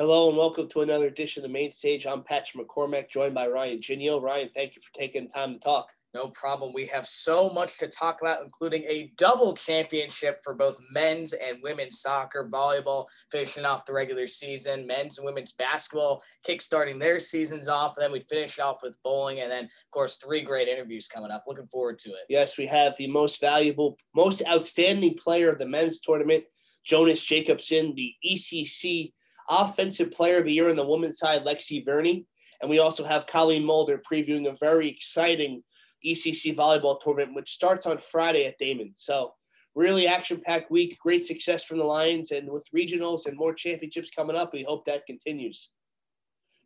Hello 0.00 0.30
and 0.30 0.38
welcome 0.38 0.66
to 0.66 0.80
another 0.80 1.08
edition 1.08 1.44
of 1.44 1.50
the 1.50 1.52
Mane 1.52 1.70
Stage. 1.70 2.06
I'm 2.06 2.22
Patrick 2.22 2.66
McCormack, 2.66 3.10
joined 3.10 3.34
by 3.34 3.46
Ryan 3.46 3.80
Ginio. 3.80 4.18
Ryan, 4.22 4.48
thank 4.48 4.74
you 4.74 4.80
for 4.80 4.90
taking 4.98 5.28
time 5.28 5.52
to 5.52 5.58
talk. 5.58 5.88
No 6.14 6.28
problem. 6.28 6.72
We 6.72 6.86
have 6.86 7.06
so 7.06 7.50
much 7.50 7.76
to 7.80 7.86
talk 7.86 8.22
about, 8.22 8.42
including 8.42 8.82
a 8.84 9.12
double 9.18 9.52
championship 9.52 10.40
for 10.42 10.54
both 10.54 10.78
men's 10.90 11.34
and 11.34 11.58
women's 11.62 12.00
soccer, 12.00 12.48
volleyball, 12.50 13.08
finishing 13.30 13.66
off 13.66 13.84
the 13.84 13.92
regular 13.92 14.26
season, 14.26 14.86
men's 14.86 15.18
and 15.18 15.26
women's 15.26 15.52
basketball, 15.52 16.22
kickstarting 16.48 16.98
their 16.98 17.18
seasons 17.18 17.68
off. 17.68 17.98
And 17.98 18.04
then 18.04 18.10
we 18.10 18.20
finish 18.20 18.58
off 18.58 18.78
with 18.82 18.96
bowling. 19.04 19.40
And 19.40 19.50
then, 19.50 19.64
of 19.64 19.90
course, 19.90 20.16
three 20.16 20.40
great 20.40 20.66
interviews 20.66 21.08
coming 21.08 21.30
up. 21.30 21.44
Looking 21.46 21.68
forward 21.68 21.98
to 21.98 22.10
it. 22.12 22.24
Yes, 22.30 22.56
we 22.56 22.64
have 22.68 22.96
the 22.96 23.08
most 23.08 23.38
valuable, 23.38 23.98
most 24.14 24.40
outstanding 24.48 25.18
player 25.18 25.50
of 25.50 25.58
the 25.58 25.68
men's 25.68 26.00
tournament, 26.00 26.44
Jonas 26.86 27.22
Jacobsen, 27.22 27.94
the 27.94 28.14
ECC 28.26 29.12
Offensive 29.50 30.12
Player 30.12 30.38
of 30.38 30.44
the 30.44 30.52
Year 30.52 30.70
on 30.70 30.76
the 30.76 30.86
women's 30.86 31.18
side, 31.18 31.44
Lexi 31.44 31.84
Verni. 31.84 32.24
And 32.60 32.70
we 32.70 32.78
also 32.78 33.04
have 33.04 33.26
Colleen 33.26 33.64
Moulder 33.64 34.00
previewing 34.10 34.48
a 34.48 34.56
very 34.56 34.88
exciting 34.88 35.62
ECC 36.06 36.54
volleyball 36.54 37.00
tournament, 37.02 37.34
which 37.34 37.52
starts 37.52 37.86
on 37.86 37.98
Friday 37.98 38.46
at 38.46 38.58
Daemen. 38.58 38.92
So, 38.96 39.34
really 39.74 40.06
action 40.06 40.40
packed 40.44 40.70
week, 40.70 40.98
great 41.00 41.26
success 41.26 41.64
from 41.64 41.78
the 41.78 41.84
Lions. 41.84 42.30
And 42.30 42.50
with 42.50 42.68
regionals 42.74 43.26
and 43.26 43.36
more 43.36 43.54
championships 43.54 44.10
coming 44.10 44.36
up, 44.36 44.52
we 44.52 44.62
hope 44.62 44.84
that 44.84 45.06
continues. 45.06 45.70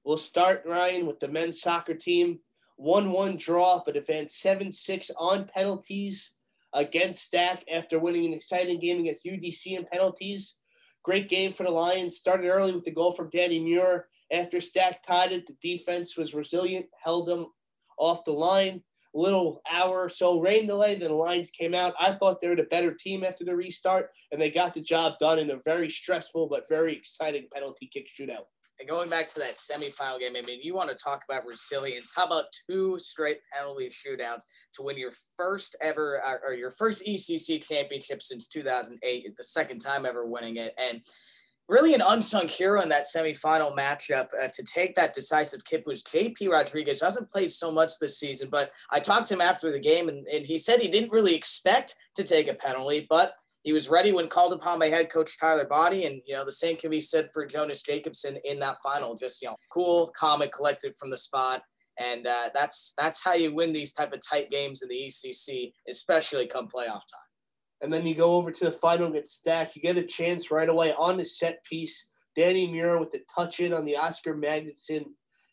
We'll 0.04 0.18
start, 0.18 0.64
Ryan, 0.66 1.06
with 1.06 1.20
the 1.20 1.28
men's 1.28 1.60
soccer 1.60 1.94
team. 1.94 2.40
1 2.76 3.12
1 3.12 3.36
draw, 3.36 3.82
but 3.84 3.96
advanced 3.96 4.40
7 4.40 4.72
6 4.72 5.10
on 5.16 5.46
penalties 5.46 6.34
against 6.72 7.32
STAC 7.32 7.62
after 7.70 7.98
winning 7.98 8.26
an 8.26 8.32
exciting 8.34 8.80
game 8.80 9.00
against 9.00 9.24
UDC 9.24 9.78
in 9.78 9.86
penalties. 9.86 10.56
Great 11.04 11.28
game 11.28 11.52
for 11.52 11.62
the 11.62 11.70
Lions. 11.70 12.16
Started 12.16 12.48
early 12.48 12.72
with 12.72 12.84
the 12.84 12.90
goal 12.90 13.12
from 13.12 13.30
Danny 13.30 13.60
Muir. 13.60 14.08
After 14.32 14.58
STAC 14.58 15.02
tied 15.06 15.32
it, 15.32 15.46
the 15.46 15.56
defense 15.62 16.16
was 16.16 16.34
resilient, 16.34 16.86
held 17.02 17.28
them 17.28 17.46
off 17.98 18.24
the 18.24 18.32
line 18.32 18.82
little 19.14 19.62
hour 19.70 20.02
or 20.04 20.08
so 20.08 20.40
rain 20.40 20.66
delay. 20.66 20.96
Then 20.96 21.10
the 21.10 21.14
Lions 21.14 21.50
came 21.50 21.74
out. 21.74 21.94
I 22.00 22.12
thought 22.12 22.40
they 22.40 22.48
were 22.48 22.56
the 22.56 22.64
better 22.64 22.92
team 22.92 23.24
after 23.24 23.44
the 23.44 23.54
restart, 23.54 24.10
and 24.32 24.40
they 24.40 24.50
got 24.50 24.74
the 24.74 24.80
job 24.80 25.14
done 25.20 25.38
in 25.38 25.50
a 25.50 25.60
very 25.64 25.88
stressful 25.88 26.48
but 26.48 26.68
very 26.68 26.94
exciting 26.94 27.46
penalty 27.52 27.86
kick 27.86 28.08
shootout. 28.08 28.46
And 28.80 28.88
going 28.88 29.08
back 29.08 29.28
to 29.30 29.38
that 29.40 29.54
semifinal 29.54 30.18
game, 30.18 30.34
I 30.36 30.42
mean, 30.42 30.60
you 30.62 30.74
want 30.74 30.90
to 30.90 30.96
talk 30.96 31.22
about 31.28 31.46
resilience. 31.46 32.10
How 32.14 32.26
about 32.26 32.46
two 32.68 32.98
straight 32.98 33.38
penalty 33.52 33.88
shootouts 33.88 34.44
to 34.74 34.82
win 34.82 34.98
your 34.98 35.12
first 35.36 35.76
ever 35.80 36.20
or 36.44 36.54
your 36.54 36.70
first 36.70 37.06
ECC 37.06 37.64
championship 37.64 38.20
since 38.22 38.48
2008, 38.48 39.36
the 39.36 39.44
second 39.44 39.78
time 39.78 40.04
ever 40.04 40.26
winning 40.26 40.56
it? 40.56 40.74
And 40.76 41.02
really 41.68 41.94
an 41.94 42.02
unsung 42.02 42.48
hero 42.48 42.82
in 42.82 42.88
that 42.90 43.04
semifinal 43.04 43.76
matchup 43.76 44.28
uh, 44.40 44.48
to 44.52 44.62
take 44.64 44.94
that 44.94 45.14
decisive 45.14 45.64
kick 45.64 45.86
was 45.86 46.02
JP 46.02 46.50
Rodriguez, 46.50 47.00
who 47.00 47.06
hasn't 47.06 47.30
played 47.30 47.50
so 47.50 47.70
much 47.70 47.92
this 47.98 48.18
season, 48.18 48.48
but 48.50 48.72
I 48.90 49.00
talked 49.00 49.28
to 49.28 49.34
him 49.34 49.40
after 49.40 49.70
the 49.70 49.80
game 49.80 50.08
and, 50.08 50.26
and 50.26 50.44
he 50.44 50.58
said 50.58 50.80
he 50.80 50.88
didn't 50.88 51.12
really 51.12 51.34
expect 51.34 51.96
to 52.16 52.24
take 52.24 52.48
a 52.48 52.54
penalty, 52.54 53.06
but 53.08 53.34
he 53.64 53.72
was 53.72 53.88
ready 53.88 54.12
when 54.12 54.28
called 54.28 54.52
upon 54.52 54.78
by 54.78 54.88
head 54.88 55.10
coach 55.10 55.38
Tyler 55.38 55.66
Body. 55.66 56.04
And, 56.04 56.22
you 56.26 56.34
know, 56.34 56.44
the 56.44 56.52
same 56.52 56.76
can 56.76 56.90
be 56.90 57.00
said 57.00 57.30
for 57.32 57.44
Jonas 57.44 57.82
Jacobsen 57.82 58.38
in 58.44 58.60
that 58.60 58.76
final, 58.82 59.16
just, 59.16 59.42
you 59.42 59.48
know, 59.48 59.56
cool, 59.72 60.12
calm 60.16 60.42
and 60.42 60.52
collected 60.52 60.94
from 60.94 61.10
the 61.10 61.18
spot. 61.18 61.62
And 61.98 62.26
uh, 62.26 62.50
that's, 62.54 62.94
that's 62.98 63.24
how 63.24 63.34
you 63.34 63.54
win 63.54 63.72
these 63.72 63.92
type 63.92 64.12
of 64.12 64.20
tight 64.20 64.50
games 64.50 64.82
in 64.82 64.88
the 64.88 65.06
ECC, 65.06 65.72
especially 65.88 66.46
come 66.46 66.68
playoff 66.68 67.02
time 67.10 67.24
and 67.84 67.92
then 67.92 68.06
you 68.06 68.14
go 68.14 68.32
over 68.32 68.50
to 68.50 68.64
the 68.64 68.72
final 68.72 69.10
get 69.10 69.28
stacked. 69.28 69.76
You 69.76 69.82
get 69.82 69.98
a 69.98 70.02
chance 70.02 70.50
right 70.50 70.70
away 70.70 70.94
on 70.94 71.18
the 71.18 71.24
set 71.24 71.62
piece. 71.64 72.08
Danny 72.34 72.66
Muir 72.66 72.98
with 72.98 73.10
the 73.10 73.20
touch 73.32 73.60
in 73.60 73.74
on 73.74 73.84
the 73.84 73.96
Oscar 73.96 74.34
Magnuson 74.34 75.04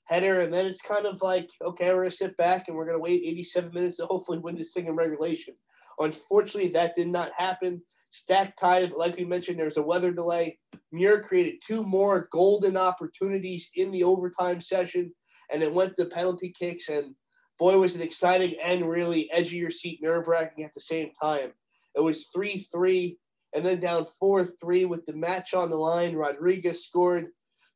header, 0.05 0.39
and 0.39 0.53
then 0.53 0.65
it's 0.65 0.81
kind 0.81 1.05
of 1.05 1.21
like, 1.21 1.49
okay, 1.61 1.93
we're 1.93 2.03
gonna 2.03 2.11
sit 2.11 2.37
back 2.37 2.67
and 2.67 2.77
we're 2.77 2.85
gonna 2.85 2.99
wait 2.99 3.21
87 3.23 3.73
minutes 3.73 3.97
to 3.97 4.05
hopefully 4.05 4.39
win 4.39 4.55
this 4.55 4.71
thing 4.71 4.87
in 4.87 4.95
regulation. 4.95 5.55
Unfortunately, 6.00 6.71
that 6.71 6.95
did 6.95 7.09
not 7.09 7.33
happen. 7.38 7.81
STAC 8.11 8.55
tied, 8.57 8.91
like 8.91 9.16
we 9.16 9.25
mentioned, 9.25 9.57
there's 9.57 9.77
a 9.77 9.81
weather 9.81 10.11
delay. 10.11 10.59
Muir 10.91 11.22
created 11.22 11.61
two 11.66 11.83
more 11.83 12.27
golden 12.31 12.75
opportunities 12.75 13.69
in 13.75 13.91
the 13.91 14.03
overtime 14.03 14.59
session, 14.59 15.13
and 15.51 15.63
it 15.63 15.73
went 15.73 15.95
to 15.95 16.05
penalty 16.05 16.53
kicks. 16.57 16.89
And 16.89 17.16
boy, 17.57 17.77
was 17.77 17.95
it 17.95 18.01
exciting 18.01 18.55
and 18.61 18.89
really 18.89 19.31
edge 19.31 19.47
of 19.47 19.53
your 19.53 19.71
seat, 19.71 20.00
nerve 20.01 20.27
wracking 20.27 20.66
at 20.66 20.73
the 20.73 20.81
same 20.81 21.11
time. 21.21 21.53
It 21.95 22.01
was 22.01 22.27
3 22.27 22.59
3, 22.59 23.17
and 23.55 23.66
then 23.66 23.79
down 23.79 24.05
4 24.19 24.45
3 24.45 24.85
with 24.85 25.05
the 25.05 25.16
match 25.16 25.53
on 25.53 25.69
the 25.69 25.77
line. 25.77 26.16
Rodriguez 26.16 26.85
scored 26.85 27.27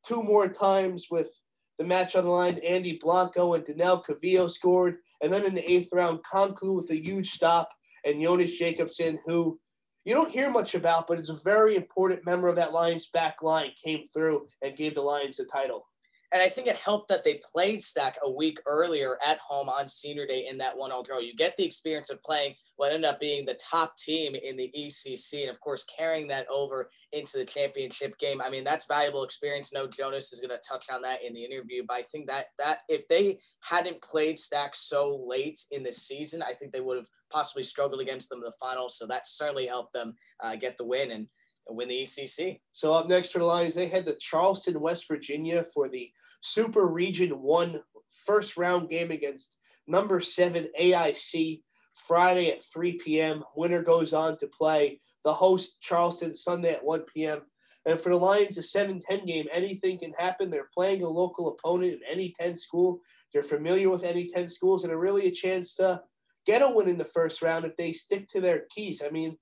two 0.06 0.22
more 0.22 0.50
times 0.50 1.08
with 1.10 1.30
the 1.78 1.86
match 1.86 2.16
on 2.16 2.26
the 2.26 2.30
line. 2.30 2.60
Andy 2.60 3.00
Blanco 3.02 3.54
and 3.54 3.64
Danelle 3.64 4.04
Cavillo 4.06 4.50
scored. 4.50 4.98
And 5.22 5.32
then 5.32 5.46
in 5.46 5.56
the 5.56 5.70
eighth 5.70 5.90
round, 5.94 6.20
Conclu 6.32 6.76
with 6.76 6.92
a 6.92 7.02
huge 7.02 7.32
stop, 7.32 7.70
and 8.06 8.22
Jonas 8.22 8.58
Jacobsen, 8.58 9.20
who 9.26 9.60
you 10.06 10.14
don't 10.14 10.32
hear 10.32 10.52
much 10.52 10.76
about, 10.76 11.08
but 11.08 11.18
it's 11.18 11.30
a 11.30 11.40
very 11.44 11.76
important 11.76 12.26
member 12.26 12.48
of 12.48 12.56
that 12.56 12.74
Lions 12.74 13.08
back 13.08 13.42
line, 13.42 13.72
came 13.84 14.08
through 14.14 14.48
and 14.62 14.78
gave 14.78 14.96
the 14.96 15.02
Lions 15.02 15.38
the 15.38 15.46
title. 15.46 15.88
And 16.36 16.44
I 16.44 16.50
think 16.50 16.68
it 16.68 16.76
helped 16.76 17.08
that 17.08 17.24
they 17.24 17.36
played 17.36 17.80
STAC 17.80 18.16
a 18.22 18.30
week 18.30 18.60
earlier 18.66 19.18
at 19.26 19.38
home 19.38 19.70
on 19.70 19.88
senior 19.88 20.28
day 20.28 20.48
in 20.50 20.58
that 20.58 20.78
one 20.78 20.92
all 20.92 21.02
draw. 21.02 21.20
You 21.20 21.34
get 21.34 21.56
the 21.56 21.64
experience 21.64 22.10
of 22.10 22.22
playing 22.24 22.56
what 22.76 22.92
ended 22.92 23.10
up 23.10 23.22
being 23.22 23.46
the 23.46 23.54
top 23.54 23.96
team 23.96 24.36
in 24.36 24.58
the 24.58 24.70
ECC, 24.78 25.44
and 25.44 25.50
of 25.50 25.62
course, 25.62 25.86
carrying 25.86 26.28
that 26.28 26.46
over 26.50 26.90
into 27.14 27.38
the 27.38 27.46
championship 27.46 28.18
game. 28.18 28.42
I 28.42 28.50
mean, 28.50 28.66
that's 28.66 28.86
valuable 28.86 29.24
experience. 29.24 29.72
No, 29.74 29.88
Jonas 29.88 30.34
is 30.34 30.42
going 30.42 30.50
to 30.50 30.68
touch 30.68 30.88
on 30.94 31.02
that 31.04 31.24
in 31.24 31.34
the 31.34 31.46
interview, 31.46 31.84
but 31.88 31.96
I 31.96 32.02
think 32.02 32.28
that 32.28 32.48
that 32.60 32.80
if 32.90 33.08
they 33.08 33.40
hadn't 33.62 34.02
played 34.02 34.36
STAC 34.36 34.76
so 34.76 35.24
late 35.26 35.64
in 35.72 35.84
the 35.84 35.94
season, 35.94 36.44
I 36.44 36.52
think 36.52 36.74
they 36.74 36.82
would 36.82 36.98
have 36.98 37.08
possibly 37.32 37.64
struggled 37.64 38.02
against 38.02 38.28
them 38.28 38.40
in 38.40 38.44
the 38.44 38.54
finals. 38.60 38.98
So 38.98 39.08
that 39.08 39.26
certainly 39.26 39.68
helped 39.68 39.94
them 39.94 40.16
uh, 40.44 40.58
get 40.58 40.78
the 40.78 40.86
win. 40.86 41.12
And 41.12 41.28
win 41.70 41.90
the 41.90 42.04
ECC. 42.04 42.60
So 42.74 42.94
up 42.94 43.08
next 43.08 43.32
for 43.32 43.40
the 43.40 43.46
Lions, 43.46 43.76
they 43.76 43.88
head 43.88 44.06
to 44.06 44.16
Charleston, 44.16 44.80
West 44.80 45.08
Virginia 45.08 45.66
for 45.74 45.90
the 45.90 46.12
Super 46.42 46.86
Region 46.86 47.42
One 47.42 47.82
first 48.26 48.58
round 48.58 48.90
game 48.90 49.12
against 49.12 49.58
number 49.88 50.20
seven 50.20 50.68
AIC 50.80 51.62
Friday 52.08 52.52
at 52.52 52.64
3 52.66 52.94
p.m. 52.94 53.44
Winner 53.56 53.82
goes 53.82 54.14
on 54.14 54.38
to 54.40 54.48
play 54.48 55.00
the 55.24 55.34
host 55.34 55.82
Charleston 55.82 56.34
Sunday 56.34 56.74
at 56.74 56.84
1 56.84 57.04
p.m. 57.14 57.42
And 57.86 58.02
for 58.02 58.10
the 58.10 58.18
Lions, 58.18 58.58
a 58.58 58.62
7-10 58.62 59.28
game, 59.28 59.46
anything 59.52 60.00
can 60.00 60.12
happen. 60.14 60.50
They're 60.50 60.70
playing 60.74 61.04
a 61.04 61.10
local 61.10 61.50
opponent 61.50 62.02
in 62.10 62.20
NE10 62.20 62.58
school. 62.58 63.00
They're 63.32 63.44
familiar 63.44 63.90
with 63.90 64.04
NE10 64.04 64.52
schools 64.52 64.84
and 64.84 64.94
are 64.94 64.98
really 64.98 65.28
a 65.28 65.32
chance 65.32 65.76
to 65.76 66.02
get 66.46 66.62
a 66.62 66.70
win 66.70 66.88
in 66.88 66.98
the 66.98 67.06
first 67.06 67.42
round 67.42 67.66
if 67.66 67.76
they 67.78 67.94
stick 67.94 68.28
to 68.30 68.42
their 68.42 68.66
keys. 68.70 69.02
I 69.06 69.10
mean, 69.10 69.38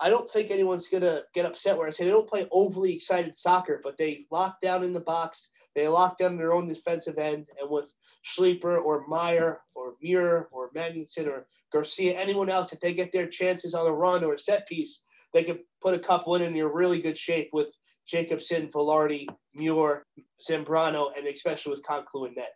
I 0.00 0.08
don't 0.08 0.30
think 0.30 0.50
anyone's 0.50 0.88
gonna 0.88 1.22
get 1.34 1.46
upset 1.46 1.76
where 1.76 1.86
I 1.86 1.90
say 1.90 2.04
they 2.04 2.10
don't 2.10 2.28
play 2.28 2.48
overly 2.50 2.94
excited 2.94 3.36
soccer, 3.36 3.80
but 3.82 3.96
they 3.98 4.26
lock 4.30 4.60
down 4.60 4.82
in 4.82 4.92
the 4.92 5.00
box. 5.00 5.50
They 5.74 5.86
lock 5.88 6.18
down 6.18 6.36
their 6.36 6.52
own 6.52 6.66
defensive 6.66 7.18
end, 7.18 7.48
and 7.60 7.70
with 7.70 7.92
Schleiper 8.24 8.82
or 8.82 9.06
Meyer 9.06 9.60
or 9.74 9.94
Muir 10.02 10.48
or 10.52 10.70
Magnuson 10.72 11.26
or 11.26 11.46
Garcia, 11.72 12.18
anyone 12.18 12.48
else, 12.48 12.72
if 12.72 12.80
they 12.80 12.92
get 12.92 13.12
their 13.12 13.28
chances 13.28 13.74
on 13.74 13.86
a 13.86 13.92
run 13.92 14.24
or 14.24 14.34
a 14.34 14.38
set 14.38 14.66
piece, 14.66 15.04
they 15.32 15.44
can 15.44 15.60
put 15.80 15.94
a 15.94 15.98
couple 15.98 16.34
in, 16.34 16.42
and 16.42 16.56
you're 16.56 16.74
really 16.74 17.00
good 17.00 17.16
shape 17.16 17.50
with 17.52 17.76
Jacobsen, 18.06 18.68
Velarde, 18.68 19.26
Muir, 19.54 20.04
Zambrano, 20.48 21.16
and 21.16 21.26
especially 21.26 21.70
with 21.70 21.82
Conclu 21.82 22.26
and 22.26 22.36
net. 22.36 22.52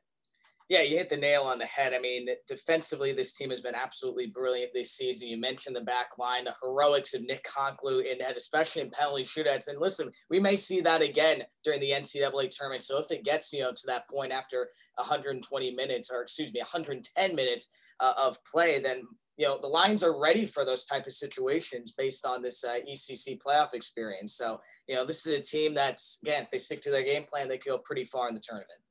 Yeah, 0.71 0.81
you 0.81 0.97
hit 0.97 1.11
the 1.11 1.17
nail 1.19 1.43
on 1.43 1.59
the 1.59 1.67
head. 1.67 1.93
I 1.93 1.99
mean, 1.99 2.27
defensively, 2.49 3.13
this 3.13 3.35
team 3.35 3.51
has 3.51 3.61
been 3.61 3.75
absolutely 3.75 4.29
brilliant 4.29 4.73
this 4.73 4.93
season. 4.93 5.29
You 5.29 5.37
mentioned 5.37 5.77
the 5.77 5.83
back 5.83 6.17
line, 6.19 6.45
the 6.45 6.55
heroics 6.63 7.13
of 7.13 7.23
Nick 7.23 7.45
Conclu 7.45 8.11
in 8.11 8.19
net, 8.19 8.39
especially 8.39 8.81
in 8.81 8.91
penalty 8.91 9.25
shootouts. 9.25 9.69
And 9.69 9.79
listen, 9.79 10.11
we 10.31 10.41
may 10.41 10.57
see 10.57 10.81
that 10.81 11.03
again 11.03 11.43
during 11.65 11.81
the 11.81 11.91
NCAA 11.91 12.49
tournament. 12.49 12.83
So 12.83 12.99
if 12.99 13.11
it 13.11 13.25
gets, 13.25 13.53
you 13.53 13.61
know, 13.61 13.73
to 13.73 13.87
that 13.89 14.09
point 14.09 14.33
after 14.33 14.67
120 14.97 15.75
minutes, 15.75 16.11
or 16.11 16.23
excuse 16.23 16.53
me, 16.53 16.61
110 16.61 17.35
minutes 17.35 17.69
uh, 18.01 18.15
of 18.17 18.39
play, 18.51 18.81
then 18.81 19.03
you 19.37 19.47
know 19.47 19.59
the 19.61 19.67
Lions 19.67 20.03
are 20.03 20.19
ready 20.19 20.47
for 20.47 20.65
those 20.65 20.87
type 20.87 21.07
of 21.07 21.13
situations 21.13 21.93
based 21.97 22.25
on 22.25 22.41
this 22.41 22.65
uh, 22.65 22.79
ECC 22.91 23.39
playoff 23.45 23.75
experience. 23.75 24.37
So 24.37 24.61
you 24.89 24.95
know 24.95 25.05
this 25.05 25.27
is 25.27 25.39
a 25.39 25.43
team 25.43 25.75
that's 25.75 26.19
again, 26.23 26.45
if 26.45 26.51
they 26.51 26.59
stick 26.59 26.81
to 26.83 26.91
their 26.91 27.03
game 27.03 27.25
plan, 27.25 27.49
they 27.49 27.59
could 27.59 27.71
go 27.71 27.79
pretty 27.79 28.05
far 28.05 28.29
in 28.29 28.35
the 28.35 28.41
tournament. 28.41 28.84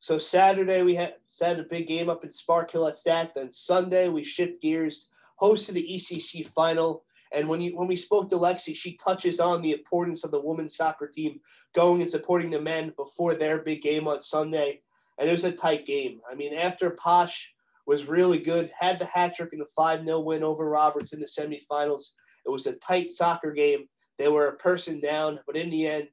So 0.00 0.16
Saturday 0.16 0.82
we 0.82 0.94
had 0.94 1.16
had 1.40 1.60
a 1.60 1.64
big 1.64 1.86
game 1.86 2.08
up 2.08 2.24
in 2.24 2.30
Sparkill 2.30 2.88
at 2.88 2.96
STAC. 2.96 3.34
Then 3.34 3.52
Sunday 3.52 4.08
we 4.08 4.24
shift 4.24 4.62
gears, 4.62 5.08
hosted 5.40 5.74
the 5.74 5.86
ECC 5.86 6.46
final. 6.46 7.04
And 7.32 7.46
when 7.46 7.60
you 7.60 7.76
when 7.76 7.86
we 7.86 7.96
spoke 7.96 8.30
to 8.30 8.36
Lexi, 8.36 8.74
she 8.74 8.96
touches 8.96 9.40
on 9.40 9.60
the 9.60 9.72
importance 9.72 10.24
of 10.24 10.30
the 10.30 10.40
women's 10.40 10.74
soccer 10.74 11.06
team 11.06 11.38
going 11.74 12.00
and 12.00 12.10
supporting 12.10 12.50
the 12.50 12.60
men 12.60 12.94
before 12.96 13.34
their 13.34 13.58
big 13.58 13.82
game 13.82 14.08
on 14.08 14.22
Sunday. 14.22 14.80
And 15.18 15.28
it 15.28 15.32
was 15.32 15.44
a 15.44 15.52
tight 15.52 15.84
game. 15.84 16.20
I 16.28 16.34
mean, 16.34 16.54
after 16.54 16.90
Posh 16.90 17.52
was 17.86 18.06
really 18.06 18.38
good, 18.38 18.72
had 18.78 18.98
the 18.98 19.04
hat 19.04 19.34
trick 19.34 19.52
in 19.52 19.58
the 19.58 19.66
5 19.66 20.06
0 20.06 20.20
win 20.20 20.42
over 20.42 20.66
Roberts 20.66 21.12
in 21.12 21.20
the 21.20 21.26
semifinals. 21.26 22.12
It 22.46 22.50
was 22.50 22.66
a 22.66 22.72
tight 22.72 23.10
soccer 23.10 23.52
game. 23.52 23.86
They 24.18 24.28
were 24.28 24.48
a 24.48 24.56
person 24.56 24.98
down, 24.98 25.40
but 25.46 25.56
in 25.56 25.68
the 25.68 25.86
end, 25.86 26.08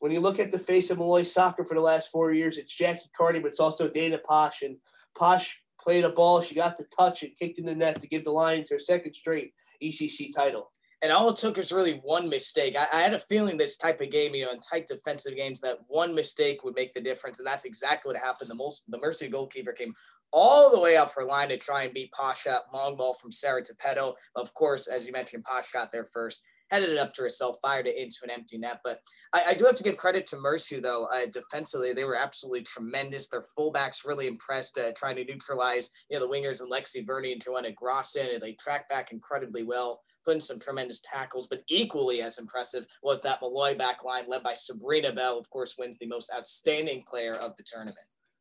when 0.00 0.12
you 0.12 0.20
look 0.20 0.38
at 0.38 0.50
the 0.50 0.58
face 0.58 0.90
of 0.90 0.98
Molloy 0.98 1.22
soccer 1.22 1.64
for 1.64 1.74
the 1.74 1.80
last 1.80 2.10
four 2.10 2.32
years, 2.32 2.58
it's 2.58 2.74
Jackie 2.74 3.10
Carty, 3.16 3.38
but 3.38 3.48
it's 3.48 3.60
also 3.60 3.88
Dana 3.88 4.18
Posh. 4.18 4.62
And 4.62 4.76
Posh 5.16 5.62
played 5.80 6.04
a 6.04 6.10
ball, 6.10 6.40
she 6.40 6.54
got 6.54 6.76
the 6.76 6.84
touch 6.96 7.22
and 7.22 7.36
kicked 7.38 7.58
in 7.58 7.66
the 7.66 7.74
net 7.74 8.00
to 8.00 8.08
give 8.08 8.24
the 8.24 8.30
Lions 8.30 8.70
their 8.70 8.78
second 8.78 9.14
straight 9.14 9.52
ECC 9.82 10.34
title. 10.34 10.70
And 11.02 11.12
all 11.12 11.30
it 11.30 11.36
took 11.36 11.56
was 11.56 11.72
really 11.72 12.00
one 12.02 12.28
mistake. 12.28 12.76
I, 12.76 12.86
I, 12.92 13.00
had 13.00 13.14
a 13.14 13.18
feeling 13.18 13.56
this 13.56 13.78
type 13.78 14.02
of 14.02 14.10
game, 14.10 14.34
you 14.34 14.44
know, 14.44 14.52
in 14.52 14.58
tight 14.58 14.86
defensive 14.86 15.34
games, 15.34 15.60
that 15.62 15.78
one 15.86 16.14
mistake 16.14 16.62
would 16.62 16.74
make 16.74 16.92
the 16.92 17.00
difference. 17.00 17.38
And 17.38 17.46
that's 17.46 17.64
exactly 17.64 18.12
what 18.12 18.20
happened. 18.20 18.50
The 18.50 18.54
most 18.54 18.82
the 18.88 18.98
Mercy 18.98 19.28
goalkeeper 19.28 19.72
came 19.72 19.94
all 20.30 20.70
the 20.70 20.80
way 20.80 20.98
up 20.98 21.12
her 21.14 21.24
line 21.24 21.48
to 21.48 21.56
try 21.56 21.84
and 21.84 21.94
beat 21.94 22.12
Pasha. 22.12 22.60
Long 22.74 22.96
ball 22.98 23.14
from 23.14 23.32
Sarah 23.32 23.62
Tapeto. 23.62 24.14
Of 24.36 24.52
course, 24.52 24.88
as 24.88 25.06
you 25.06 25.12
mentioned, 25.12 25.44
Pasha 25.44 25.70
got 25.72 25.90
there 25.90 26.04
first 26.04 26.44
headed 26.70 26.90
it 26.90 26.98
up 26.98 27.12
to 27.14 27.22
herself, 27.22 27.56
fired 27.60 27.86
it 27.86 27.96
into 27.96 28.18
an 28.22 28.30
empty 28.30 28.58
net. 28.58 28.80
But 28.84 29.00
I, 29.32 29.44
I 29.48 29.54
do 29.54 29.64
have 29.64 29.76
to 29.76 29.82
give 29.82 29.96
credit 29.96 30.26
to 30.26 30.38
Mercy, 30.38 30.80
though. 30.80 31.06
Uh, 31.06 31.26
defensively, 31.32 31.92
they 31.92 32.04
were 32.04 32.16
absolutely 32.16 32.62
tremendous. 32.62 33.28
Their 33.28 33.44
fullbacks 33.58 34.06
really 34.06 34.26
impressed, 34.26 34.78
uh, 34.78 34.92
trying 34.96 35.16
to 35.16 35.24
neutralize 35.24 35.90
you 36.08 36.18
know 36.18 36.26
the 36.26 36.32
wingers 36.32 36.60
and 36.60 36.70
Lexi 36.70 37.06
Verni 37.06 37.32
and 37.32 37.42
Joanna 37.42 37.72
Grossin. 37.72 38.32
And 38.32 38.42
they 38.42 38.52
tracked 38.52 38.88
back 38.88 39.12
incredibly 39.12 39.62
well, 39.62 40.00
putting 40.24 40.40
some 40.40 40.58
tremendous 40.58 41.02
tackles. 41.02 41.48
But 41.48 41.62
equally 41.68 42.22
as 42.22 42.38
impressive 42.38 42.86
was 43.02 43.20
that 43.22 43.40
Molloy 43.40 43.76
back 43.76 44.04
line 44.04 44.24
led 44.28 44.42
by 44.42 44.54
Sabrina 44.54 45.12
Bell, 45.12 45.38
of 45.38 45.50
course, 45.50 45.76
wins 45.78 45.98
the 45.98 46.06
most 46.06 46.30
outstanding 46.34 47.04
player 47.08 47.34
of 47.34 47.56
the 47.56 47.64
tournament. 47.66 47.98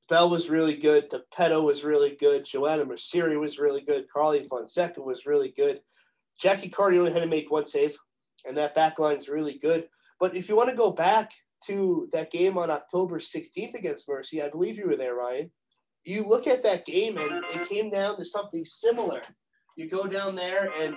Bell 0.10 0.30
was 0.30 0.50
really 0.50 0.76
good. 0.76 1.10
Tapeto 1.10 1.64
was 1.64 1.84
really 1.84 2.18
good. 2.20 2.44
Joanna 2.44 2.84
Mercieri 2.84 3.40
was 3.40 3.60
really 3.60 3.82
good. 3.82 4.08
Carly 4.12 4.44
Fonseca 4.44 5.00
was 5.00 5.28
really 5.28 5.54
good. 5.56 5.82
Jackie 6.40 6.70
Carty 6.70 6.98
only 6.98 7.12
had 7.12 7.20
to 7.20 7.28
make 7.28 7.52
one 7.52 7.68
save 7.68 7.96
and 8.46 8.58
that 8.58 8.76
back 8.76 9.00
line 9.00 9.18
is 9.18 9.30
really 9.30 9.58
good. 9.58 9.88
But 10.20 10.36
if 10.36 10.50
you 10.50 10.56
want 10.56 10.70
to 10.70 10.76
go 10.76 10.92
back 10.92 11.32
to 11.68 12.10
that 12.12 12.32
game 12.32 12.58
on 12.58 12.70
October 12.70 13.20
16th 13.20 13.74
against 13.76 14.08
Mercy, 14.08 14.42
I 14.42 14.50
believe 14.50 14.78
you 14.78 14.88
were 14.88 14.96
there, 14.96 15.16
Ryan. 15.16 15.52
You 16.06 16.28
look 16.28 16.48
at 16.48 16.64
that 16.64 16.86
game 16.86 17.18
and 17.18 17.44
it 17.54 17.68
came 17.68 17.90
down 17.90 18.18
to 18.18 18.26
something 18.26 18.66
similar. 18.66 19.22
You 19.76 19.90
go 19.90 20.08
down 20.08 20.36
there 20.36 20.72
and 20.80 20.96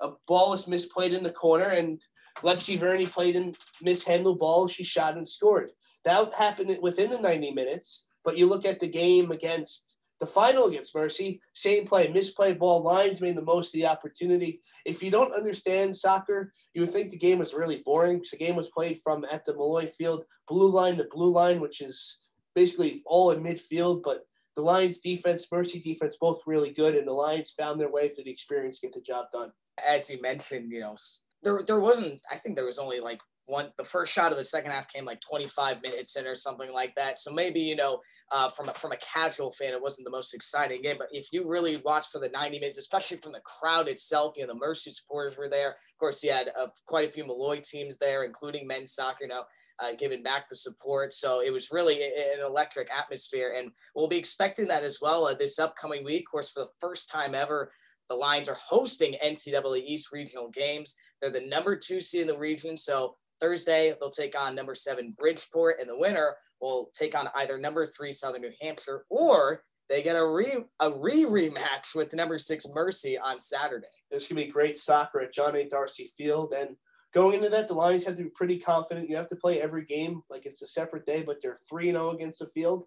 a 0.00 0.10
ball 0.26 0.50
was 0.50 0.66
misplayed 0.66 1.12
in 1.12 1.22
the 1.22 1.30
corner, 1.30 1.66
and 1.66 2.02
Lexi 2.38 2.78
Verni 2.78 3.10
played 3.10 3.36
and 3.36 3.56
mishandled 3.82 4.38
ball. 4.38 4.68
She 4.68 4.84
shot 4.84 5.16
and 5.16 5.28
scored. 5.28 5.70
That 6.04 6.34
happened 6.34 6.76
within 6.82 7.10
the 7.10 7.20
90 7.20 7.52
minutes. 7.52 8.04
But 8.24 8.38
you 8.38 8.46
look 8.46 8.64
at 8.64 8.80
the 8.80 8.88
game 8.88 9.30
against 9.30 9.96
the 10.24 10.30
final 10.30 10.68
against 10.68 10.94
Mercy, 10.94 11.42
same 11.52 11.86
play, 11.86 12.08
misplay 12.08 12.54
ball, 12.54 12.82
lines 12.82 13.20
made 13.20 13.36
the 13.36 13.42
most 13.42 13.68
of 13.68 13.72
the 13.74 13.86
opportunity. 13.86 14.62
If 14.86 15.02
you 15.02 15.10
don't 15.10 15.34
understand 15.34 15.94
soccer, 15.94 16.54
you 16.72 16.80
would 16.80 16.92
think 16.94 17.10
the 17.10 17.18
game 17.18 17.38
was 17.38 17.52
really 17.52 17.82
boring 17.84 18.22
the 18.30 18.38
game 18.38 18.56
was 18.56 18.70
played 18.70 19.00
from 19.04 19.26
at 19.30 19.44
the 19.44 19.54
Molloy 19.54 19.90
field, 19.98 20.24
blue 20.48 20.70
line 20.70 20.96
to 20.96 21.04
blue 21.10 21.30
line, 21.30 21.60
which 21.60 21.82
is 21.82 22.20
basically 22.54 23.02
all 23.04 23.32
in 23.32 23.42
midfield. 23.42 24.02
But 24.02 24.22
the 24.56 24.62
Lions 24.62 25.00
defense, 25.00 25.46
Mercy 25.52 25.78
defense, 25.78 26.16
both 26.18 26.40
really 26.46 26.72
good, 26.72 26.94
and 26.94 27.06
the 27.06 27.12
Lions 27.12 27.50
found 27.50 27.78
their 27.78 27.90
way 27.90 28.08
through 28.08 28.24
the 28.24 28.30
experience 28.30 28.78
to 28.78 28.86
get 28.86 28.94
the 28.94 29.02
job 29.02 29.26
done. 29.30 29.52
As 29.86 30.08
you 30.08 30.22
mentioned, 30.22 30.72
you 30.72 30.80
know, 30.80 30.96
there 31.42 31.62
there 31.66 31.80
wasn't. 31.80 32.22
I 32.32 32.36
think 32.36 32.56
there 32.56 32.64
was 32.64 32.78
only 32.78 33.00
like 33.00 33.20
one 33.46 33.70
the 33.76 33.84
first 33.84 34.12
shot 34.12 34.32
of 34.32 34.38
the 34.38 34.44
second 34.44 34.70
half 34.70 34.88
came 34.88 35.04
like 35.04 35.20
25 35.20 35.82
minutes 35.82 36.16
in 36.16 36.26
or 36.26 36.34
something 36.34 36.72
like 36.72 36.94
that. 36.94 37.18
So 37.18 37.32
maybe 37.32 37.60
you 37.60 37.76
know 37.76 38.00
uh, 38.32 38.48
from, 38.48 38.68
a, 38.68 38.74
from 38.74 38.92
a 38.92 38.96
casual 38.96 39.52
fan 39.52 39.72
it 39.72 39.82
wasn't 39.82 40.06
the 40.06 40.10
most 40.10 40.34
exciting 40.34 40.82
game. 40.82 40.96
But 40.98 41.08
if 41.10 41.28
you 41.32 41.46
really 41.46 41.76
watched 41.84 42.10
for 42.10 42.20
the 42.20 42.28
90 42.28 42.58
minutes 42.58 42.78
especially 42.78 43.18
from 43.18 43.32
the 43.32 43.40
crowd 43.40 43.88
itself 43.88 44.34
you 44.36 44.46
know 44.46 44.52
the 44.52 44.58
mercy 44.58 44.90
supporters 44.92 45.36
were 45.36 45.48
there. 45.48 45.70
Of 45.70 45.98
course 45.98 46.22
you 46.22 46.32
had 46.32 46.50
uh, 46.58 46.68
quite 46.86 47.08
a 47.08 47.12
few 47.12 47.26
Molloy 47.26 47.60
teams 47.62 47.98
there 47.98 48.24
including 48.24 48.66
men's 48.66 48.94
soccer 48.94 49.24
you 49.24 49.28
know 49.28 49.44
uh, 49.80 49.92
giving 49.98 50.22
back 50.22 50.48
the 50.48 50.56
support. 50.56 51.12
So 51.12 51.40
it 51.40 51.52
was 51.52 51.72
really 51.72 52.02
an 52.02 52.44
electric 52.44 52.88
atmosphere. 52.96 53.56
And 53.58 53.72
we'll 53.94 54.06
be 54.06 54.16
expecting 54.16 54.68
that 54.68 54.84
as 54.84 54.98
well 55.02 55.26
uh, 55.26 55.34
this 55.34 55.58
upcoming 55.58 56.04
week. 56.04 56.22
Of 56.28 56.30
course 56.30 56.50
for 56.50 56.60
the 56.60 56.70
first 56.80 57.10
time 57.10 57.34
ever 57.34 57.72
the 58.08 58.14
Lions 58.14 58.48
are 58.48 58.56
hosting 58.62 59.16
NCAA 59.24 59.82
East 59.84 60.12
regional 60.12 60.50
games. 60.50 60.94
They're 61.20 61.30
the 61.30 61.46
number 61.46 61.76
two 61.76 62.00
seed 62.00 62.22
in 62.22 62.26
the 62.26 62.38
region, 62.38 62.76
so 62.76 63.16
Thursday, 63.40 63.94
they'll 63.98 64.10
take 64.10 64.38
on 64.38 64.54
number 64.54 64.74
seven 64.74 65.14
Bridgeport, 65.18 65.76
and 65.80 65.88
the 65.88 65.98
winner 65.98 66.34
will 66.60 66.90
take 66.94 67.18
on 67.18 67.28
either 67.34 67.58
number 67.58 67.86
three 67.86 68.12
Southern 68.12 68.42
New 68.42 68.52
Hampshire 68.60 69.04
or 69.10 69.62
they 69.88 70.02
get 70.02 70.16
a 70.16 70.26
re 70.26 70.64
a 70.80 70.90
re 70.90 71.24
rematch 71.24 71.94
with 71.94 72.14
number 72.14 72.38
six 72.38 72.66
Mercy 72.72 73.18
on 73.18 73.38
Saturday. 73.38 73.86
There's 74.10 74.26
gonna 74.26 74.40
be 74.40 74.50
great 74.50 74.78
soccer 74.78 75.20
at 75.20 75.32
John 75.32 75.56
A. 75.56 75.68
Darcy 75.68 76.10
Field, 76.16 76.54
and 76.56 76.76
going 77.12 77.34
into 77.34 77.50
that, 77.50 77.68
the 77.68 77.74
Lions 77.74 78.04
have 78.04 78.16
to 78.16 78.24
be 78.24 78.30
pretty 78.30 78.58
confident. 78.58 79.10
You 79.10 79.16
have 79.16 79.28
to 79.28 79.36
play 79.36 79.60
every 79.60 79.84
game 79.84 80.22
like 80.30 80.46
it's 80.46 80.62
a 80.62 80.66
separate 80.66 81.06
day, 81.06 81.22
but 81.22 81.40
they're 81.42 81.60
three 81.68 81.90
zero 81.90 82.08
oh 82.08 82.10
against 82.10 82.38
the 82.38 82.46
field. 82.46 82.84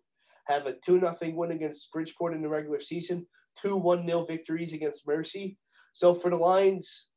Have 0.48 0.66
a 0.66 0.74
two 0.74 1.00
nothing 1.00 1.36
win 1.36 1.52
against 1.52 1.92
Bridgeport 1.92 2.34
in 2.34 2.42
the 2.42 2.50
regular 2.50 2.80
season, 2.80 3.28
two 3.56 3.76
one 3.76 4.06
nil 4.06 4.26
victories 4.26 4.74
against 4.74 5.08
Mercy. 5.08 5.58
So 5.94 6.14
for 6.14 6.30
the 6.30 6.38
Lions, 6.38 7.10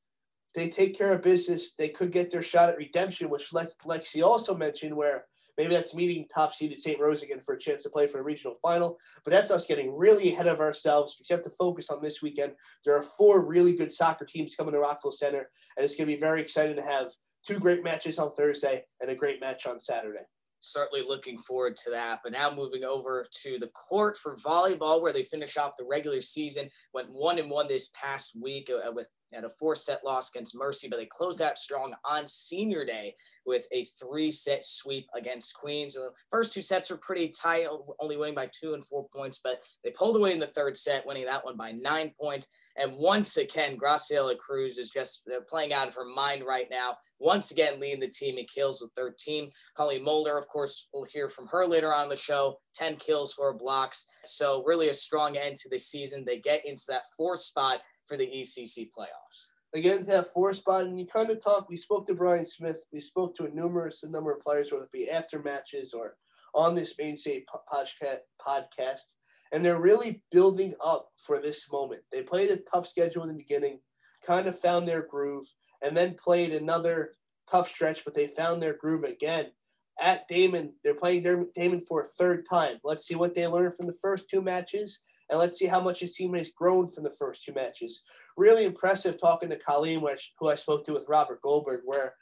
they 0.55 0.69
take 0.69 0.97
care 0.97 1.13
of 1.13 1.23
business, 1.23 1.75
they 1.75 1.89
could 1.89 2.13
get 2.13 2.31
their 2.31 2.43
shot 2.43 2.69
at 2.69 2.77
redemption, 2.77 3.31
which 3.31 3.51
Lexi 3.51 4.25
also 4.25 4.57
mentioned, 4.57 4.97
where 4.97 5.27
maybe 5.57 5.75
that's 5.75 5.95
meeting 5.95 6.27
top 6.33 6.55
seeded 6.55 6.79
St. 6.79 6.99
Rose 6.99 7.23
again 7.23 7.41
for 7.41 7.55
a 7.55 7.59
chance 7.59 7.83
to 7.83 7.91
play 7.91 8.07
for 8.07 8.19
a 8.19 8.23
regional 8.23 8.57
final. 8.63 8.99
But 9.25 9.31
that's 9.33 9.51
us 9.51 9.67
getting 9.67 9.95
really 9.95 10.33
ahead 10.33 10.47
of 10.47 10.61
ourselves 10.61 11.17
you 11.19 11.37
have 11.37 11.45
to 11.45 11.51
focus 11.51 11.91
on 11.91 12.03
this 12.03 12.23
weekend. 12.23 12.53
There 12.85 12.97
are 12.97 13.03
four 13.03 13.45
really 13.45 13.77
good 13.77 13.93
soccer 13.93 14.25
teams 14.25 14.57
coming 14.57 14.75
to 14.75 14.81
Rockville 14.81 15.13
Centre, 15.13 15.51
and 15.77 15.85
it's 15.85 15.95
going 15.95 16.09
to 16.09 16.15
be 16.15 16.21
very 16.21 16.41
exciting 16.41 16.77
to 16.77 16.83
have 16.83 17.13
two 17.47 17.59
great 17.59 17.85
matches 17.85 18.19
on 18.19 18.35
Thursday 18.35 18.85
and 19.01 19.11
a 19.11 19.15
great 19.15 19.41
match 19.41 19.67
on 19.67 19.81
Saturday 19.81 20.25
certainly 20.61 21.05
looking 21.07 21.39
forward 21.39 21.77
to 21.77 21.91
that. 21.91 22.21
But 22.23 22.33
now 22.33 22.51
moving 22.55 22.85
over 22.85 23.27
to 23.43 23.59
the 23.59 23.69
court 23.69 24.17
for 24.17 24.37
volleyball, 24.37 25.03
where 25.03 25.13
they 25.13 25.23
finish 25.23 25.57
off 25.57 25.77
the 25.77 25.85
regular 25.85 26.23
season, 26.23 26.69
went 26.95 27.11
one 27.11 27.39
and 27.39 27.51
one 27.51 27.69
this 27.69 27.91
past 28.01 28.37
week 28.41 28.71
uh, 28.71 28.93
with 28.93 29.11
had 29.33 29.45
a 29.45 29.49
four 29.49 29.77
set 29.77 30.05
loss 30.05 30.31
against 30.31 30.57
Mercy, 30.57 30.89
but 30.89 30.97
they 30.97 31.07
closed 31.07 31.41
out 31.41 31.59
strong 31.59 31.95
on 32.05 32.27
senior 32.27 32.85
day 32.85 33.15
with 33.47 33.67
a 33.73 33.85
three 33.85 34.33
set 34.33 34.65
sweep 34.65 35.07
against 35.15 35.55
Queens. 35.55 35.95
the 35.95 36.11
first 36.31 36.53
two 36.53 36.63
sets 36.63 36.91
were 36.91 36.97
pretty 36.99 37.29
tight, 37.29 37.67
only 38.01 38.17
winning 38.17 38.35
by 38.35 38.51
two 38.53 38.75
and 38.75 38.85
four 38.85 39.07
points, 39.15 39.41
but 39.43 39.61
they 39.85 39.91
pulled 39.91 40.17
away 40.17 40.33
in 40.33 40.41
the 40.41 40.47
third 40.47 40.77
set, 40.77 41.07
winning 41.07 41.27
that 41.27 41.45
one 41.45 41.57
by 41.57 41.73
nine 41.73 42.13
points. 42.21 42.49
And 42.81 42.97
once 42.97 43.37
again, 43.37 43.77
Graciela 43.77 44.39
Cruz 44.39 44.79
is 44.79 44.91
just 44.91 45.29
playing 45.49 45.73
out 45.73 45.89
of 45.89 45.95
her 45.95 46.07
mind 46.07 46.45
right 46.47 46.67
now. 46.71 46.97
Once 47.19 47.51
again, 47.51 47.79
leading 47.79 48.01
the 48.01 48.09
team 48.09 48.39
in 48.39 48.47
kills 48.47 48.81
with 48.81 48.91
13. 48.97 49.51
Colleen 49.77 50.03
Moulder, 50.03 50.39
of 50.39 50.49
course, 50.49 50.89
we'll 50.95 51.05
hear 51.05 51.29
from 51.29 51.47
her 51.49 51.67
later 51.67 51.93
on 51.93 52.09
the 52.09 52.17
show. 52.17 52.57
10 52.75 52.97
kills, 52.97 53.35
four 53.35 53.53
blocks. 53.53 54.07
So 54.25 54.65
really 54.65 54.89
a 54.89 54.95
strong 54.95 55.37
end 55.37 55.57
to 55.57 55.69
the 55.69 55.79
season. 55.79 56.25
They 56.25 56.39
get 56.39 56.67
into 56.67 56.85
that 56.89 57.03
fourth 57.15 57.41
spot 57.41 57.81
for 58.07 58.17
the 58.17 58.27
ECC 58.27 58.89
playoffs. 58.97 59.49
Again, 59.75 60.05
that 60.07 60.33
four 60.33 60.55
spot, 60.55 60.87
and 60.87 60.99
you 60.99 61.07
kind 61.07 61.31
of 61.31 61.45
talk. 61.45 61.69
We 61.69 61.77
spoke 61.77 62.07
to 62.07 62.15
Brian 62.15 62.45
Smith. 62.45 62.83
We 62.93 63.01
spoke 63.01 63.37
to 63.37 63.45
a 63.45 63.51
numerous 63.51 64.03
number 64.03 64.33
of 64.33 64.41
players, 64.41 64.73
whether 64.73 64.85
it 64.85 64.93
be 64.93 65.11
after 65.11 65.41
matches 65.41 65.93
or 65.93 66.17
on 66.55 66.75
this 66.75 66.95
mainstay 66.99 67.45
podcast, 67.73 69.03
and 69.53 69.65
they're 69.65 69.81
really 69.81 70.23
building 70.31 70.75
up 70.83 71.11
for 71.17 71.39
this 71.39 71.71
moment. 71.73 72.03
They 72.13 72.23
played 72.23 72.51
a 72.51 72.57
tough 72.57 72.87
schedule 72.87 73.23
in 73.23 73.29
the 73.29 73.35
beginning, 73.35 73.81
kind 74.25 74.47
of 74.47 74.59
found 74.59 74.87
their 74.87 75.03
groove, 75.03 75.47
and 75.83 75.97
then 75.97 76.15
played 76.15 76.53
another 76.53 77.15
tough 77.51 77.69
stretch, 77.69 78.05
but 78.05 78.15
they 78.15 78.29
found 78.29 78.63
their 78.63 78.75
groove 78.75 79.05
again. 79.05 79.47
At 80.01 80.29
Daemen, 80.29 80.73
they're 80.83 80.95
playing 80.95 81.23
Daemen 81.23 81.87
for 81.87 82.03
a 82.03 82.09
third 82.09 82.47
time. 82.49 82.79
Let's 82.85 83.07
see 83.07 83.17
what 83.17 83.35
they 83.35 83.47
learned 83.47 83.77
from 83.77 83.87
the 83.87 83.97
first 84.01 84.31
two 84.31 84.41
matches 84.41 85.03
and 85.31 85.39
let's 85.39 85.57
see 85.57 85.67
how 85.67 85.81
much 85.81 86.01
his 86.01 86.15
team 86.15 86.35
has 86.35 86.51
grown 86.51 86.91
from 86.91 87.05
the 87.05 87.11
first 87.11 87.45
two 87.45 87.53
matches. 87.55 88.03
Really 88.37 88.65
impressive 88.65 89.19
talking 89.19 89.49
to 89.51 89.57
Colleen, 89.57 90.01
which, 90.01 90.35
who 90.39 90.49
I 90.49 90.57
spoke 90.57 90.85
to 90.87 90.93
with 90.93 91.09
Robert 91.09 91.41
Goldberg, 91.41 91.83
where 91.85 92.15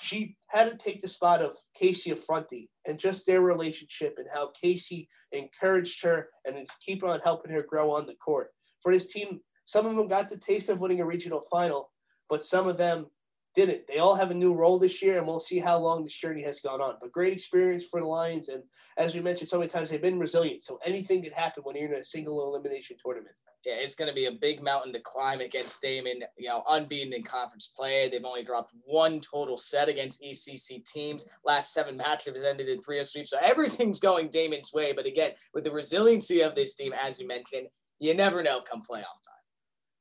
she 0.00 0.36
had 0.48 0.68
to 0.70 0.76
take 0.76 1.00
the 1.00 1.08
spot 1.08 1.40
of 1.42 1.56
Casey 1.74 2.12
Affronti 2.12 2.68
and 2.86 2.98
just 2.98 3.26
their 3.26 3.40
relationship 3.40 4.16
and 4.18 4.26
how 4.32 4.50
Casey 4.60 5.08
encouraged 5.32 6.02
her 6.02 6.28
and 6.44 6.58
is 6.58 6.70
keep 6.84 7.04
on 7.04 7.20
helping 7.20 7.52
her 7.52 7.62
grow 7.62 7.90
on 7.90 8.06
the 8.06 8.14
court. 8.14 8.50
For 8.82 8.92
his 8.92 9.06
team, 9.06 9.40
some 9.64 9.86
of 9.86 9.96
them 9.96 10.08
got 10.08 10.28
the 10.28 10.36
taste 10.36 10.68
of 10.68 10.80
winning 10.80 11.00
a 11.00 11.06
regional 11.06 11.42
final, 11.50 11.90
but 12.28 12.42
some 12.42 12.68
of 12.68 12.76
them 12.76 13.06
didn't. 13.54 13.86
They 13.86 13.98
all 13.98 14.14
have 14.14 14.30
a 14.30 14.34
new 14.34 14.52
role 14.52 14.78
this 14.78 15.00
year, 15.02 15.18
and 15.18 15.26
we'll 15.26 15.40
see 15.40 15.58
how 15.58 15.78
long 15.78 16.02
this 16.02 16.14
journey 16.14 16.42
has 16.42 16.60
gone 16.60 16.80
on. 16.80 16.96
But 17.00 17.12
great 17.12 17.32
experience 17.32 17.84
for 17.84 18.00
the 18.00 18.06
Lions, 18.06 18.48
and 18.48 18.62
as 18.96 19.14
we 19.14 19.20
mentioned 19.20 19.48
so 19.48 19.58
many 19.58 19.70
times, 19.70 19.90
they've 19.90 20.02
been 20.02 20.18
resilient. 20.18 20.62
So 20.62 20.78
anything 20.84 21.22
can 21.22 21.32
happen 21.32 21.62
when 21.62 21.76
you're 21.76 21.92
in 21.92 22.00
a 22.00 22.04
single 22.04 22.46
elimination 22.48 22.96
tournament. 23.02 23.34
Yeah, 23.64 23.76
it's 23.76 23.94
going 23.94 24.08
to 24.08 24.14
be 24.14 24.26
a 24.26 24.32
big 24.32 24.62
mountain 24.62 24.92
to 24.92 25.00
climb 25.00 25.40
against 25.40 25.82
Daemen. 25.82 26.20
You 26.36 26.48
know, 26.48 26.64
unbeaten 26.68 27.14
in 27.14 27.22
conference 27.22 27.66
play. 27.66 28.08
They've 28.08 28.24
only 28.24 28.42
dropped 28.42 28.74
one 28.84 29.20
total 29.20 29.56
set 29.56 29.88
against 29.88 30.22
ECC 30.22 30.84
teams. 30.84 31.26
Last 31.46 31.72
seven 31.72 31.96
matches 31.96 32.42
ended 32.42 32.68
in 32.68 32.82
three 32.82 33.02
sweeps. 33.04 33.30
So 33.30 33.38
everything's 33.40 34.00
going 34.00 34.28
Daemen's 34.28 34.72
way. 34.74 34.92
But 34.92 35.06
again, 35.06 35.32
with 35.54 35.64
the 35.64 35.72
resiliency 35.72 36.42
of 36.42 36.54
this 36.54 36.74
team, 36.74 36.92
as 36.92 37.18
you 37.18 37.26
mentioned, 37.26 37.68
you 38.00 38.12
never 38.12 38.42
know 38.42 38.60
come 38.60 38.82
playoff 38.82 39.22
time. 39.24 39.40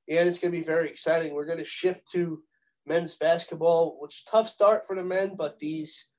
And 0.09 0.27
it's 0.27 0.39
going 0.39 0.51
to 0.51 0.57
be 0.57 0.63
very 0.63 0.89
exciting. 0.89 1.33
We're 1.33 1.45
going 1.45 1.59
to 1.59 1.63
shift 1.63 2.11
to 2.11 2.43
men's 2.85 3.15
basketball, 3.15 3.97
which 3.99 4.25
tough 4.25 4.49
start 4.49 4.85
for 4.85 4.95
the 4.95 5.03
men, 5.03 5.35
but 5.37 5.59
these 5.59 6.09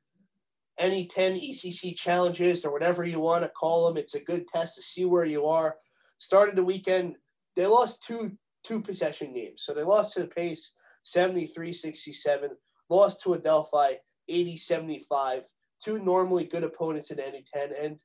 NE10 0.81 1.51
ECC 1.51 1.97
challenges 1.97 2.65
or 2.65 2.73
whatever 2.73 3.05
you 3.05 3.21
want 3.21 3.45
to 3.45 3.49
call 3.51 3.87
them. 3.87 3.97
It's 3.97 4.15
a 4.15 4.21
good 4.21 4.49
test 4.49 4.77
to 4.77 4.83
see 4.83 5.05
where 5.05 5.25
you 5.25 5.47
are. 5.47 5.77
Started 6.19 6.57
the 6.57 6.65
weekend, 6.65 7.17
they 7.57 7.67
lost 7.67 8.03
two 8.03 8.37
two 8.65 8.81
possession 8.81 9.35
games. 9.35 9.63
So 9.63 9.75
they 9.75 9.83
lost 9.83 10.15
to 10.15 10.21
the 10.21 10.27
Pace 10.27 10.73
73-67, 11.05 12.49
lost 12.89 13.23
to 13.23 13.35
Adelphi 13.35 13.99
80-75, 14.31 15.43
two 15.85 15.99
normally 15.99 16.45
good 16.45 16.65
opponents 16.65 17.11
in 17.11 17.19
NE10. 17.19 17.73
And 17.79 18.01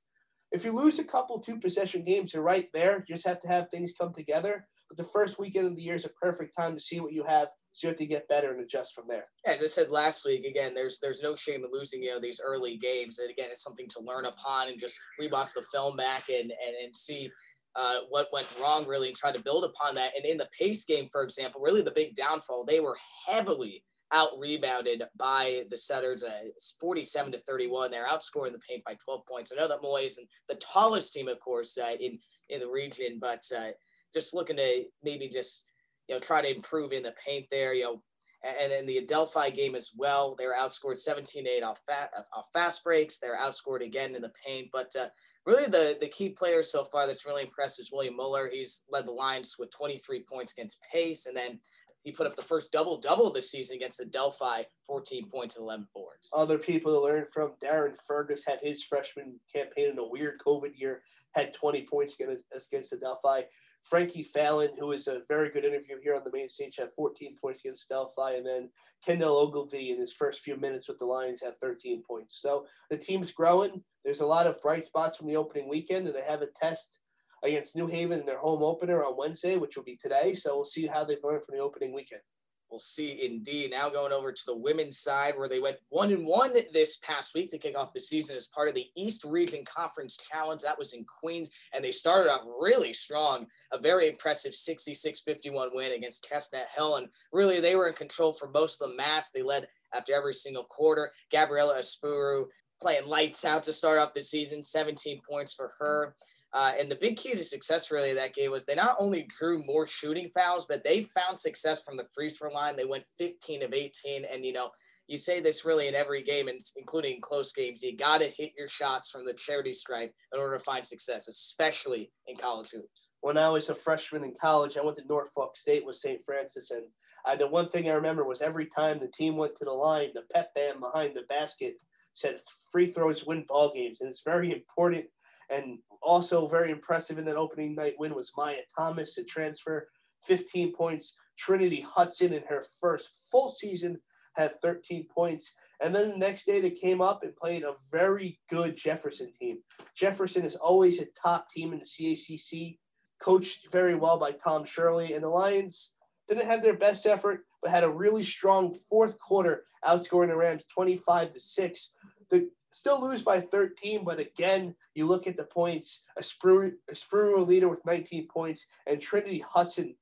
if 0.51 0.65
you 0.65 0.73
lose 0.73 0.99
a 0.99 1.03
couple 1.03 1.39
two 1.39 1.59
possession 1.59 2.03
games, 2.03 2.33
you're 2.33 2.43
right 2.43 2.67
there. 2.73 3.05
You 3.07 3.15
just 3.15 3.25
have 3.25 3.39
to 3.39 3.47
have 3.47 3.69
things 3.69 3.93
come 3.97 4.13
together. 4.13 4.67
But 4.89 4.97
the 4.97 5.09
first 5.11 5.39
weekend 5.39 5.67
of 5.67 5.75
the 5.75 5.81
year 5.81 5.95
is 5.95 6.05
a 6.05 6.09
perfect 6.09 6.55
time 6.57 6.75
to 6.75 6.81
see 6.81 6.99
what 6.99 7.13
you 7.13 7.23
have, 7.23 7.47
so 7.71 7.88
you 7.88 7.89
have 7.89 7.97
to 7.97 8.05
get 8.05 8.27
better 8.27 8.51
and 8.51 8.61
adjust 8.61 8.93
from 8.93 9.05
there. 9.07 9.25
As 9.45 9.61
I 9.61 9.67
said 9.67 9.89
last 9.89 10.25
week, 10.25 10.45
again, 10.45 10.73
there's 10.73 10.99
there's 10.99 11.21
no 11.21 11.35
shame 11.35 11.63
in 11.63 11.69
losing, 11.71 12.03
you 12.03 12.11
know, 12.11 12.19
these 12.19 12.41
early 12.43 12.77
games. 12.77 13.19
And 13.19 13.29
again, 13.29 13.49
it's 13.51 13.63
something 13.63 13.88
to 13.89 14.01
learn 14.01 14.25
upon 14.25 14.69
and 14.69 14.79
just 14.79 14.99
rewatch 15.21 15.53
the 15.53 15.63
film 15.71 15.95
back 15.95 16.29
and 16.29 16.51
and, 16.51 16.75
and 16.83 16.95
see 16.95 17.31
uh, 17.75 17.99
what 18.09 18.29
went 18.33 18.47
wrong 18.61 18.88
really 18.88 19.09
and 19.09 19.17
try 19.17 19.31
to 19.31 19.43
build 19.43 19.63
upon 19.63 19.95
that. 19.95 20.11
And 20.15 20.25
in 20.25 20.38
the 20.38 20.49
Pace 20.57 20.85
game, 20.85 21.07
for 21.11 21.23
example, 21.23 21.61
really 21.61 21.81
the 21.81 21.91
big 21.91 22.15
downfall, 22.15 22.65
they 22.65 22.79
were 22.79 22.97
heavily 23.27 23.83
out 24.11 24.29
rebounded 24.39 25.03
by 25.17 25.65
the 25.69 25.77
setters, 25.77 26.23
uh, 26.23 26.49
47 26.79 27.33
to 27.33 27.38
31. 27.38 27.91
They're 27.91 28.07
outscoring 28.07 28.53
the 28.53 28.59
paint 28.67 28.83
by 28.83 28.95
12 28.95 29.25
points. 29.27 29.51
I 29.51 29.59
know 29.59 29.67
that 29.67 29.83
Moy 29.83 30.01
isn't 30.05 30.27
the 30.47 30.55
tallest 30.55 31.13
team, 31.13 31.27
of 31.27 31.39
course, 31.39 31.77
uh, 31.77 31.95
in 31.99 32.19
in 32.49 32.59
the 32.59 32.69
region, 32.69 33.19
but 33.21 33.43
uh, 33.55 33.69
just 34.11 34.33
looking 34.33 34.55
to 34.57 34.85
maybe 35.03 35.29
just 35.29 35.65
you 36.09 36.15
know 36.15 36.19
try 36.19 36.41
to 36.41 36.53
improve 36.53 36.91
in 36.91 37.03
the 37.03 37.13
paint 37.25 37.45
there. 37.49 37.73
You 37.73 37.83
know, 37.83 38.01
and 38.43 38.71
in 38.71 38.85
the 38.85 38.97
Adelphi 38.97 39.51
game 39.51 39.75
as 39.75 39.91
well, 39.95 40.35
they 40.35 40.45
were 40.45 40.55
outscored 40.57 40.97
17-8 40.97 41.63
off, 41.63 41.81
fat, 41.87 42.11
off 42.33 42.47
fast 42.51 42.83
breaks. 42.83 43.19
They're 43.19 43.37
outscored 43.37 43.85
again 43.85 44.15
in 44.15 44.21
the 44.21 44.31
paint, 44.45 44.69
but 44.71 44.93
uh, 44.99 45.07
really 45.45 45.65
the, 45.65 45.97
the 45.99 46.07
key 46.07 46.29
player 46.29 46.63
so 46.63 46.85
far 46.85 47.05
that's 47.05 47.25
really 47.25 47.43
impressed 47.43 47.79
is 47.79 47.91
William 47.91 48.15
Muller. 48.15 48.49
He's 48.51 48.83
led 48.89 49.07
the 49.07 49.11
Lions 49.11 49.55
with 49.59 49.71
23 49.71 50.23
points 50.23 50.53
against 50.53 50.81
Pace. 50.91 51.25
And 51.25 51.35
then 51.35 51.59
he 52.01 52.11
put 52.11 52.27
up 52.27 52.35
the 52.35 52.41
first 52.41 52.71
double 52.71 52.97
double 52.97 53.29
this 53.29 53.51
season 53.51 53.75
against 53.75 53.99
Adelphi, 53.99 54.65
14 54.87 55.29
points 55.29 55.57
and 55.57 55.63
11 55.63 55.87
boards. 55.93 56.29
Other 56.33 56.57
people 56.57 56.93
to 56.93 57.01
learn 57.01 57.25
from 57.33 57.53
Darren 57.61 57.97
Fergus 58.07 58.45
had 58.45 58.61
his 58.61 58.83
freshman 58.83 59.37
campaign 59.53 59.89
in 59.89 59.99
a 59.99 60.07
weird 60.07 60.39
COVID 60.45 60.71
year, 60.79 61.01
had 61.33 61.53
20 61.53 61.85
points 61.87 62.15
against, 62.17 62.45
against 62.55 62.93
Adelphi. 62.93 63.47
Frankie 63.83 64.24
Fallon, 64.24 64.71
who 64.77 64.91
is 64.91 65.07
a 65.07 65.21
very 65.27 65.50
good 65.50 65.65
interview 65.65 65.98
here 66.01 66.15
on 66.15 66.24
the 66.24 66.31
Mane 66.31 66.50
Stage, 66.50 66.77
had 66.77 66.93
14 66.95 67.36
points 67.41 67.62
against 67.62 67.89
Delphi. 67.89 68.33
And 68.33 68.45
then 68.45 68.69
Kendall 69.05 69.38
Ogilvie 69.38 69.91
in 69.91 70.00
his 70.00 70.13
first 70.13 70.41
few 70.41 70.55
minutes 70.57 70.88
with 70.88 71.00
the 71.00 71.05
Lions 71.05 71.41
had 71.41 71.59
13 71.59 72.03
points. 72.07 72.41
So 72.41 72.65
the 72.89 72.98
team's 72.98 73.31
growing. 73.31 73.83
There's 74.05 74.21
a 74.21 74.25
lot 74.25 74.48
of 74.48 74.62
bright 74.62 74.83
spots 74.86 75.17
from 75.17 75.27
the 75.27 75.36
opening 75.36 75.67
weekend, 75.67 76.07
and 76.07 76.15
they 76.15 76.21
have 76.21 76.41
a 76.41 76.48
test 76.48 77.00
against 77.43 77.75
New 77.75 77.88
Haven 77.88 78.19
in 78.19 78.25
their 78.25 78.39
home 78.39 78.63
opener 78.63 79.03
on 79.03 79.17
Wednesday, 79.17 79.57
which 79.57 79.75
will 79.75 79.83
be 79.83 79.98
today. 79.98 80.33
So 80.33 80.55
we'll 80.55 80.65
see 80.65 80.86
how 80.86 81.03
they've 81.03 81.24
learned 81.24 81.45
from 81.45 81.57
the 81.57 81.63
opening 81.63 81.93
weekend. 81.93 82.21
We'll 82.69 82.79
see 82.79 83.25
indeed. 83.25 83.71
Now 83.71 83.89
going 83.89 84.11
over 84.11 84.31
to 84.31 84.45
the 84.45 84.55
women's 84.55 84.99
side 84.99 85.35
where 85.35 85.49
they 85.49 85.59
went 85.59 85.77
one 85.89 86.11
and 86.11 86.25
one 86.25 86.53
this 86.71 86.97
past 86.97 87.33
week 87.33 87.49
to 87.51 87.57
kick 87.57 87.77
off 87.77 87.93
the 87.93 87.99
season 87.99 88.38
as 88.38 88.47
part 88.47 88.69
of 88.69 88.75
the 88.75 88.88
East 88.95 89.23
Region 89.23 89.65
Conference 89.65 90.17
Challenge. 90.17 90.61
That 90.61 90.77
was 90.77 90.93
in 90.93 91.03
Queens. 91.05 91.49
And 91.73 91.83
they 91.83 91.91
started 91.91 92.31
off 92.31 92.41
really 92.61 92.93
strong. 92.93 93.47
A 93.71 93.79
very 93.79 94.07
impressive 94.07 94.53
66-51 94.53 95.73
win 95.73 95.93
against 95.93 96.27
Chestnut 96.29 96.67
Hill. 96.75 96.97
And 96.97 97.07
really 97.31 97.59
they 97.59 97.75
were 97.75 97.88
in 97.88 97.95
control 97.95 98.33
for 98.33 98.49
most 98.49 98.81
of 98.81 98.89
the 98.89 98.95
match. 98.95 99.31
They 99.33 99.41
led 99.41 99.67
after 99.93 100.13
every 100.13 100.33
single 100.33 100.65
quarter. 100.65 101.11
Gabriella 101.31 101.79
Espuru 101.79 102.45
playing 102.81 103.07
lights 103.07 103.45
out 103.45 103.63
to 103.63 103.73
start 103.73 103.99
off 103.99 104.13
the 104.13 104.21
season, 104.21 104.61
17 104.61 105.21
points 105.27 105.53
for 105.53 105.71
her. 105.79 106.15
Uh, 106.53 106.73
and 106.79 106.89
the 106.89 106.95
big 106.95 107.17
key 107.17 107.31
to 107.31 107.43
success 107.43 107.91
really 107.91 108.13
that 108.13 108.33
game 108.33 108.51
was 108.51 108.65
they 108.65 108.75
not 108.75 108.95
only 108.99 109.27
drew 109.29 109.63
more 109.65 109.85
shooting 109.85 110.29
fouls, 110.29 110.65
but 110.67 110.83
they 110.83 111.03
found 111.03 111.39
success 111.39 111.83
from 111.83 111.95
the 111.95 112.07
free 112.13 112.29
throw 112.29 112.51
line. 112.51 112.75
They 112.75 112.85
went 112.85 113.05
15 113.17 113.63
of 113.63 113.73
18. 113.73 114.25
And, 114.25 114.43
you 114.43 114.53
know, 114.53 114.69
you 115.09 115.17
say 115.17 115.39
this 115.39 115.65
really 115.65 115.87
in 115.87 115.95
every 115.95 116.21
game, 116.21 116.47
and 116.47 116.59
including 116.77 117.19
close 117.19 117.51
games. 117.51 117.81
You 117.81 117.97
got 117.97 118.21
to 118.21 118.27
hit 118.27 118.53
your 118.55 118.67
shots 118.67 119.09
from 119.09 119.25
the 119.25 119.33
charity 119.33 119.73
stripe 119.73 120.13
in 120.33 120.39
order 120.39 120.55
to 120.55 120.63
find 120.63 120.85
success, 120.85 121.27
especially 121.27 122.11
in 122.27 122.35
college 122.35 122.69
hoops. 122.69 123.13
When 123.21 123.37
I 123.37 123.49
was 123.49 123.69
a 123.69 123.75
freshman 123.75 124.23
in 124.23 124.35
college, 124.39 124.77
I 124.77 124.83
went 124.83 124.97
to 124.97 125.07
Norfolk 125.07 125.57
State 125.57 125.83
with 125.83 125.95
St. 125.95 126.23
Francis, 126.23 126.69
and 126.69 126.83
I, 127.25 127.35
the 127.35 127.47
one 127.47 127.69
thing 127.69 127.89
I 127.89 127.93
remember 127.93 128.23
was 128.23 128.43
every 128.43 128.67
time 128.67 128.99
the 128.99 129.07
team 129.07 129.35
went 129.35 129.55
to 129.55 129.65
the 129.65 129.71
line, 129.71 130.11
the 130.13 130.25
pep 130.31 130.53
band 130.53 130.79
behind 130.79 131.15
the 131.15 131.23
basket 131.23 131.77
said 132.13 132.39
free 132.71 132.91
throws 132.91 133.25
win 133.25 133.45
ball 133.47 133.73
games, 133.73 134.01
and 134.01 134.09
it's 134.11 134.21
very 134.21 134.51
important 134.51 135.05
and 135.49 135.79
also 136.01 136.47
very 136.47 136.71
impressive 136.71 137.17
in 137.17 137.25
that 137.25 137.35
opening 137.35 137.75
night 137.75 137.95
win 137.99 138.15
was 138.15 138.31
Maya 138.37 138.61
Thomas 138.77 139.15
to 139.15 139.23
transfer 139.23 139.87
15 140.23 140.73
points. 140.73 141.13
Trinity 141.37 141.81
Hudson 141.81 142.33
in 142.33 142.43
her 142.43 142.65
first 142.81 143.09
full 143.31 143.51
season 143.51 143.99
had 144.35 144.61
13 144.61 145.05
points. 145.13 145.53
And 145.81 145.95
then 145.95 146.11
the 146.11 146.17
next 146.17 146.45
day 146.45 146.61
they 146.61 146.71
came 146.71 147.01
up 147.01 147.23
and 147.23 147.35
played 147.35 147.63
a 147.63 147.75
very 147.91 148.39
good 148.49 148.75
Jefferson 148.75 149.31
team. 149.39 149.59
Jefferson 149.95 150.43
is 150.43 150.55
always 150.55 151.01
a 151.01 151.07
top 151.21 151.49
team 151.49 151.73
in 151.73 151.79
the 151.79 151.85
CACC, 151.85 152.77
coached 153.21 153.67
very 153.71 153.95
well 153.95 154.17
by 154.17 154.31
Tom 154.31 154.65
Shirley. 154.65 155.13
And 155.13 155.23
the 155.23 155.29
Lions 155.29 155.93
didn't 156.27 156.45
have 156.45 156.61
their 156.61 156.75
best 156.75 157.05
effort, 157.05 157.45
but 157.61 157.71
had 157.71 157.83
a 157.83 157.89
really 157.89 158.23
strong 158.23 158.75
fourth 158.89 159.17
quarter, 159.19 159.63
outscoring 159.85 160.27
the 160.27 160.35
Rams 160.35 160.65
25 160.73 161.31
to 161.31 161.39
6. 161.39 161.93
The 162.29 162.49
still 162.71 163.01
lose 163.01 163.21
by 163.21 163.41
13, 163.41 164.03
but 164.03 164.19
again, 164.19 164.75
you 164.95 165.05
look 165.05 165.27
at 165.27 165.38
the 165.38 165.43
points, 165.43 166.03
a 166.17 166.21
Spru, 166.21 166.71
a 166.89 166.93
Spru 166.93 167.45
leader 167.45 167.69
with 167.69 167.85
19 167.85 168.27
points, 168.27 168.65
and 168.88 169.01
Trinity 169.01 169.43
Hudson, 169.47 169.95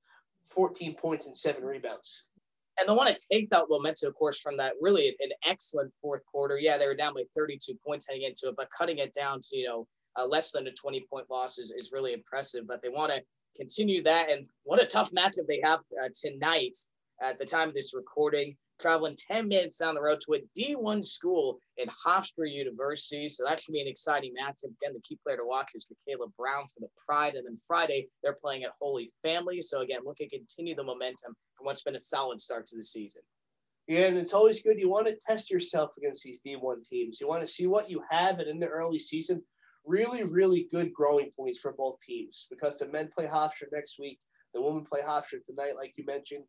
14 0.45 0.95
points 0.95 1.25
and 1.27 1.35
seven 1.35 1.63
rebounds. 1.63 2.27
And 2.79 2.87
they 2.87 2.93
want 2.93 3.15
to 3.15 3.27
take 3.31 3.49
that 3.49 3.65
momentum, 3.69 4.09
of 4.09 4.15
course, 4.15 4.39
from 4.39 4.57
that 4.57 4.73
really 4.79 5.15
an 5.19 5.29
excellent 5.43 5.91
fourth 6.01 6.21
quarter. 6.25 6.59
Yeah, 6.59 6.77
they 6.77 6.87
were 6.87 6.95
down 6.95 7.15
by 7.15 7.23
32 7.35 7.73
points 7.85 8.05
heading 8.07 8.23
into 8.23 8.49
it, 8.49 8.55
but 8.55 8.69
cutting 8.77 8.99
it 8.99 9.13
down 9.13 9.39
to, 9.39 9.57
you 9.57 9.67
know, 9.67 9.87
uh, 10.15 10.25
less 10.25 10.51
than 10.51 10.67
a 10.67 10.71
20 10.71 11.05
point 11.11 11.25
loss 11.29 11.57
is, 11.57 11.71
is 11.71 11.91
really 11.91 12.13
impressive. 12.13 12.67
But 12.67 12.83
they 12.83 12.89
want 12.89 13.11
to 13.13 13.21
continue 13.55 14.03
that. 14.03 14.29
And 14.29 14.45
what 14.63 14.81
a 14.81 14.85
tough 14.85 15.11
matchup 15.11 15.47
they 15.47 15.61
have 15.63 15.79
uh, 16.03 16.09
tonight 16.13 16.77
at 17.21 17.39
the 17.39 17.45
time 17.45 17.69
of 17.69 17.73
this 17.73 17.95
recording 17.95 18.55
traveling 18.79 19.15
10 19.15 19.47
minutes 19.47 19.77
down 19.77 19.95
the 19.95 20.01
road 20.01 20.21
to 20.21 20.35
a 20.35 20.59
D1 20.59 21.05
school 21.05 21.59
in 21.77 21.87
Hofstra 22.05 22.51
University. 22.51 23.27
So 23.27 23.43
that 23.45 23.59
should 23.59 23.73
be 23.73 23.81
an 23.81 23.87
exciting 23.87 24.33
matchup. 24.39 24.65
Again, 24.81 24.93
the 24.93 25.01
key 25.03 25.17
player 25.23 25.37
to 25.37 25.45
watch 25.45 25.71
is 25.75 25.87
Michaela 25.89 26.27
Brown 26.37 26.67
for 26.67 26.79
the 26.81 26.89
Pride. 27.05 27.35
And 27.35 27.45
then 27.45 27.57
Friday, 27.67 28.09
they're 28.23 28.37
playing 28.41 28.63
at 28.63 28.71
Holy 28.79 29.11
Family. 29.23 29.61
So 29.61 29.81
again, 29.81 30.01
look 30.05 30.17
to 30.17 30.29
continue 30.29 30.75
the 30.75 30.83
momentum 30.83 31.35
from 31.55 31.65
what's 31.65 31.83
been 31.83 31.95
a 31.95 31.99
solid 31.99 32.39
start 32.39 32.65
to 32.67 32.75
the 32.75 32.83
season. 32.83 33.21
Yeah, 33.87 34.07
and 34.07 34.17
it's 34.17 34.33
always 34.33 34.61
good. 34.61 34.77
You 34.77 34.89
want 34.89 35.07
to 35.07 35.15
test 35.15 35.49
yourself 35.49 35.91
against 35.97 36.23
these 36.23 36.41
D1 36.45 36.87
teams. 36.89 37.21
You 37.21 37.27
want 37.27 37.41
to 37.41 37.47
see 37.47 37.67
what 37.67 37.89
you 37.89 38.03
have, 38.09 38.39
and 38.39 38.49
in 38.49 38.59
the 38.59 38.67
early 38.67 38.99
season, 38.99 39.41
really, 39.85 40.23
really 40.25 40.67
good 40.69 40.93
growing 40.93 41.31
points 41.37 41.59
for 41.59 41.71
both 41.71 41.97
teams 42.05 42.47
because 42.49 42.77
the 42.77 42.89
men 42.89 43.09
play 43.15 43.25
Hofstra 43.25 43.71
next 43.71 43.97
week, 43.97 44.19
the 44.53 44.61
women 44.61 44.83
play 44.83 44.99
Hofstra 45.01 45.39
tonight, 45.45 45.77
like 45.77 45.93
you 45.95 46.03
mentioned. 46.05 46.43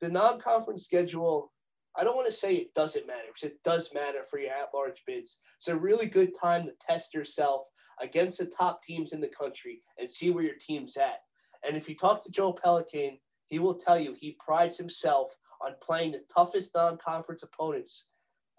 The 0.00 0.08
non-conference 0.08 0.84
schedule 0.84 1.50
I 1.98 2.04
don't 2.04 2.14
want 2.14 2.28
to 2.28 2.32
say 2.32 2.54
it 2.54 2.74
doesn't 2.74 3.08
matter 3.08 3.26
because 3.26 3.50
it 3.50 3.62
does 3.64 3.90
matter 3.92 4.20
for 4.30 4.38
your 4.38 4.50
at 4.52 4.70
large 4.72 5.02
bids. 5.04 5.38
It's 5.56 5.66
a 5.66 5.76
really 5.76 6.06
good 6.06 6.32
time 6.40 6.64
to 6.66 6.72
test 6.80 7.12
yourself 7.12 7.62
against 8.00 8.38
the 8.38 8.46
top 8.46 8.82
teams 8.82 9.12
in 9.12 9.20
the 9.20 9.28
country 9.28 9.82
and 9.98 10.08
see 10.08 10.30
where 10.30 10.44
your 10.44 10.54
team's 10.54 10.96
at. 10.96 11.22
And 11.66 11.76
if 11.76 11.88
you 11.88 11.96
talk 11.96 12.22
to 12.22 12.30
Joe 12.30 12.52
Pelican, 12.52 13.18
he 13.48 13.58
will 13.58 13.74
tell 13.74 13.98
you 13.98 14.12
he 14.12 14.36
prides 14.38 14.78
himself 14.78 15.34
on 15.60 15.74
playing 15.82 16.12
the 16.12 16.22
toughest 16.32 16.70
non 16.74 16.98
conference 16.98 17.42
opponents 17.42 18.06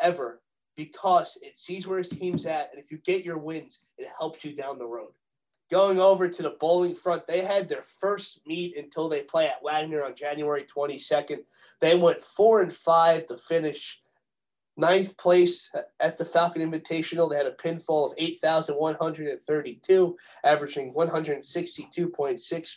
ever 0.01 0.41
because 0.75 1.37
it 1.41 1.57
sees 1.57 1.87
where 1.87 1.99
his 1.99 2.09
team's 2.09 2.45
at. 2.45 2.71
And 2.71 2.83
if 2.83 2.91
you 2.91 2.97
get 2.97 3.23
your 3.23 3.37
wins, 3.37 3.79
it 3.97 4.09
helps 4.19 4.43
you 4.43 4.53
down 4.53 4.77
the 4.77 4.85
road 4.85 5.11
going 5.69 5.99
over 5.99 6.27
to 6.27 6.41
the 6.41 6.57
bowling 6.59 6.95
front. 6.95 7.27
They 7.27 7.41
had 7.41 7.69
their 7.69 7.83
first 7.83 8.41
meet 8.47 8.75
until 8.77 9.07
they 9.07 9.21
play 9.21 9.47
at 9.47 9.63
Wagner 9.63 10.03
on 10.03 10.15
January 10.15 10.63
22nd. 10.63 11.39
They 11.79 11.95
went 11.95 12.23
four 12.23 12.61
and 12.61 12.73
five 12.73 13.27
to 13.27 13.37
finish 13.37 14.01
ninth 14.77 15.15
place 15.17 15.71
at 15.99 16.17
the 16.17 16.25
Falcon 16.25 16.67
Invitational. 16.69 17.29
They 17.29 17.37
had 17.37 17.45
a 17.45 17.51
pinfall 17.51 18.07
of 18.07 18.13
8,132, 18.17 20.17
averaging 20.43 20.93
162.6 20.93 22.71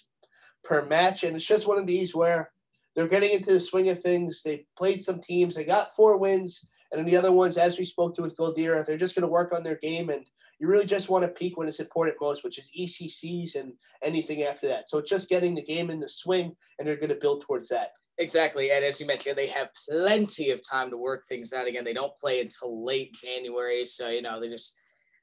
per 0.65 0.85
match. 0.85 1.25
And 1.25 1.37
it's 1.37 1.47
just 1.47 1.67
one 1.67 1.79
of 1.79 1.87
these 1.87 2.15
where 2.15 2.51
they're 2.95 3.09
getting 3.09 3.31
into 3.31 3.53
the 3.53 3.61
swing 3.61 3.89
of 3.89 4.03
things. 4.03 4.43
They 4.43 4.67
played 4.77 5.03
some 5.03 5.21
teams, 5.21 5.55
they 5.55 5.65
got 5.65 5.95
four 5.95 6.19
wins, 6.19 6.67
And 6.91 6.99
then 6.99 7.07
the 7.07 7.17
other 7.17 7.33
ones, 7.33 7.57
as 7.57 7.79
we 7.79 7.87
spoke 7.87 8.15
to 8.17 8.23
with 8.23 8.37
Goldira, 8.37 8.85
they're 8.85 8.99
just 8.99 9.15
going 9.15 9.23
to 9.23 9.29
work 9.29 9.55
on 9.55 9.63
their 9.63 9.77
game. 9.77 10.11
And 10.11 10.27
you 10.63 10.69
really 10.69 10.87
just 10.87 11.11
want 11.11 11.25
to 11.25 11.29
peak 11.29 11.59
when 11.59 11.67
it's 11.67 11.81
important 11.81 12.15
most, 12.21 12.45
which 12.45 12.57
is 12.57 12.71
ECCs 12.79 13.57
and 13.57 13.73
anything 14.01 14.45
after 14.45 14.69
that. 14.69 14.89
So 14.89 15.03
just 15.03 15.29
getting 15.29 15.57
the 15.57 15.63
game 15.63 15.91
in 15.91 15.99
the 15.99 16.09
swing, 16.09 16.55
and 16.79 16.87
they're 16.87 16.95
going 16.95 17.09
to 17.09 17.17
build 17.17 17.43
towards 17.43 17.69
that. 17.71 17.91
Exactly. 18.19 18.71
And 18.71 18.85
as 18.85 19.01
you 19.01 19.07
mentioned, 19.09 19.37
they 19.37 19.49
have 19.49 19.71
plenty 19.91 20.51
of 20.51 20.61
time 20.63 20.89
to 20.91 20.97
work 20.97 21.25
things 21.27 21.53
out. 21.53 21.67
Again, 21.67 21.83
they 21.83 21.93
don't 21.93 22.17
play 22.17 22.41
until 22.41 22.85
late 22.85 23.13
January. 23.13 23.85
So, 23.85 24.09
you 24.09 24.23
know, 24.23 24.39
they 24.39 24.49
just 24.49 24.79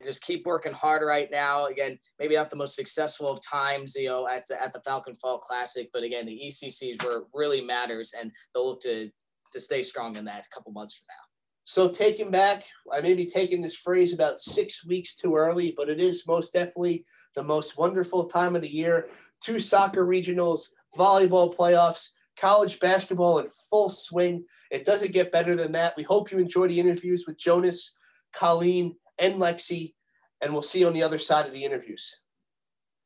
just 0.05 0.23
keep 0.23 0.45
working 0.45 0.73
hard 0.73 1.03
right 1.05 1.29
now. 1.31 1.67
Again, 1.67 1.97
maybe 2.19 2.35
not 2.35 2.49
the 2.49 2.57
most 2.57 2.75
successful 2.75 3.31
of 3.31 3.39
times, 3.41 3.95
you 3.95 4.07
know, 4.09 4.27
at, 4.27 4.43
at 4.51 4.73
the 4.73 4.81
Falcon 4.81 5.15
Fall 5.15 5.39
Classic, 5.39 5.89
but 5.93 6.03
again, 6.03 6.25
the 6.25 6.41
ECCs 6.47 7.01
where 7.03 7.19
it 7.19 7.23
really 7.33 7.61
matters, 7.61 8.13
and 8.17 8.29
they'll 8.53 8.67
look 8.67 8.81
to 8.81 9.09
to 9.53 9.59
stay 9.59 9.83
strong 9.83 10.17
in 10.17 10.25
that 10.25 10.45
a 10.45 10.49
couple 10.53 10.73
months 10.73 10.95
from 10.95 11.05
now. 11.07 11.28
So 11.69 11.87
taking 11.87 12.31
back, 12.31 12.65
I 12.91 12.99
may 12.99 13.13
be 13.13 13.27
taking 13.27 13.61
this 13.61 13.75
phrase 13.75 14.11
about 14.11 14.39
six 14.39 14.83
weeks 14.83 15.13
too 15.13 15.35
early, 15.35 15.71
but 15.77 15.87
it 15.87 15.99
is 15.99 16.25
most 16.25 16.51
definitely 16.51 17.05
the 17.35 17.43
most 17.43 17.77
wonderful 17.77 18.25
time 18.25 18.55
of 18.55 18.63
the 18.63 18.73
year. 18.73 19.07
Two 19.39 19.59
soccer 19.59 20.03
regionals, 20.03 20.69
volleyball 20.97 21.55
playoffs, 21.55 22.07
college 22.39 22.79
basketball 22.79 23.37
in 23.37 23.49
full 23.69 23.91
swing. 23.91 24.45
It 24.71 24.83
doesn't 24.83 25.13
get 25.13 25.31
better 25.31 25.53
than 25.53 25.71
that. 25.73 25.93
We 25.95 26.01
hope 26.01 26.31
you 26.31 26.39
enjoy 26.39 26.69
the 26.69 26.79
interviews 26.79 27.25
with 27.27 27.37
Jonas, 27.37 27.93
Colleen, 28.33 28.95
and 29.19 29.35
Lexi, 29.35 29.93
and 30.41 30.51
we'll 30.51 30.63
see 30.63 30.79
you 30.79 30.87
on 30.87 30.93
the 30.93 31.03
other 31.03 31.19
side 31.19 31.45
of 31.45 31.53
the 31.53 31.63
interviews. 31.63 32.21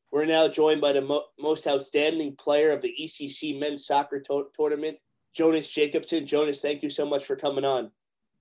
We're 0.10 0.24
now 0.24 0.48
joined 0.48 0.80
by 0.80 0.94
the 0.94 1.02
mo- 1.02 1.26
most 1.38 1.68
outstanding 1.68 2.38
player 2.38 2.72
of 2.72 2.82
the 2.82 2.96
ECC 2.98 3.60
men's 3.60 3.86
soccer 3.86 4.22
to- 4.22 4.48
tournament, 4.56 5.00
Jonas 5.36 5.68
Jacobsen. 5.68 6.26
Jonas, 6.26 6.62
thank 6.62 6.82
you 6.82 6.90
so 6.90 7.06
much 7.06 7.26
for 7.26 7.36
coming 7.36 7.66
on. 7.66 7.92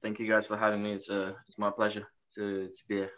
Thank 0.02 0.18
you 0.18 0.28
guys 0.28 0.46
for 0.46 0.56
having 0.56 0.82
me. 0.82 0.92
It's 0.92 1.08
uh, 1.08 1.32
it's 1.46 1.58
my 1.58 1.70
pleasure 1.70 2.08
to, 2.34 2.66
to 2.66 2.82
be 2.88 2.96
here. 2.96 3.12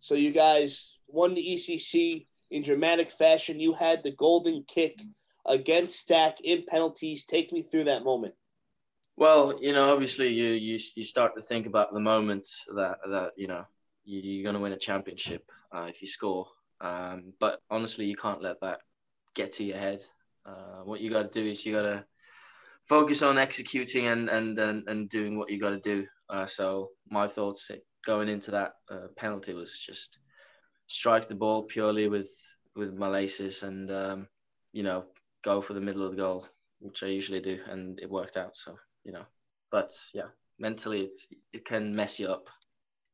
So 0.00 0.14
you 0.14 0.32
guys 0.32 0.98
won 1.06 1.34
the 1.34 1.44
ECC 1.44 2.26
in 2.50 2.62
dramatic 2.62 3.10
fashion. 3.10 3.60
You 3.60 3.74
had 3.74 4.02
the 4.02 4.12
golden 4.12 4.64
kick 4.66 5.02
against 5.46 6.08
STAC 6.08 6.36
in 6.42 6.64
penalties. 6.66 7.24
Take 7.26 7.52
me 7.52 7.62
through 7.62 7.84
that 7.84 8.04
moment. 8.04 8.34
Well, 9.16 9.58
you 9.60 9.72
know, 9.72 9.92
obviously 9.92 10.28
you 10.28 10.52
you 10.52 10.78
you 10.96 11.04
start 11.04 11.34
to 11.34 11.42
think 11.42 11.66
about 11.66 11.92
the 11.92 12.00
moment 12.00 12.48
that 12.74 12.98
that 13.06 13.32
you 13.36 13.46
know 13.46 13.66
you're 14.04 14.42
going 14.42 14.56
to 14.56 14.62
win 14.62 14.72
a 14.72 14.78
championship 14.78 15.44
uh, 15.72 15.86
if 15.90 16.00
you 16.00 16.08
score. 16.08 16.46
Um, 16.80 17.34
but 17.38 17.60
honestly, 17.70 18.06
you 18.06 18.16
can't 18.16 18.42
let 18.42 18.60
that 18.62 18.80
get 19.34 19.52
to 19.52 19.64
your 19.64 19.76
head. 19.76 20.06
Uh, 20.46 20.84
what 20.84 21.02
you 21.02 21.10
got 21.10 21.30
to 21.30 21.42
do 21.42 21.46
is 21.46 21.64
you 21.66 21.74
got 21.74 21.82
to 21.82 22.04
focus 22.90 23.22
on 23.22 23.38
executing 23.38 24.08
and 24.08 24.28
and 24.28 24.58
and, 24.58 24.86
and 24.88 25.08
doing 25.08 25.38
what 25.38 25.48
you 25.48 25.60
got 25.60 25.70
to 25.70 25.80
do. 25.80 26.04
Uh, 26.28 26.44
so 26.44 26.90
my 27.08 27.26
thoughts 27.26 27.70
going 28.04 28.28
into 28.28 28.50
that 28.50 28.72
uh, 28.90 29.06
penalty 29.16 29.54
was 29.54 29.80
just 29.80 30.18
strike 30.86 31.28
the 31.28 31.34
ball 31.34 31.62
purely 31.62 32.08
with 32.08 32.30
with 32.74 32.92
laces 32.98 33.62
and 33.62 33.90
um, 33.90 34.26
you 34.72 34.82
know 34.82 35.04
go 35.44 35.62
for 35.62 35.74
the 35.74 35.80
middle 35.80 36.04
of 36.04 36.10
the 36.10 36.16
goal, 36.16 36.46
which 36.80 37.02
I 37.02 37.06
usually 37.06 37.40
do, 37.40 37.60
and 37.70 37.98
it 38.00 38.10
worked 38.10 38.36
out. 38.36 38.56
So 38.56 38.76
you 39.04 39.12
know, 39.12 39.24
but 39.70 39.92
yeah, 40.12 40.30
mentally 40.58 41.02
it 41.04 41.20
it 41.52 41.64
can 41.64 41.94
mess 41.94 42.18
you 42.18 42.26
up. 42.26 42.48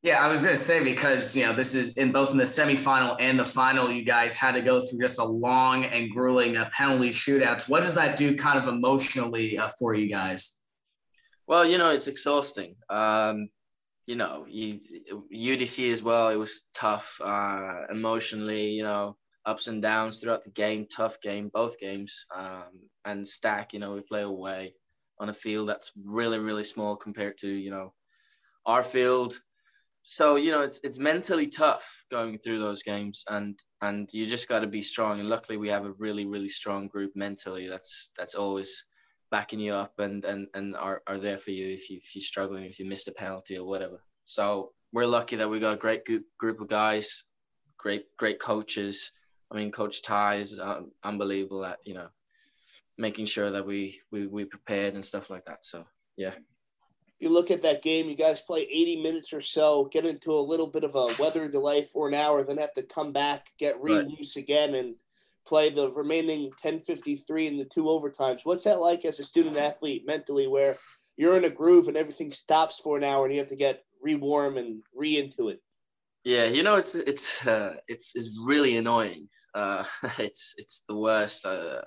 Yeah, 0.06 0.25
I 0.25 0.28
was 0.28 0.40
going 0.40 0.54
to 0.54 0.60
say 0.60 0.84
because 0.84 1.34
you 1.34 1.44
know 1.44 1.52
this 1.52 1.75
is 1.75 1.88
in 1.94 2.12
both 2.12 2.30
in 2.30 2.36
the 2.36 2.44
semifinal 2.44 3.16
and 3.18 3.36
the 3.36 3.44
final, 3.44 3.90
you 3.90 4.04
guys 4.04 4.36
had 4.36 4.52
to 4.52 4.62
go 4.62 4.80
through 4.80 5.00
just 5.00 5.18
a 5.18 5.25
long 5.25 5.84
and 5.86 6.12
grueling 6.12 6.56
uh, 6.56 6.70
penalty 6.72 7.08
shootouts. 7.08 7.68
What 7.68 7.82
does 7.82 7.92
that 7.94 8.16
do, 8.16 8.36
kind 8.36 8.56
of 8.56 8.68
emotionally, 8.68 9.58
uh, 9.58 9.68
for 9.80 9.94
you 9.94 10.08
guys? 10.08 10.60
Well, 11.48 11.66
you 11.66 11.76
know, 11.76 11.90
it's 11.90 12.06
exhausting. 12.06 12.76
Um, 12.88 13.48
you 14.06 14.14
know, 14.14 14.46
you, 14.48 14.78
UDC 15.34 15.90
as 15.90 16.04
well. 16.04 16.28
It 16.28 16.36
was 16.36 16.66
tough 16.72 17.20
uh, 17.20 17.86
emotionally. 17.90 18.68
You 18.68 18.84
know, 18.84 19.16
ups 19.44 19.66
and 19.66 19.82
downs 19.82 20.20
throughout 20.20 20.44
the 20.44 20.50
game. 20.50 20.86
Tough 20.88 21.20
game, 21.20 21.50
both 21.52 21.80
games. 21.80 22.26
Um, 22.32 22.88
and 23.04 23.25
STAC, 23.25 23.72
you 23.72 23.80
know, 23.80 23.94
we 23.94 24.02
play 24.02 24.22
away 24.22 24.75
on 25.18 25.30
a 25.30 25.34
field 25.34 25.68
that's 25.68 25.90
really, 26.04 26.38
really 26.38 26.62
small 26.62 26.94
compared 26.94 27.38
to 27.38 27.48
you 27.48 27.72
know 27.72 27.92
our 28.66 28.84
field 28.84 29.40
so 30.08 30.36
you 30.36 30.52
know 30.52 30.60
it's 30.60 30.78
it's 30.84 30.98
mentally 30.98 31.48
tough 31.48 32.04
going 32.12 32.38
through 32.38 32.60
those 32.60 32.80
games 32.84 33.25
and 33.28 33.58
and 33.82 34.08
you 34.12 34.25
just 34.25 34.48
got 34.48 34.60
to 34.60 34.68
be 34.68 34.80
strong. 34.80 35.18
And 35.18 35.28
luckily 35.28 35.58
we 35.58 35.66
have 35.68 35.84
a 35.84 35.95
really 35.99 36.25
really 36.26 36.49
strong 36.49 36.86
group 36.86 37.10
mentally 37.16 37.66
that's 37.66 38.12
that's 38.16 38.36
always 38.36 38.84
backing 39.32 39.58
you 39.58 39.73
up 39.73 39.95
and 39.99 40.25
and 40.25 40.47
and 40.54 40.76
are, 40.76 41.02
are 41.08 41.19
there 41.19 41.38
for 41.38 41.50
you 41.50 41.66
if 41.66 41.90
you 41.90 41.99
if 42.00 42.14
you're 42.14 42.23
struggling 42.23 42.62
if 42.66 42.78
you 42.78 42.86
missed 42.86 43.08
a 43.08 43.12
penalty 43.12 43.58
or 43.58 43.66
whatever. 43.66 43.99
So 44.25 44.71
we're 44.92 45.06
lucky 45.06 45.34
that 45.34 45.50
we 45.50 45.58
got 45.58 45.75
a 45.75 45.84
great 45.84 46.04
group 46.04 46.23
group 46.38 46.60
of 46.60 46.69
guys 46.69 47.25
great 47.76 48.04
great 48.16 48.38
coaches. 48.38 49.10
I 49.50 49.56
mean 49.56 49.73
coach 49.73 50.02
ty 50.02 50.36
is 50.36 50.56
uh, 50.56 50.82
unbelievable 51.02 51.64
at 51.64 51.80
you 51.84 51.95
know 51.95 52.10
making 52.97 53.26
sure 53.26 53.50
that 53.50 53.66
we 53.66 54.00
we 54.12 54.28
we 54.28 54.45
prepared 54.45 54.95
and 54.95 55.04
stuff 55.04 55.30
like 55.30 55.47
that. 55.47 55.64
So 55.64 55.84
yeah 56.16 56.34
you 57.19 57.31
look 57.31 57.50
at 57.50 57.63
that 57.63 57.83
game, 57.83 58.09
you 58.09 58.17
guys 58.17 58.41
play 58.43 58.63
80 58.63 59.02
minutes 59.02 59.33
or 59.33 59.41
so, 59.41 59.89
get 59.91 60.05
into 60.05 60.33
a 60.33 60.41
little 60.41 60.67
bit 60.67 60.85
of 60.85 60.95
a 60.95 61.09
weather 61.19 61.49
delay 61.49 61.85
for 61.85 62.09
an 62.09 62.15
hour, 62.15 62.45
then 62.45 62.59
have 62.59 62.75
to 62.75 62.83
come 62.83 63.13
back, 63.13 63.50
get 63.59 63.81
re-loose 63.81 64.37
right. 64.37 64.43
again, 64.43 64.75
and 64.75 64.95
play 65.47 65.71
the 65.71 65.91
remaining 65.93 66.50
10:53 66.63 67.47
in 67.47 67.57
the 67.57 67.65
two 67.65 67.85
overtimes. 67.85 68.41
What's 68.45 68.65
that 68.65 68.81
like 68.81 69.05
as 69.05 69.21
a 69.21 69.25
student 69.25 69.57
athlete 69.57 70.05
mentally, 70.07 70.47
where 70.47 70.76
you're 71.17 71.37
in 71.37 71.45
a 71.45 71.50
groove 71.50 71.89
and 71.89 71.97
everything 71.97 72.31
stops 72.31 72.79
for 72.79 72.99
an 72.99 73.05
hour 73.05 73.25
and 73.25 73.33
you 73.33 73.41
have 73.41 73.49
to 73.49 73.57
get 73.57 73.85
re-warm 74.02 74.59
and 74.59 74.83
re 74.95 75.17
into 75.19 75.49
it? 75.49 75.63
Yeah, 76.25 76.47
you 76.47 76.63
know, 76.63 76.75
it's 76.76 76.95
it's 76.95 77.47
uh, 77.47 77.76
it's 77.89 78.15
it's 78.15 78.31
really 78.45 78.76
annoying. 78.76 79.29
Uh, 79.55 79.85
it's 80.19 80.55
it's 80.59 80.83
the 80.87 80.97
worst. 80.97 81.47
Uh, 81.47 81.81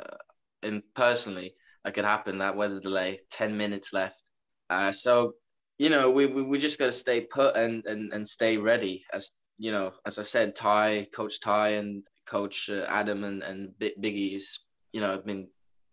and 0.64 0.82
personally, 0.96 1.54
that 1.84 1.94
could 1.94 2.06
happen. 2.06 2.40
That 2.40 2.56
weather 2.56 2.80
delay, 2.80 3.20
10 3.30 3.56
minutes 3.56 3.94
left 3.94 4.22
uh, 4.70 4.92
so 4.92 5.34
you 5.80 5.90
know, 5.90 6.12
we, 6.12 6.26
we, 6.26 6.44
we 6.44 6.60
just 6.60 6.78
got 6.78 6.88
to 6.88 6.92
stay 6.92 7.22
put 7.22 7.56
and, 7.56 7.86
and, 7.86 8.12
and 8.12 8.28
stay 8.28 8.58
ready. 8.58 9.06
As 9.14 9.32
you 9.58 9.72
know, 9.72 9.94
as 10.06 10.20
I 10.20 10.24
said, 10.24 10.56
Ty, 10.56 11.08
Coach 11.14 11.40
Ty, 11.40 11.70
and 11.70 12.04
Coach 12.28 12.70
uh, 12.70 12.86
Adam 12.88 13.24
and 13.24 13.42
and 13.42 13.72
Biggie 13.80 14.36
is 14.36 14.60
you 14.92 15.02
know 15.02 15.10
have 15.10 15.26
been 15.26 15.48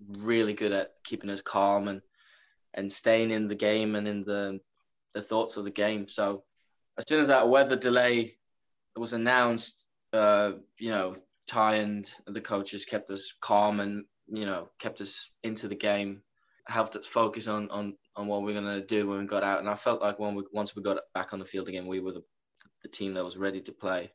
really 0.09 0.53
good 0.53 0.73
at 0.73 0.93
keeping 1.05 1.31
us 1.31 1.41
calm 1.41 1.89
and 1.89 2.03
and 2.75 2.93
staying 2.93 3.31
in 3.31 3.49
the 3.49 3.55
game 3.55 3.95
and 3.95 4.07
in 4.07 4.23
the 4.25 4.61
the 5.15 5.23
thoughts 5.23 5.57
of 5.57 5.65
the 5.65 5.71
game. 5.71 6.09
So 6.09 6.45
as 6.99 7.05
soon 7.09 7.21
as 7.21 7.29
that 7.29 7.49
weather 7.49 7.77
delay 7.77 8.37
was 8.97 9.13
announced, 9.15 9.89
uh, 10.13 10.53
you 10.79 10.91
know, 10.91 11.17
Ty 11.47 11.77
and 11.77 12.11
the 12.27 12.41
coaches 12.41 12.85
kept 12.85 13.11
us 13.11 13.33
calm 13.41 13.81
and 13.81 14.05
you 14.29 14.47
know 14.47 14.69
kept 14.79 15.01
us 15.01 15.31
into 15.43 15.69
the 15.69 15.77
game, 15.77 16.23
helped 16.67 16.97
us 16.97 17.07
focus 17.07 17.49
on 17.49 17.71
on 17.71 17.95
on 18.17 18.27
what 18.27 18.43
we 18.43 18.51
are 18.57 18.61
going 18.61 18.81
to 18.81 18.87
do 18.87 19.07
when 19.07 19.21
we 19.21 19.27
got 19.27 19.45
out. 19.45 19.61
And 19.61 19.69
I 19.69 19.75
felt 19.75 20.01
like 20.01 20.19
when 20.19 20.35
we, 20.35 20.45
once 20.53 20.75
we 20.75 20.83
got 20.83 20.99
back 21.15 21.33
on 21.33 21.39
the 21.39 21.45
field 21.45 21.69
again, 21.69 21.87
we 21.87 22.01
were 22.01 22.13
the, 22.13 22.25
the 22.83 22.89
team 22.89 23.15
that 23.15 23.25
was 23.25 23.37
ready 23.37 23.61
to 23.61 23.73
play, 23.73 24.11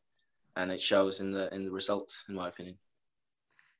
and 0.56 0.70
it 0.70 0.80
shows 0.80 1.20
in 1.20 1.32
the 1.32 1.52
in 1.54 1.64
the 1.64 1.70
result, 1.70 2.12
in 2.28 2.34
my 2.34 2.48
opinion. 2.48 2.76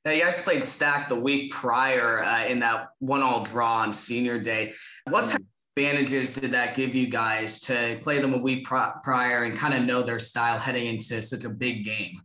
Now, 0.05 0.11
you 0.11 0.21
guys 0.21 0.43
played 0.43 0.61
STAC 0.61 1.07
the 1.07 1.19
week 1.19 1.51
prior 1.51 2.21
uh, 2.23 2.45
in 2.45 2.59
that 2.59 2.89
one-all 2.99 3.43
draw 3.45 3.77
on 3.77 3.93
Senior 3.93 4.37
Day. 4.37 4.73
What 5.09 5.27
type 5.27 5.39
of 5.39 5.45
advantages 5.77 6.35
did 6.35 6.51
that 6.51 6.75
give 6.75 6.93
you 6.93 7.07
guys 7.07 7.61
to 7.61 8.01
play 8.03 8.19
them 8.19 8.33
a 8.33 8.37
week 8.37 8.65
prior 8.65 9.43
and 9.43 9.57
kind 9.57 9.73
of 9.73 9.85
know 9.85 10.01
their 10.01 10.19
style 10.19 10.59
heading 10.59 10.87
into 10.87 11.21
such 11.21 11.45
a 11.45 11.49
big 11.49 11.85
game? 11.85 12.21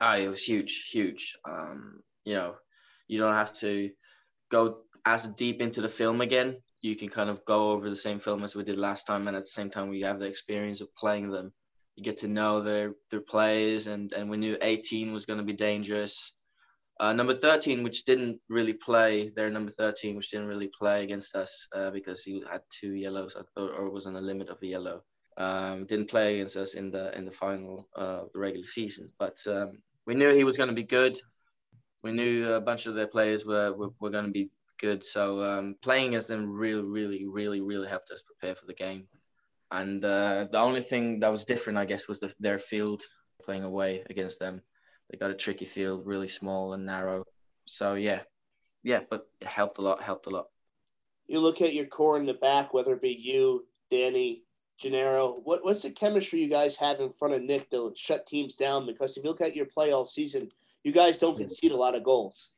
Oh, 0.00 0.16
it 0.16 0.28
was 0.28 0.44
huge, 0.44 0.88
huge. 0.92 1.36
Um, 1.44 2.00
you 2.24 2.34
know, 2.34 2.54
you 3.08 3.18
don't 3.18 3.34
have 3.34 3.52
to 3.54 3.90
go 4.48 4.82
as 5.04 5.26
deep 5.26 5.60
into 5.60 5.80
the 5.80 5.88
film 5.88 6.20
again 6.20 6.58
you 6.82 6.96
can 6.96 7.08
kind 7.08 7.30
of 7.30 7.44
go 7.44 7.72
over 7.72 7.90
the 7.90 7.96
same 7.96 8.18
film 8.18 8.42
as 8.42 8.54
we 8.54 8.64
did 8.64 8.78
last 8.78 9.06
time, 9.06 9.28
and 9.28 9.36
at 9.36 9.44
the 9.44 9.50
same 9.50 9.70
time, 9.70 9.88
we 9.88 10.00
have 10.02 10.18
the 10.18 10.26
experience 10.26 10.80
of 10.80 10.94
playing 10.94 11.30
them. 11.30 11.52
You 11.96 12.04
get 12.04 12.16
to 12.18 12.28
know 12.28 12.62
their 12.62 12.94
their 13.10 13.20
plays, 13.20 13.86
and 13.86 14.12
and 14.12 14.30
we 14.30 14.36
knew 14.36 14.56
18 14.60 15.12
was 15.12 15.26
going 15.26 15.38
to 15.38 15.44
be 15.44 15.52
dangerous. 15.52 16.32
Uh, 17.00 17.14
number 17.14 17.34
13, 17.34 17.82
which 17.82 18.04
didn't 18.04 18.38
really 18.50 18.74
play, 18.74 19.30
their 19.34 19.48
number 19.48 19.70
13, 19.70 20.16
which 20.16 20.30
didn't 20.30 20.48
really 20.48 20.68
play 20.78 21.02
against 21.02 21.34
us 21.34 21.66
uh, 21.74 21.90
because 21.90 22.22
he 22.22 22.42
had 22.52 22.60
two 22.68 22.92
yellows 22.92 23.34
or, 23.56 23.70
or 23.70 23.90
was 23.90 24.06
on 24.06 24.12
the 24.12 24.20
limit 24.20 24.50
of 24.50 24.60
the 24.60 24.68
yellow. 24.68 25.02
Um, 25.38 25.86
didn't 25.86 26.10
play 26.10 26.34
against 26.34 26.58
us 26.58 26.74
in 26.74 26.90
the 26.90 27.16
in 27.16 27.24
the 27.24 27.30
final 27.30 27.88
uh, 27.96 28.24
of 28.24 28.32
the 28.32 28.38
regular 28.38 28.66
season, 28.66 29.10
but 29.18 29.38
um, 29.46 29.78
we 30.06 30.14
knew 30.14 30.34
he 30.34 30.44
was 30.44 30.56
going 30.56 30.68
to 30.68 30.74
be 30.74 30.84
good. 30.84 31.18
We 32.02 32.12
knew 32.12 32.52
a 32.52 32.60
bunch 32.60 32.86
of 32.86 32.94
their 32.94 33.06
players 33.06 33.44
were 33.44 33.72
were, 33.72 33.90
were 34.00 34.10
going 34.10 34.26
to 34.26 34.30
be 34.30 34.50
good. 34.80 35.04
So 35.04 35.42
um, 35.42 35.76
playing 35.82 36.14
as 36.14 36.26
them 36.26 36.50
really, 36.50 36.82
really, 36.82 37.26
really, 37.26 37.60
really 37.60 37.88
helped 37.88 38.10
us 38.10 38.22
prepare 38.22 38.54
for 38.54 38.66
the 38.66 38.74
game. 38.74 39.06
And 39.70 40.04
uh, 40.04 40.46
the 40.50 40.58
only 40.58 40.82
thing 40.82 41.20
that 41.20 41.30
was 41.30 41.44
different, 41.44 41.78
I 41.78 41.84
guess, 41.84 42.08
was 42.08 42.20
the, 42.20 42.34
their 42.40 42.58
field 42.58 43.02
playing 43.42 43.64
away 43.64 44.04
against 44.10 44.40
them. 44.40 44.62
They 45.10 45.18
got 45.18 45.30
a 45.30 45.34
tricky 45.34 45.64
field, 45.64 46.06
really 46.06 46.28
small 46.28 46.72
and 46.72 46.86
narrow. 46.86 47.24
So 47.66 47.94
yeah, 47.94 48.20
yeah, 48.82 49.00
but 49.08 49.28
it 49.40 49.46
helped 49.46 49.78
a 49.78 49.82
lot. 49.82 50.02
Helped 50.02 50.26
a 50.26 50.30
lot. 50.30 50.46
You 51.28 51.38
look 51.38 51.60
at 51.60 51.74
your 51.74 51.86
core 51.86 52.18
in 52.18 52.26
the 52.26 52.34
back, 52.34 52.74
whether 52.74 52.94
it 52.94 53.02
be 53.02 53.10
you, 53.12 53.66
Danny, 53.90 54.42
Gennaro, 54.80 55.36
what, 55.44 55.62
what's 55.62 55.82
the 55.82 55.90
chemistry 55.90 56.40
you 56.40 56.48
guys 56.48 56.76
have 56.76 57.00
in 57.00 57.10
front 57.10 57.34
of 57.34 57.42
Nick 57.42 57.70
to 57.70 57.92
shut 57.96 58.26
teams 58.26 58.56
down? 58.56 58.86
Because 58.86 59.16
if 59.16 59.22
you 59.22 59.30
look 59.30 59.40
at 59.40 59.54
your 59.54 59.66
play 59.66 59.92
all 59.92 60.06
season, 60.06 60.48
you 60.82 60.90
guys 60.90 61.18
don't 61.18 61.38
concede 61.38 61.72
a 61.72 61.76
lot 61.76 61.94
of 61.94 62.02
goals. 62.02 62.54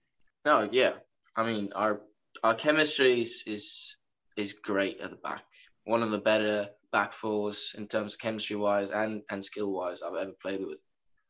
No, 0.47 0.69
yeah. 0.71 0.93
I 1.37 1.45
mean, 1.45 1.71
our 1.75 2.03
our 2.43 2.55
chemistry 2.55 3.23
is 3.23 3.45
is, 3.47 3.97
is 4.37 4.53
great 4.53 5.01
at 5.01 5.11
the 5.11 5.17
back. 5.17 5.43
One 5.85 6.03
of 6.03 6.11
the 6.11 6.19
better 6.19 6.69
back 6.93 7.13
fours 7.13 7.75
in 7.77 7.89
terms 7.89 8.13
of 8.13 8.21
chemistry 8.21 8.57
wise 8.57 8.91
and, 8.91 9.23
and 9.31 9.45
skill 9.45 9.73
wise 9.73 10.03
I've 10.03 10.15
ever 10.15 10.33
played 10.41 10.65
with. 10.65 10.79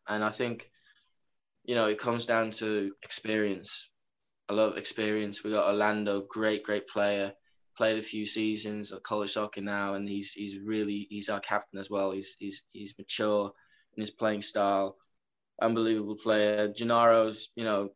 And 0.08 0.22
I 0.24 0.30
think, 0.30 0.70
you 1.64 1.74
know, 1.74 1.86
it 1.86 1.98
comes 1.98 2.26
down 2.26 2.50
to 2.52 2.92
experience. 3.02 3.88
A 4.48 4.54
lot 4.54 4.72
of 4.72 4.76
experience. 4.76 5.44
We 5.44 5.52
got 5.52 5.68
Orlando, 5.68 6.26
great, 6.28 6.64
great 6.64 6.88
player. 6.88 7.32
Played 7.76 7.98
a 7.98 8.02
few 8.02 8.26
seasons 8.26 8.92
of 8.92 9.02
college 9.02 9.32
soccer 9.32 9.62
now, 9.62 9.94
and 9.94 10.06
he's 10.06 10.32
he's 10.32 10.58
really 10.66 11.06
he's 11.08 11.30
our 11.30 11.40
captain 11.40 11.78
as 11.78 11.88
well. 11.88 12.10
He's 12.10 12.36
he's 12.38 12.64
he's 12.70 12.94
mature 12.98 13.50
in 13.96 14.02
his 14.02 14.10
playing 14.10 14.42
style. 14.42 14.96
Unbelievable 15.62 16.16
player. 16.16 16.68
Gennaro's, 16.68 17.48
you 17.54 17.64
know, 17.64 17.90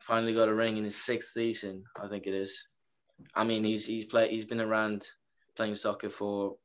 finally 0.00 0.34
got 0.34 0.48
a 0.48 0.54
ring 0.54 0.76
in 0.76 0.84
his 0.84 0.96
sixth 0.96 1.32
season, 1.32 1.84
I 2.00 2.08
think 2.08 2.26
it 2.26 2.34
is. 2.34 2.66
I 3.34 3.44
mean, 3.44 3.64
he's 3.64 3.86
he's 3.86 4.06
played 4.06 4.30
he's 4.30 4.44
been 4.44 4.60
around 4.60 5.06
playing 5.56 5.74
soccer 5.74 6.10
for 6.10 6.56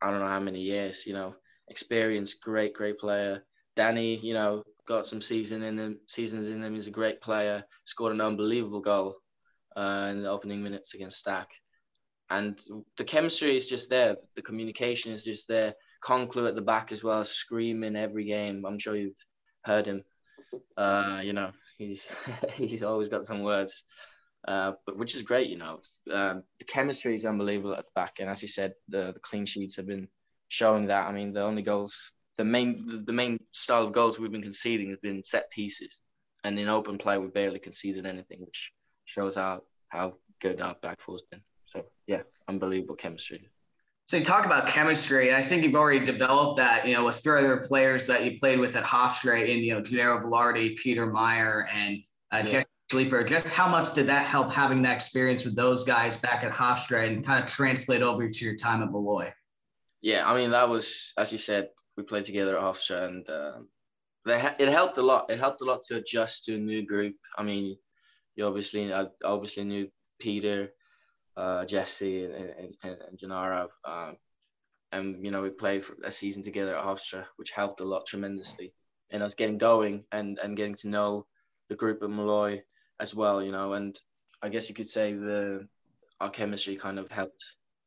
I 0.00 0.10
don't 0.10 0.20
know 0.20 0.26
how 0.26 0.40
many 0.40 0.60
years. 0.60 1.06
You 1.06 1.14
know, 1.14 1.34
experienced, 1.68 2.42
great, 2.42 2.74
great 2.74 2.98
player. 2.98 3.44
Danny, 3.74 4.16
you 4.16 4.34
know, 4.34 4.62
got 4.86 5.06
some 5.06 5.20
season 5.20 5.62
in 5.62 5.78
him, 5.78 6.00
seasons 6.06 6.48
in 6.48 6.62
him. 6.62 6.74
He's 6.74 6.86
a 6.86 6.92
great 6.92 7.20
player. 7.20 7.64
Scored 7.84 8.12
an 8.12 8.20
unbelievable 8.20 8.80
goal 8.80 9.16
uh, 9.76 10.08
in 10.12 10.22
the 10.22 10.30
opening 10.30 10.62
minutes 10.62 10.94
against 10.94 11.24
STAC, 11.24 11.46
and 12.30 12.60
the 12.98 13.04
chemistry 13.04 13.56
is 13.56 13.68
just 13.68 13.88
there. 13.88 14.16
The 14.36 14.42
communication 14.42 15.12
is 15.12 15.24
just 15.24 15.48
there. 15.48 15.74
Conclu 16.04 16.48
at 16.48 16.56
the 16.56 16.62
back 16.62 16.92
as 16.92 17.02
well, 17.02 17.24
screaming 17.24 17.96
every 17.96 18.24
game. 18.24 18.64
I'm 18.66 18.78
sure 18.78 18.96
you've 18.96 19.24
heard 19.64 19.86
him. 19.86 20.02
Uh, 20.76 21.20
you 21.22 21.32
know, 21.32 21.52
he's 21.88 22.06
he's 22.54 22.82
always 22.82 23.08
got 23.08 23.26
some 23.26 23.42
words. 23.42 23.84
Uh, 24.46 24.72
but 24.86 24.96
which 24.96 25.14
is 25.14 25.22
great, 25.22 25.48
you 25.48 25.56
know. 25.56 25.80
Um, 26.10 26.42
the 26.58 26.64
chemistry 26.66 27.16
is 27.16 27.24
unbelievable 27.24 27.74
at 27.74 27.84
the 27.84 27.92
back, 27.94 28.16
and 28.18 28.28
as 28.28 28.42
you 28.42 28.48
said, 28.48 28.74
the, 28.88 29.12
the 29.12 29.20
clean 29.20 29.46
sheets 29.46 29.76
have 29.76 29.86
been 29.86 30.08
showing 30.48 30.86
that. 30.86 31.06
I 31.06 31.12
mean, 31.12 31.32
the 31.32 31.42
only 31.42 31.62
goals, 31.62 32.12
the 32.36 32.44
main 32.44 33.04
the 33.06 33.12
main 33.12 33.38
style 33.52 33.86
of 33.86 33.92
goals 33.92 34.18
we've 34.18 34.32
been 34.32 34.42
conceding 34.42 34.90
has 34.90 34.98
been 34.98 35.22
set 35.22 35.50
pieces, 35.50 35.96
and 36.42 36.58
in 36.58 36.68
open 36.68 36.98
play 36.98 37.18
we 37.18 37.28
barely 37.28 37.60
conceded 37.60 38.04
anything, 38.04 38.40
which 38.40 38.72
shows 39.04 39.36
how 39.36 39.62
how 39.88 40.14
good 40.40 40.60
our 40.60 40.74
back 40.82 41.00
four's 41.00 41.22
been. 41.30 41.42
So 41.66 41.84
yeah, 42.08 42.22
unbelievable 42.48 42.96
chemistry. 42.96 43.48
So 44.06 44.16
you 44.16 44.24
talk 44.24 44.44
about 44.44 44.66
chemistry, 44.66 45.28
and 45.28 45.36
I 45.36 45.40
think 45.40 45.64
you've 45.64 45.76
already 45.76 46.04
developed 46.04 46.58
that, 46.58 46.86
you 46.86 46.94
know, 46.94 47.04
with 47.04 47.16
three 47.16 47.38
other 47.38 47.58
players 47.58 48.06
that 48.08 48.24
you 48.24 48.38
played 48.38 48.58
with 48.58 48.76
at 48.76 48.82
Hofstra 48.82 49.46
in, 49.48 49.60
you 49.60 49.74
know, 49.74 49.80
Gennaro 49.80 50.20
Velarde, 50.20 50.76
Peter 50.76 51.06
Meyer, 51.06 51.66
and 51.72 51.98
uh, 52.32 52.38
yeah. 52.38 52.42
Jesse 52.42 52.68
Sleeper. 52.90 53.24
Just 53.24 53.54
how 53.54 53.68
much 53.68 53.94
did 53.94 54.06
that 54.08 54.26
help 54.26 54.52
having 54.52 54.82
that 54.82 54.96
experience 54.96 55.44
with 55.44 55.56
those 55.56 55.84
guys 55.84 56.16
back 56.18 56.44
at 56.44 56.52
Hofstra 56.52 57.06
and 57.06 57.24
kind 57.24 57.42
of 57.42 57.48
translate 57.48 58.02
over 58.02 58.28
to 58.28 58.44
your 58.44 58.56
time 58.56 58.82
at 58.82 58.90
Molloy? 58.90 59.32
Yeah, 60.02 60.28
I 60.28 60.36
mean 60.36 60.50
that 60.50 60.68
was 60.68 61.12
as 61.16 61.30
you 61.32 61.38
said, 61.38 61.68
we 61.96 62.02
played 62.02 62.24
together 62.24 62.58
at 62.58 62.62
Hofstra, 62.62 63.08
and 63.08 63.26
ha- 64.26 64.56
it 64.58 64.68
helped 64.68 64.98
a 64.98 65.02
lot. 65.02 65.30
It 65.30 65.38
helped 65.38 65.60
a 65.62 65.64
lot 65.64 65.82
to 65.84 65.96
adjust 65.96 66.44
to 66.46 66.56
a 66.56 66.58
new 66.58 66.84
group. 66.84 67.14
I 67.38 67.44
mean, 67.44 67.76
you 68.34 68.44
obviously 68.46 68.92
I 68.92 69.06
obviously 69.24 69.64
knew 69.64 69.88
Peter, 70.18 70.72
uh, 71.36 71.64
Jesse, 71.64 72.24
and, 72.24 72.34
and, 72.82 72.96
and 73.08 73.18
Gennaro. 73.18 73.68
Um, 73.84 74.16
and 74.92 75.24
you 75.24 75.30
know 75.30 75.42
we 75.42 75.50
played 75.50 75.84
a 76.04 76.10
season 76.10 76.42
together 76.42 76.76
at 76.76 76.84
Hofstra, 76.84 77.24
which 77.36 77.50
helped 77.50 77.80
a 77.80 77.84
lot 77.84 78.06
tremendously 78.06 78.74
in 79.10 79.22
us 79.22 79.34
getting 79.34 79.58
going 79.58 80.04
and 80.12 80.38
and 80.38 80.56
getting 80.56 80.76
to 80.76 80.88
know 80.88 81.26
the 81.68 81.76
group 81.76 82.02
at 82.02 82.10
Molloy 82.10 82.60
as 83.00 83.14
well, 83.14 83.42
you 83.42 83.52
know, 83.52 83.72
and 83.72 83.98
I 84.42 84.48
guess 84.48 84.68
you 84.68 84.74
could 84.74 84.88
say 84.88 85.12
the 85.12 85.66
our 86.20 86.30
chemistry 86.30 86.76
kind 86.76 86.98
of 86.98 87.10
helped 87.10 87.44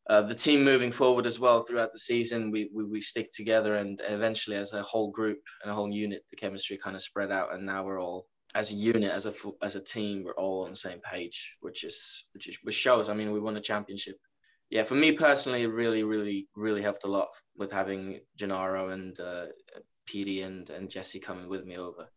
uh, 0.09 0.21
the 0.21 0.35
team 0.35 0.63
moving 0.63 0.91
forward 0.91 1.25
as 1.25 1.39
well 1.39 1.63
throughout 1.63 1.91
the 1.93 1.99
season. 1.99 2.51
We, 2.51 2.69
we 2.73 2.83
we 2.85 3.01
stick 3.01 3.31
together, 3.31 3.75
and 3.75 4.01
eventually, 4.07 4.57
as 4.57 4.73
a 4.73 4.81
whole 4.81 5.11
group 5.11 5.39
and 5.63 5.71
a 5.71 5.75
whole 5.75 5.91
unit, 5.91 6.23
the 6.29 6.35
chemistry 6.35 6.77
kind 6.77 6.95
of 6.95 7.01
spread 7.01 7.31
out, 7.31 7.53
and 7.53 7.65
now 7.65 7.83
we're 7.83 8.01
all 8.01 8.27
as 8.55 8.71
a 8.71 8.75
unit, 8.75 9.11
as 9.11 9.25
a 9.25 9.33
as 9.61 9.75
a 9.75 9.81
team, 9.81 10.23
we're 10.23 10.33
all 10.33 10.63
on 10.63 10.71
the 10.71 10.75
same 10.75 10.99
page, 10.99 11.57
which 11.59 11.83
is 11.83 12.25
which 12.33 12.47
is 12.47 12.57
which 12.63 12.75
shows. 12.75 13.09
I 13.09 13.13
mean, 13.13 13.31
we 13.31 13.39
won 13.39 13.57
a 13.57 13.61
championship. 13.61 14.17
Yeah, 14.69 14.83
for 14.83 14.95
me 14.95 15.11
personally, 15.11 15.63
it 15.63 15.67
really, 15.67 16.03
really, 16.03 16.47
really 16.55 16.81
helped 16.81 17.03
a 17.03 17.07
lot 17.07 17.27
with 17.55 17.71
having 17.71 18.21
Gennaro 18.37 18.89
and 18.89 19.19
uh, 19.19 19.47
Petey 20.05 20.41
and 20.41 20.69
and 20.69 20.89
Jesse 20.89 21.19
coming 21.19 21.49
with 21.49 21.65
me 21.65 21.77
over. 21.77 22.09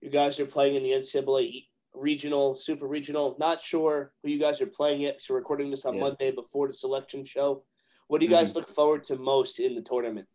You 0.00 0.10
guys 0.10 0.40
are 0.40 0.46
playing 0.46 0.74
in 0.74 0.82
the 0.82 0.90
NCAA 0.90 1.66
regional, 1.94 2.56
super 2.56 2.86
regional. 2.86 3.36
Not 3.38 3.62
sure 3.62 4.12
who 4.22 4.30
you 4.30 4.40
guys 4.40 4.60
are 4.60 4.66
playing 4.66 5.02
yet. 5.02 5.22
So 5.22 5.34
recording 5.34 5.70
this 5.70 5.84
on 5.84 5.94
yeah. 5.94 6.00
Monday 6.00 6.30
before 6.32 6.66
the 6.66 6.74
selection 6.74 7.24
show. 7.24 7.64
What 8.08 8.18
do 8.18 8.26
you 8.26 8.30
guys 8.30 8.48
mm-hmm. 8.48 8.58
look 8.58 8.68
forward 8.68 9.04
to 9.04 9.16
most 9.16 9.60
in 9.60 9.76
the 9.76 9.82
tournament? 9.82 10.26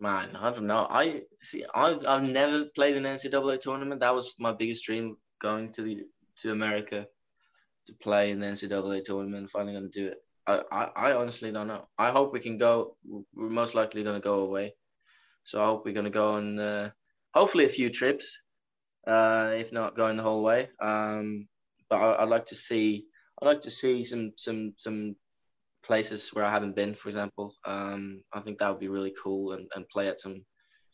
Man, 0.00 0.34
I 0.34 0.50
don't 0.50 0.66
know. 0.66 0.86
I 0.88 1.22
see. 1.42 1.64
I've 1.74 2.06
I've 2.06 2.22
never 2.22 2.64
played 2.74 2.96
an 2.96 3.04
NCAA 3.04 3.60
tournament. 3.60 4.00
That 4.00 4.14
was 4.14 4.34
my 4.38 4.52
biggest 4.52 4.84
dream, 4.84 5.16
going 5.42 5.72
to 5.72 5.82
the 5.82 6.06
to 6.36 6.52
America 6.52 7.06
to 7.86 7.92
play 7.94 8.30
in 8.30 8.40
the 8.40 8.46
NCAA 8.46 9.04
tournament. 9.04 9.50
Finally, 9.50 9.74
going 9.74 9.90
to 9.90 10.00
do 10.00 10.08
it. 10.08 10.18
I, 10.46 10.62
I, 10.72 10.84
I 10.96 11.12
honestly 11.12 11.52
don't 11.52 11.68
know. 11.68 11.86
I 11.98 12.10
hope 12.10 12.32
we 12.32 12.40
can 12.40 12.56
go. 12.56 12.96
We're 13.04 13.50
most 13.50 13.74
likely 13.74 14.02
going 14.02 14.20
to 14.20 14.24
go 14.24 14.40
away, 14.40 14.74
so 15.44 15.62
I 15.62 15.66
hope 15.66 15.84
we're 15.84 15.92
going 15.92 16.04
to 16.04 16.10
go 16.10 16.32
on. 16.32 16.58
Uh, 16.58 16.90
hopefully, 17.34 17.66
a 17.66 17.68
few 17.68 17.90
trips 17.90 18.40
uh, 19.06 19.52
if 19.56 19.72
not 19.72 19.96
going 19.96 20.16
the 20.16 20.22
whole 20.22 20.42
way. 20.42 20.68
Um, 20.80 21.48
but 21.88 21.96
I, 21.96 22.24
would 22.24 22.30
like 22.30 22.46
to 22.46 22.54
see 22.54 23.06
I'd 23.40 23.46
like 23.46 23.60
to 23.62 23.70
see 23.70 24.04
some 24.04 24.32
some 24.36 24.74
some 24.76 25.16
places 25.82 26.30
where 26.30 26.44
I 26.44 26.50
haven't 26.50 26.76
been, 26.76 26.94
for 26.94 27.08
example. 27.08 27.54
Um, 27.64 28.22
I 28.32 28.40
think 28.40 28.58
that 28.58 28.70
would 28.70 28.80
be 28.80 28.88
really 28.88 29.14
cool 29.22 29.52
and, 29.52 29.68
and 29.74 29.88
play 29.88 30.08
at 30.08 30.20
some 30.20 30.44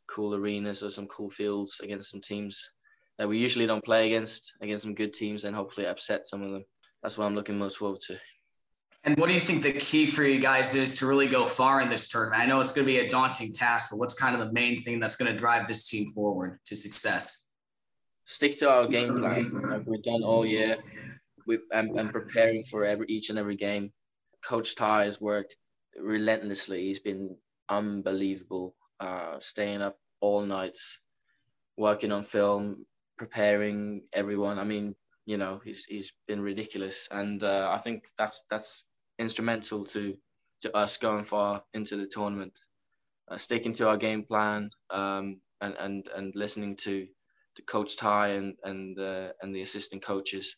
cool 0.09 0.35
arenas 0.35 0.83
or 0.83 0.90
some 0.90 1.07
cool 1.07 1.31
fields 1.31 1.81
against 1.83 2.11
some 2.11 2.20
teams 2.20 2.70
that 3.18 3.29
we 3.29 3.38
usually 3.38 3.66
don't 3.66 3.85
play 3.85 4.07
against, 4.07 4.53
against 4.61 4.85
some 4.85 4.94
good 4.94 5.12
teams 5.12 5.44
and 5.44 5.57
hopefully 5.57 5.87
upset 5.87 6.27
some 6.27 6.42
of 6.42 6.51
them. 6.51 6.64
That's 7.03 7.18
what 7.18 7.25
I'm 7.25 7.35
looking 7.35 7.59
most 7.59 7.79
forward 7.79 8.01
to. 8.07 8.18
And 9.05 9.16
what 9.18 9.29
do 9.29 9.35
you 9.35 9.40
think 9.40 9.62
the 9.62 9.72
key 9.72 10.05
for 10.05 10.25
you 10.25 10.40
guys 10.40 10.75
is 10.75 10.99
to 10.99 11.07
really 11.07 11.29
go 11.29 11.46
far 11.46 11.81
in 11.81 11.88
this 11.88 12.09
tournament? 12.09 12.42
I 12.42 12.46
know 12.46 12.61
it's 12.61 12.72
going 12.72 12.87
to 12.87 12.92
be 12.92 12.99
a 12.99 13.09
daunting 13.09 13.53
task, 13.53 13.88
but 13.90 13.99
what's 13.99 14.14
kind 14.14 14.35
of 14.35 14.44
the 14.44 14.53
main 14.53 14.83
thing 14.83 14.99
that's 14.99 15.16
going 15.16 15.31
to 15.31 15.38
drive 15.38 15.68
this 15.68 15.88
team 15.88 16.09
forward 16.11 16.59
to 16.66 16.77
success? 16.77 17.46
stick 18.27 18.59
to 18.59 18.68
our 18.68 18.87
game 18.87 19.20
plan 19.20 19.51
like 19.70 19.87
we've 19.87 20.03
done 20.03 20.22
all 20.22 20.44
year 20.44 20.77
we, 21.46 21.59
and, 21.72 21.99
and 21.99 22.11
preparing 22.11 22.64
for 22.64 22.85
every 22.85 23.07
each 23.09 23.31
and 23.31 23.38
every 23.38 23.57
game. 23.57 23.92
Coach 24.46 24.76
Ty 24.76 25.04
has 25.04 25.20
worked 25.20 25.56
relentlessly. 25.98 26.82
He's 26.82 27.00
been 27.00 27.37
unbelievable, 27.68 28.76
uh, 29.00 29.40
staying 29.40 29.82
up 29.82 29.98
all 30.20 30.42
nights, 30.42 31.00
working 31.76 32.12
on 32.12 32.22
film, 32.22 32.87
preparing 33.18 34.02
everyone. 34.12 34.59
I 34.59 34.64
mean, 34.64 34.94
you 35.26 35.37
know, 35.37 35.61
he's 35.64 35.85
he's 35.85 36.12
been 36.28 36.40
ridiculous, 36.40 37.09
and 37.11 37.42
uh, 37.42 37.70
I 37.72 37.78
think 37.78 38.06
that's 38.16 38.44
that's 38.48 38.87
instrumental 39.18 39.85
to 39.87 40.16
to 40.62 40.76
us 40.76 40.96
going 40.96 41.24
far 41.24 41.64
into 41.74 41.96
the 41.96 42.06
tournament. 42.06 42.61
Uh, 43.28 43.37
sticking 43.37 43.72
to 43.72 43.88
our 43.88 43.96
game 43.96 44.22
plan 44.22 44.70
um, 44.90 45.40
and 45.61 45.74
and 45.80 46.09
and 46.14 46.32
listening 46.37 46.76
to 46.76 47.09
to 47.56 47.62
Coach 47.62 47.96
Ty 47.96 48.28
and 48.28 48.54
and 48.62 48.96
uh, 48.98 49.32
and 49.42 49.52
the 49.52 49.62
assistant 49.62 50.02
coaches. 50.02 50.56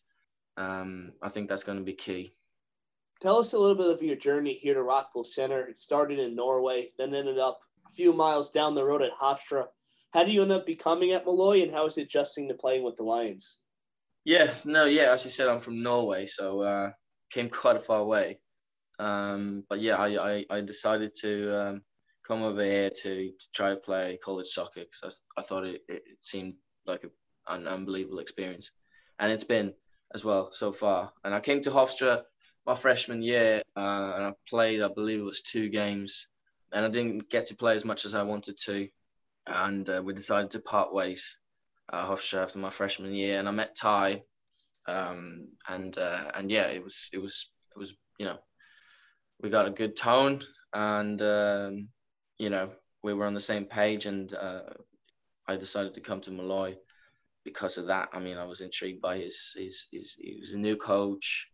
Um, 0.57 1.13
I 1.23 1.29
think 1.29 1.49
that's 1.49 1.63
going 1.63 1.79
to 1.79 1.83
be 1.83 1.93
key. 1.93 2.35
Tell 3.21 3.37
us 3.37 3.51
a 3.51 3.59
little 3.59 3.75
bit 3.75 3.93
of 3.93 4.01
your 4.01 4.15
journey 4.15 4.53
here 4.53 4.73
to 4.73 4.83
Rockville 4.83 5.25
Centre. 5.25 5.67
It 5.67 5.77
started 5.77 6.19
in 6.19 6.35
Norway, 6.35 6.93
then 6.97 7.13
ended 7.13 7.37
up 7.37 7.59
a 7.85 7.91
few 7.91 8.13
miles 8.13 8.49
down 8.49 8.75
the 8.75 8.85
road 8.85 9.01
at 9.01 9.17
Hofstra. 9.17 9.65
How 10.13 10.23
do 10.23 10.31
you 10.31 10.41
end 10.41 10.53
up 10.53 10.65
becoming 10.65 11.11
at 11.11 11.25
Molloy, 11.25 11.61
and 11.61 11.71
how 11.71 11.85
is 11.85 11.97
it 11.97 12.03
adjusting 12.03 12.47
to 12.47 12.53
playing 12.53 12.83
with 12.83 12.95
the 12.95 13.03
Lions? 13.03 13.59
Yeah, 14.23 14.53
no, 14.63 14.85
yeah. 14.85 15.11
As 15.11 15.25
you 15.25 15.31
said, 15.31 15.49
I'm 15.49 15.59
from 15.59 15.83
Norway, 15.83 16.27
so 16.27 16.61
uh, 16.61 16.91
came 17.29 17.49
quite 17.49 17.75
a 17.75 17.81
far 17.81 18.05
way. 18.05 18.39
Um, 18.99 19.65
but 19.69 19.81
yeah, 19.81 19.97
I, 19.97 20.31
I, 20.31 20.45
I 20.49 20.61
decided 20.61 21.13
to 21.21 21.61
um, 21.61 21.81
come 22.25 22.41
over 22.41 22.63
here 22.63 22.89
to, 22.89 23.31
to 23.31 23.51
try 23.53 23.69
to 23.71 23.75
play 23.75 24.17
college 24.23 24.47
soccer 24.47 24.81
because 24.81 25.21
I, 25.37 25.41
I 25.41 25.43
thought 25.43 25.65
it, 25.65 25.81
it 25.89 26.03
seemed 26.21 26.55
like 26.85 27.03
a, 27.03 27.53
an 27.53 27.67
unbelievable 27.67 28.19
experience, 28.19 28.71
and 29.19 29.29
it's 29.29 29.43
been 29.43 29.73
as 30.15 30.23
well 30.23 30.51
so 30.53 30.71
far. 30.71 31.11
And 31.25 31.35
I 31.35 31.41
came 31.41 31.61
to 31.63 31.71
Hofstra 31.71 32.23
my 32.69 32.75
freshman 32.75 33.23
year, 33.23 33.63
uh, 33.75 34.13
and 34.15 34.25
I 34.25 34.33
played, 34.47 34.83
I 34.83 34.89
believe 34.89 35.19
it 35.19 35.23
was 35.23 35.41
two 35.41 35.69
games, 35.69 36.27
and 36.71 36.85
I 36.85 36.89
didn't 36.89 37.27
get 37.27 37.45
to 37.45 37.55
play 37.55 37.73
as 37.73 37.83
much 37.83 38.05
as 38.05 38.13
I 38.13 38.21
wanted 38.21 38.57
to, 38.65 38.87
and 39.47 39.89
uh, 39.89 40.03
we 40.05 40.13
decided 40.13 40.51
to 40.51 40.59
part 40.59 40.93
ways 40.93 41.35
at 41.91 42.05
Hofstra 42.05 42.43
after 42.43 42.59
my 42.59 42.69
freshman 42.69 43.11
year, 43.15 43.39
and 43.39 43.47
I 43.47 43.51
met 43.51 43.75
Ty, 43.75 44.21
um, 44.87 45.47
and 45.67 45.97
uh, 45.97 46.29
and 46.35 46.51
yeah, 46.51 46.67
it 46.67 46.83
was 46.83 47.09
it 47.11 47.17
was 47.17 47.49
it 47.75 47.79
was 47.79 47.95
you 48.19 48.27
know 48.27 48.37
we 49.41 49.49
got 49.49 49.67
a 49.67 49.71
good 49.71 49.97
tone, 49.97 50.39
and 50.71 51.19
um, 51.23 51.87
you 52.37 52.51
know 52.51 52.69
we 53.01 53.15
were 53.15 53.25
on 53.25 53.33
the 53.33 53.39
same 53.39 53.65
page, 53.65 54.05
and 54.05 54.31
uh, 54.35 54.73
I 55.47 55.55
decided 55.55 55.95
to 55.95 56.01
come 56.01 56.21
to 56.21 56.31
Molloy 56.31 56.75
because 57.43 57.79
of 57.79 57.87
that. 57.87 58.09
I 58.13 58.19
mean, 58.19 58.37
I 58.37 58.45
was 58.45 58.61
intrigued 58.61 59.01
by 59.01 59.17
his 59.17 59.55
his, 59.57 59.87
his 59.91 60.13
he 60.21 60.37
was 60.39 60.51
a 60.51 60.59
new 60.59 60.75
coach, 60.75 61.49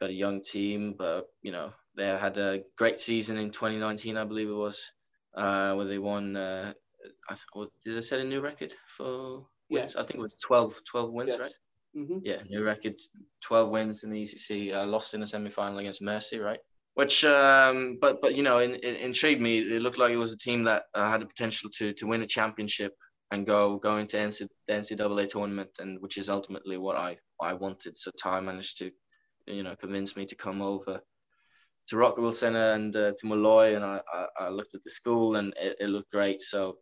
got 0.00 0.10
a 0.10 0.14
young 0.14 0.42
team, 0.42 0.94
but 0.98 1.26
you 1.42 1.52
know 1.52 1.72
they 1.96 2.06
had 2.06 2.36
a 2.36 2.62
great 2.76 3.00
season 3.00 3.36
in 3.36 3.50
2019, 3.50 4.16
I 4.16 4.24
believe 4.24 4.48
it 4.48 4.52
was, 4.52 4.80
uh, 5.36 5.74
where 5.74 5.86
they 5.86 5.98
won. 5.98 6.36
Uh, 6.36 6.72
I 7.28 7.34
th- 7.34 7.68
did 7.84 7.96
I 7.96 8.00
set 8.00 8.20
a 8.20 8.24
new 8.24 8.40
record 8.40 8.74
for 8.96 9.46
wins? 9.70 9.94
Yes. 9.94 9.96
I 9.96 10.02
think 10.02 10.16
it 10.16 10.22
was 10.22 10.38
12, 10.38 10.80
12 10.84 11.12
wins, 11.12 11.28
yes. 11.30 11.38
right? 11.38 11.52
Mm-hmm. 11.96 12.18
Yeah, 12.22 12.38
new 12.48 12.64
record, 12.64 13.00
12 13.42 13.70
wins 13.70 14.02
in 14.02 14.10
the 14.10 14.22
ECC. 14.22 14.74
Uh, 14.74 14.86
lost 14.86 15.14
in 15.14 15.20
the 15.20 15.26
semi 15.26 15.50
final 15.50 15.78
against 15.78 16.02
Mercy, 16.02 16.38
right? 16.38 16.58
Which, 16.94 17.24
um, 17.24 17.98
but 18.00 18.20
but 18.20 18.34
you 18.34 18.42
know, 18.42 18.58
it, 18.58 18.82
it, 18.82 19.00
intrigued 19.00 19.40
me. 19.40 19.58
It 19.58 19.82
looked 19.82 19.98
like 19.98 20.12
it 20.12 20.16
was 20.16 20.32
a 20.32 20.38
team 20.38 20.64
that 20.64 20.84
uh, 20.94 21.10
had 21.10 21.20
the 21.20 21.26
potential 21.26 21.70
to 21.78 21.92
to 21.92 22.06
win 22.06 22.22
a 22.22 22.26
championship 22.26 22.94
and 23.30 23.46
go 23.46 23.78
go 23.78 23.98
into 23.98 24.16
NC, 24.16 24.48
the 24.68 24.74
NCAA 24.74 25.28
tournament, 25.28 25.70
and 25.78 26.00
which 26.00 26.18
is 26.18 26.28
ultimately 26.28 26.78
what 26.78 26.96
I 26.96 27.16
I 27.40 27.54
wanted. 27.54 27.98
So 27.98 28.10
Ty 28.20 28.40
managed 28.40 28.78
to, 28.78 28.90
you 29.46 29.62
know, 29.62 29.76
convinced 29.76 30.16
me 30.16 30.26
to 30.26 30.34
come 30.34 30.62
over 30.62 31.00
to 31.88 31.96
Rockville 31.96 32.32
Centre 32.32 32.72
and 32.72 32.94
uh, 32.96 33.12
to 33.18 33.26
Molloy, 33.26 33.74
and 33.74 33.84
I, 33.84 34.00
I, 34.12 34.26
I 34.40 34.48
looked 34.48 34.74
at 34.74 34.82
the 34.84 34.90
school 34.90 35.36
and 35.36 35.52
it, 35.60 35.76
it 35.80 35.88
looked 35.88 36.10
great. 36.10 36.40
So 36.40 36.78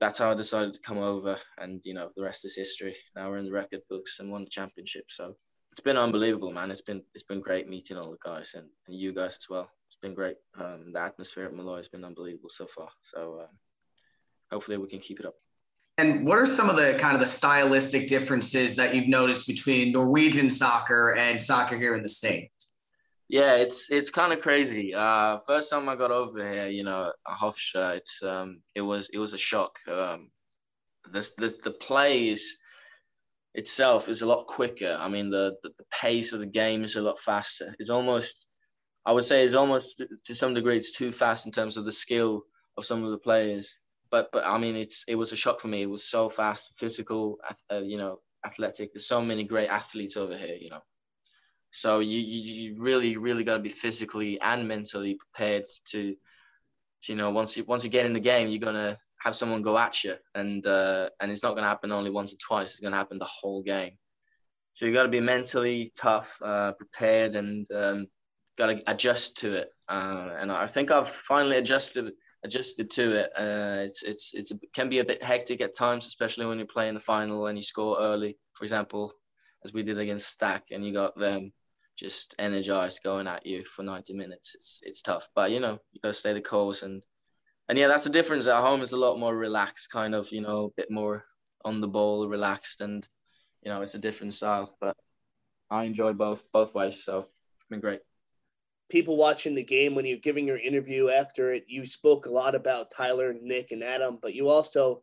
that's 0.00 0.18
how 0.18 0.30
I 0.30 0.34
decided 0.34 0.74
to 0.74 0.80
come 0.80 0.98
over, 0.98 1.36
and 1.58 1.80
you 1.84 1.94
know 1.94 2.10
the 2.16 2.22
rest 2.22 2.44
is 2.44 2.56
history. 2.56 2.96
Now 3.16 3.30
we're 3.30 3.38
in 3.38 3.46
the 3.46 3.52
record 3.52 3.80
books 3.90 4.18
and 4.20 4.30
won 4.30 4.44
the 4.44 4.50
championship. 4.50 5.06
So 5.08 5.34
it's 5.72 5.80
been 5.80 5.96
unbelievable, 5.96 6.52
man. 6.52 6.70
It's 6.70 6.82
been 6.82 7.02
it's 7.14 7.24
been 7.24 7.40
great 7.40 7.68
meeting 7.68 7.96
all 7.96 8.10
the 8.10 8.18
guys 8.24 8.54
and, 8.54 8.68
and 8.86 8.96
you 8.96 9.12
guys 9.12 9.38
as 9.40 9.48
well. 9.50 9.70
It's 9.88 9.98
been 10.00 10.14
great. 10.14 10.36
Um, 10.58 10.92
the 10.92 11.00
atmosphere 11.00 11.46
at 11.46 11.54
Molloy 11.54 11.78
has 11.78 11.88
been 11.88 12.04
unbelievable 12.04 12.50
so 12.50 12.66
far. 12.66 12.88
So 13.02 13.40
uh, 13.42 13.46
hopefully 14.50 14.76
we 14.78 14.88
can 14.88 15.00
keep 15.00 15.20
it 15.20 15.26
up. 15.26 15.34
And 15.98 16.24
what 16.24 16.38
are 16.38 16.46
some 16.46 16.70
of 16.70 16.76
the 16.76 16.94
kind 16.94 17.14
of 17.14 17.20
the 17.20 17.26
stylistic 17.26 18.06
differences 18.06 18.76
that 18.76 18.94
you've 18.94 19.08
noticed 19.08 19.48
between 19.48 19.90
Norwegian 19.90 20.48
soccer 20.48 21.14
and 21.14 21.42
soccer 21.42 21.76
here 21.76 21.94
in 21.94 22.02
the 22.02 22.08
States? 22.08 22.80
Yeah, 23.28 23.56
it's 23.56 23.90
it's 23.90 24.08
kind 24.08 24.32
of 24.32 24.40
crazy. 24.40 24.94
Uh, 24.94 25.38
first 25.44 25.70
time 25.70 25.88
I 25.88 25.96
got 25.96 26.12
over 26.12 26.40
here, 26.50 26.68
you 26.68 26.84
know, 26.84 27.12
Hofstra, 27.26 27.96
it's 27.96 28.22
um, 28.22 28.62
it 28.76 28.80
was 28.80 29.10
it 29.12 29.18
was 29.18 29.32
a 29.32 29.38
shock. 29.38 29.76
Um, 29.88 30.30
the 31.12 31.56
the 31.64 31.72
plays 31.72 32.56
itself 33.54 34.08
is 34.08 34.22
a 34.22 34.26
lot 34.26 34.46
quicker. 34.46 34.96
I 34.98 35.08
mean, 35.08 35.30
the, 35.30 35.56
the 35.64 35.70
the 35.76 35.84
pace 35.90 36.32
of 36.32 36.38
the 36.38 36.46
game 36.46 36.84
is 36.84 36.94
a 36.94 37.02
lot 37.02 37.18
faster. 37.18 37.74
It's 37.80 37.90
almost, 37.90 38.46
I 39.04 39.10
would 39.10 39.24
say, 39.24 39.44
it's 39.44 39.54
almost 39.54 40.00
to 40.24 40.34
some 40.34 40.54
degree, 40.54 40.76
it's 40.76 40.96
too 40.96 41.10
fast 41.10 41.44
in 41.44 41.52
terms 41.52 41.76
of 41.76 41.84
the 41.84 41.92
skill 41.92 42.44
of 42.76 42.84
some 42.84 43.02
of 43.02 43.10
the 43.10 43.18
players. 43.18 43.74
But 44.10 44.30
but 44.32 44.44
I 44.46 44.58
mean, 44.58 44.76
it's 44.76 45.04
it 45.08 45.14
was 45.16 45.32
a 45.32 45.36
shock 45.36 45.60
for 45.60 45.68
me. 45.68 45.82
It 45.82 45.90
was 45.90 46.04
so 46.04 46.28
fast, 46.30 46.72
physical, 46.76 47.38
uh, 47.70 47.82
you 47.84 47.98
know, 47.98 48.20
athletic. 48.44 48.92
There's 48.92 49.06
so 49.06 49.20
many 49.22 49.44
great 49.44 49.68
athletes 49.68 50.16
over 50.16 50.36
here, 50.36 50.56
you 50.60 50.70
know. 50.70 50.82
So 51.70 52.00
you 52.00 52.18
you 52.18 52.76
really 52.78 53.16
really 53.16 53.44
got 53.44 53.54
to 53.54 53.62
be 53.62 53.68
physically 53.68 54.40
and 54.40 54.66
mentally 54.66 55.14
prepared 55.14 55.64
to, 55.90 56.14
to, 57.02 57.12
you 57.12 57.16
know, 57.16 57.30
once 57.30 57.56
you 57.56 57.64
once 57.64 57.84
you 57.84 57.90
get 57.90 58.06
in 58.06 58.14
the 58.14 58.20
game, 58.20 58.48
you're 58.48 58.58
gonna 58.58 58.98
have 59.22 59.34
someone 59.34 59.62
go 59.62 59.76
at 59.76 60.02
you, 60.04 60.14
and 60.34 60.66
uh, 60.66 61.10
and 61.20 61.30
it's 61.30 61.42
not 61.42 61.54
gonna 61.54 61.68
happen 61.68 61.92
only 61.92 62.10
once 62.10 62.32
or 62.32 62.38
twice. 62.38 62.70
It's 62.70 62.80
gonna 62.80 62.96
happen 62.96 63.18
the 63.18 63.26
whole 63.26 63.62
game. 63.62 63.98
So 64.78 64.86
you 64.86 64.92
got 64.92 65.02
to 65.02 65.08
be 65.08 65.18
mentally 65.18 65.92
tough, 65.96 66.38
uh, 66.40 66.70
prepared, 66.70 67.34
and 67.34 67.66
um, 67.72 68.06
got 68.56 68.66
to 68.66 68.80
adjust 68.86 69.36
to 69.38 69.52
it. 69.54 69.72
Uh, 69.88 70.30
and 70.38 70.52
I 70.52 70.68
think 70.68 70.92
I've 70.92 71.08
finally 71.08 71.56
adjusted 71.56 72.12
adjusted 72.44 72.90
to 72.90 73.16
it. 73.20 73.30
Uh, 73.36 73.82
it's 73.84 74.02
it's 74.02 74.32
it's 74.34 74.50
it 74.50 74.72
can 74.72 74.88
be 74.88 74.98
a 74.98 75.04
bit 75.04 75.22
hectic 75.22 75.60
at 75.60 75.76
times, 75.76 76.06
especially 76.06 76.46
when 76.46 76.58
you 76.58 76.66
play 76.66 76.88
in 76.88 76.94
the 76.94 77.00
final 77.00 77.46
and 77.46 77.58
you 77.58 77.62
score 77.62 77.98
early. 77.98 78.38
For 78.54 78.64
example, 78.64 79.12
as 79.64 79.72
we 79.72 79.82
did 79.82 79.98
against 79.98 80.38
STAC, 80.38 80.62
and 80.70 80.84
you 80.84 80.92
got 80.92 81.18
them 81.18 81.52
just 81.96 82.34
energized 82.38 83.02
going 83.02 83.26
at 83.26 83.44
you 83.44 83.64
for 83.64 83.82
90 83.82 84.14
minutes. 84.14 84.54
It's 84.54 84.80
it's 84.84 85.02
tough, 85.02 85.28
but 85.34 85.50
you 85.50 85.60
know 85.60 85.78
you 85.92 86.00
gotta 86.00 86.14
stay 86.14 86.32
the 86.32 86.40
course 86.40 86.82
and 86.82 87.02
and 87.68 87.76
yeah, 87.76 87.88
that's 87.88 88.04
the 88.04 88.10
difference. 88.10 88.46
At 88.46 88.62
home 88.62 88.80
is 88.80 88.92
a 88.92 88.96
lot 88.96 89.18
more 89.18 89.36
relaxed, 89.36 89.90
kind 89.90 90.14
of 90.14 90.30
you 90.32 90.40
know 90.40 90.66
a 90.66 90.70
bit 90.76 90.90
more 90.90 91.24
on 91.64 91.80
the 91.80 91.88
ball, 91.88 92.26
relaxed, 92.28 92.80
and 92.80 93.06
you 93.62 93.70
know 93.70 93.82
it's 93.82 93.94
a 93.94 93.98
different 93.98 94.34
style. 94.34 94.76
But 94.80 94.96
I 95.70 95.84
enjoy 95.84 96.14
both 96.14 96.50
both 96.52 96.74
ways, 96.74 97.04
so 97.04 97.18
it's 97.18 97.68
been 97.68 97.80
great. 97.80 98.00
People 98.88 99.16
watching 99.16 99.54
the 99.54 99.62
game 99.62 99.94
when 99.94 100.06
you're 100.06 100.18
giving 100.18 100.46
your 100.46 100.56
interview 100.56 101.10
after 101.10 101.52
it, 101.52 101.64
you 101.68 101.84
spoke 101.84 102.26
a 102.26 102.30
lot 102.30 102.54
about 102.54 102.90
Tyler, 102.90 103.34
Nick, 103.40 103.70
and 103.72 103.84
Adam, 103.84 104.18
but 104.20 104.34
you 104.34 104.48
also 104.48 105.02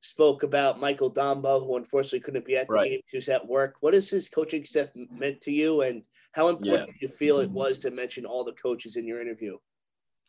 spoke 0.00 0.42
about 0.42 0.80
Michael 0.80 1.12
Dombo, 1.12 1.64
who 1.64 1.76
unfortunately 1.76 2.20
couldn't 2.20 2.46
be 2.46 2.56
at 2.56 2.66
the 2.66 2.74
right. 2.74 2.90
game 2.90 3.00
because 3.10 3.28
at 3.28 3.46
work. 3.46 3.76
What 3.80 3.94
has 3.94 4.08
his 4.08 4.28
coaching 4.28 4.64
staff 4.64 4.88
meant 4.94 5.40
to 5.42 5.52
you, 5.52 5.82
and 5.82 6.04
how 6.32 6.48
important 6.48 6.88
yeah. 6.88 6.94
do 6.98 6.98
you 7.00 7.08
feel 7.08 7.38
it 7.38 7.50
was 7.50 7.78
to 7.80 7.90
mention 7.90 8.24
all 8.24 8.44
the 8.44 8.52
coaches 8.52 8.96
in 8.96 9.06
your 9.06 9.20
interview? 9.20 9.56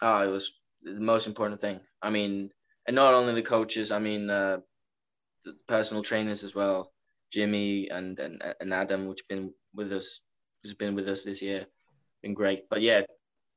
Oh, 0.02 0.28
it 0.28 0.32
was 0.32 0.52
the 0.84 1.00
most 1.00 1.28
important 1.28 1.62
thing. 1.62 1.80
I 2.02 2.10
mean, 2.10 2.52
and 2.88 2.96
not 2.96 3.14
only 3.14 3.34
the 3.34 3.42
coaches. 3.42 3.92
I 3.92 4.00
mean, 4.00 4.30
uh, 4.30 4.58
the 5.46 5.56
personal 5.68 6.04
trainers 6.04 6.44
as 6.44 6.54
well, 6.54 6.92
Jimmy 7.32 7.90
and 7.90 8.20
and, 8.20 8.44
and 8.60 8.74
Adam, 8.74 9.08
which 9.08 9.28
been 9.28 9.54
with 9.74 9.92
us, 9.92 10.22
has 10.64 10.74
been 10.74 10.96
with 10.96 11.08
us 11.08 11.24
this 11.24 11.42
year, 11.42 11.66
been 12.22 12.34
great. 12.34 12.64
But 12.70 12.82
yeah, 12.82 13.02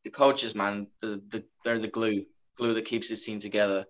the 0.04 0.10
coaches, 0.10 0.54
man, 0.54 0.88
the, 1.00 1.22
the 1.30 1.44
they're 1.64 1.78
the 1.78 1.88
glue, 1.88 2.24
glue 2.56 2.74
that 2.74 2.84
keeps 2.84 3.08
this 3.08 3.24
team 3.24 3.38
together 3.40 3.84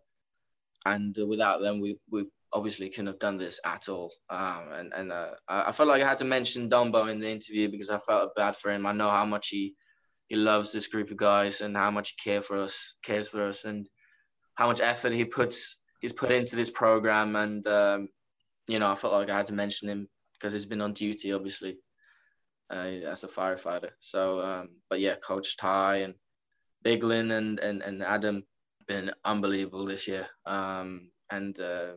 and 0.85 1.17
uh, 1.19 1.27
without 1.27 1.61
them, 1.61 1.81
we 1.81 1.99
we 2.11 2.25
obviously 2.53 2.89
couldn't 2.89 3.09
have 3.09 3.19
done 3.19 3.39
this 3.39 3.59
at 3.65 3.89
all. 3.89 4.13
Um, 4.31 4.69
and 4.73 4.93
and 4.93 5.13
uh, 5.13 5.31
I 5.49 5.73
felt 5.73 5.89
like 5.89 6.03
I 6.03 6.09
had 6.09 6.19
to 6.19 6.25
mention 6.25 6.71
Dombo 6.71 7.11
in 7.11 7.21
the 7.21 7.31
interview 7.31 7.71
because 7.71 7.91
I 7.91 7.99
felt 7.99 8.35
bad 8.37 8.57
for 8.57 8.71
him. 8.71 8.87
I 8.87 8.93
know 8.93 9.11
how 9.11 9.25
much 9.25 9.49
he 9.49 9.75
he 10.29 10.37
loves 10.37 10.73
this 10.73 10.89
group 10.89 11.11
of 11.11 11.17
guys 11.17 11.61
and 11.61 11.77
how 11.77 11.91
much 11.91 12.11
he 12.11 12.31
care 12.31 12.43
for 12.43 12.59
us, 12.59 12.97
cares 13.03 13.29
for 13.29 13.47
us, 13.47 13.65
and 13.65 13.87
how 14.55 14.67
much 14.67 14.81
effort 14.81 15.13
he 15.13 15.25
puts 15.25 15.79
he's 16.01 16.13
put 16.13 16.33
into 16.33 16.57
this 16.57 16.71
program. 16.71 17.37
And 17.37 17.67
um, 17.67 18.09
you 18.69 18.79
know, 18.79 18.91
I 18.91 18.95
felt 18.95 19.13
like 19.13 19.31
I 19.31 19.37
had 19.37 19.47
to 19.47 19.53
mention 19.53 19.89
him 19.89 20.09
because 20.35 20.53
he's 20.53 20.67
been 20.67 20.81
on 20.81 20.93
duty, 20.93 21.33
obviously, 21.33 21.79
uh, 22.71 22.89
as 23.07 23.25
a 23.25 23.29
firefighter. 23.29 23.91
So, 24.01 24.41
um, 24.41 24.69
but 24.91 25.01
yeah, 25.01 25.17
Coach 25.17 25.57
Ty 25.57 25.99
and 25.99 26.15
Biglin 26.83 27.31
and 27.33 27.59
and 27.61 27.83
and 27.83 28.03
Adam 28.03 28.45
been 28.87 29.11
unbelievable 29.25 29.87
this 29.87 30.07
year. 30.07 30.27
Um, 30.47 31.11
and 31.31 31.59
uh, 31.59 31.93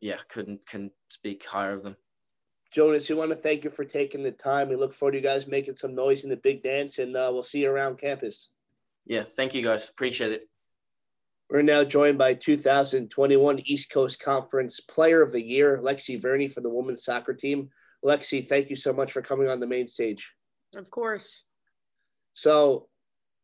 yeah, 0.00 0.18
couldn't 0.28 0.66
can 0.66 0.90
speak 1.08 1.44
higher 1.44 1.72
of 1.72 1.82
them. 1.82 1.96
Jonas, 2.72 3.08
we 3.08 3.16
want 3.16 3.30
to 3.30 3.36
thank 3.36 3.64
you 3.64 3.70
for 3.70 3.84
taking 3.84 4.22
the 4.22 4.30
time. 4.30 4.68
We 4.68 4.76
look 4.76 4.94
forward 4.94 5.12
to 5.12 5.18
you 5.18 5.24
guys 5.24 5.48
making 5.48 5.76
some 5.76 5.94
noise 5.94 6.22
in 6.22 6.30
the 6.30 6.36
big 6.36 6.62
dance, 6.62 6.98
and 6.98 7.16
uh, 7.16 7.28
we'll 7.32 7.42
see 7.42 7.62
you 7.62 7.70
around 7.70 7.98
campus. 7.98 8.50
Yeah, 9.06 9.24
thank 9.36 9.54
you 9.54 9.62
guys. 9.62 9.88
Appreciate 9.88 10.30
it. 10.30 10.48
We're 11.50 11.62
now 11.62 11.82
joined 11.82 12.16
by 12.16 12.34
2021 12.34 13.62
East 13.64 13.90
Coast 13.90 14.22
Conference 14.22 14.78
Player 14.78 15.20
of 15.20 15.32
the 15.32 15.42
Year, 15.42 15.80
Lexi 15.82 16.20
Verni 16.22 16.52
for 16.52 16.60
the 16.60 16.70
women's 16.70 17.04
soccer 17.04 17.34
team. 17.34 17.70
Lexi, 18.04 18.46
thank 18.46 18.70
you 18.70 18.76
so 18.76 18.92
much 18.92 19.12
for 19.12 19.22
coming 19.22 19.48
on 19.48 19.60
the 19.60 19.66
Mane 19.66 19.88
Stage. 19.88 20.32
Of 20.74 20.90
course. 20.90 21.42
So, 22.34 22.88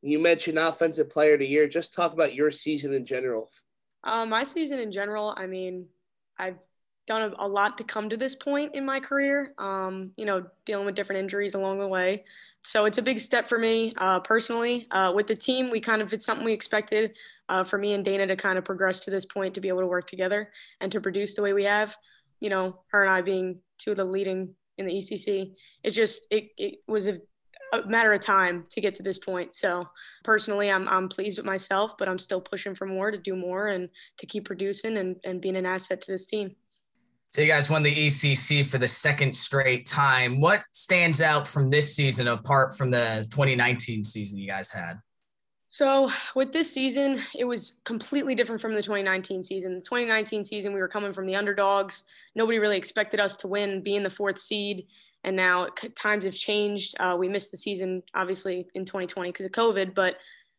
you 0.03 0.19
mentioned 0.19 0.59
offensive 0.59 1.11
player 1.11 1.35
of 1.35 1.41
the 1.41 1.47
year. 1.47 1.67
Just 1.67 1.93
talk 1.93 2.13
about 2.13 2.35
your 2.35 2.51
season 2.51 2.93
in 2.93 3.05
general. 3.05 3.51
Um, 4.05 4.31
my 4.31 4.45
season 4.45 4.79
in 4.79 4.93
general, 4.93 5.35
I 5.37 5.47
mean, 5.47 5.87
I've 6.39 6.59
done 7.07 7.23
a, 7.23 7.45
a, 7.45 7.49
lot 7.49 7.79
to 7.79 7.85
come 7.85 8.09
to 8.11 8.17
this 8.17 8.35
point 8.35 8.75
in 8.75 8.85
my 8.85 9.01
career. 9.01 9.55
Um, 9.59 10.13
you 10.17 10.25
know, 10.25 10.47
dealing 10.65 10.87
with 10.87 10.95
different 10.95 11.21
injuries 11.21 11.55
along 11.55 11.79
the 11.79 11.89
way. 11.89 12.25
So 12.65 12.85
it's 12.85 12.99
a 12.99 13.03
big 13.03 13.21
step 13.21 13.49
for 13.49 13.59
me 13.59 13.93
uh, 13.99 14.21
personally. 14.21 14.87
Uh, 14.91 15.13
with 15.15 15.27
the 15.27 15.37
team, 15.37 15.71
we 15.71 15.81
kind 15.81 16.03
of 16.03 16.13
it's 16.13 16.27
something 16.27 16.45
we 16.45 16.53
expected 16.53 17.15
uh, 17.49 17.65
for 17.65 17.79
me 17.79 17.93
and 17.93 18.05
Dana 18.05 18.27
to 18.27 18.37
kind 18.37 18.59
of 18.59 18.65
progress 18.65 19.01
to 19.01 19.11
this 19.11 19.25
point 19.25 19.55
to 19.55 19.61
be 19.61 19.69
able 19.69 19.81
to 19.81 19.87
work 19.87 20.09
together 20.09 20.51
and 20.81 20.91
to 20.93 21.01
produce 21.01 21.35
the 21.35 21.43
way 21.43 21.53
we 21.53 21.65
have. 21.65 21.97
You 22.41 22.51
know, 22.51 22.81
her 22.89 23.03
and 23.03 23.13
I 23.13 23.23
being 23.23 23.61
two 23.79 23.93
of 23.93 23.97
the 23.97 24.05
leading 24.05 24.55
in 24.79 24.87
the 24.87 24.93
ECC. 24.93 25.53
It 25.83 25.91
just 25.91 26.23
it, 26.31 26.51
it 26.57 26.79
was 26.87 27.09
a 27.09 27.19
a 27.73 27.87
matter 27.87 28.13
of 28.13 28.21
time 28.21 28.65
to 28.71 28.81
get 28.81 28.95
to 28.97 29.03
this 29.03 29.19
point. 29.19 29.55
So 29.55 29.89
personally, 30.25 30.71
I'm, 30.71 30.89
I'm 30.89 31.09
pleased 31.09 31.39
with 31.39 31.47
myself, 31.47 31.97
but 31.99 32.09
I'm 32.09 32.19
still 32.19 32.41
pushing 32.41 32.75
for 32.75 32.87
more 32.87 33.11
to 33.11 33.19
do 33.19 33.35
more 33.35 33.69
and 33.69 33.89
to 34.19 34.27
keep 34.27 34.45
producing 34.45 34.97
and, 34.97 35.17
and 35.25 35.41
being 35.41 35.57
an 35.57 35.67
asset 35.67 36.01
to 36.03 36.13
this 36.13 36.27
team. 36.27 36.55
So 37.31 37.43
you 37.43 37.49
guys 37.49 37.69
won 37.69 37.83
the 37.83 37.95
ECC 37.95 38.65
for 38.65 38.79
the 38.79 38.89
second 38.89 39.37
straight 39.37 39.85
time. 39.85 40.41
What 40.41 40.63
stands 40.73 41.21
out 41.21 41.47
from 41.47 41.71
this 41.71 41.95
season 41.95 42.29
apart 42.29 42.77
from 42.77 42.91
the 42.91 43.27
2019 43.31 44.05
season 44.05 44.39
you 44.39 44.49
guys 44.49 44.71
had? 44.71 44.95
So 45.77 46.11
with 46.35 46.55
this 46.55 46.73
season, 46.73 47.21
it 47.39 47.45
was 47.45 47.83
completely 47.85 48.35
different 48.35 48.63
from 48.63 48.75
the 48.75 48.81
2019 48.81 49.43
season. 49.43 49.75
The 49.75 49.83
2019 49.83 50.43
season, 50.43 50.73
we 50.73 50.81
were 50.81 50.89
coming 50.89 51.13
from 51.13 51.27
the 51.27 51.37
underdogs. 51.37 52.05
Nobody 52.35 52.59
really 52.59 52.79
expected 52.79 53.21
us 53.21 53.37
to 53.37 53.47
win, 53.47 53.83
being 53.83 54.03
the 54.03 54.09
fourth 54.09 54.39
seed. 54.39 54.87
And 55.23 55.37
now 55.37 55.67
times 55.95 56.25
have 56.25 56.35
changed. 56.35 56.95
Uh, 56.99 57.17
we 57.19 57.29
missed 57.29 57.51
the 57.51 57.59
season, 57.59 58.03
obviously, 58.15 58.67
in 58.75 58.87
2020 58.87 59.33
because 59.33 59.45
of 59.45 59.53
COVID. 59.53 59.95
But 59.95 60.17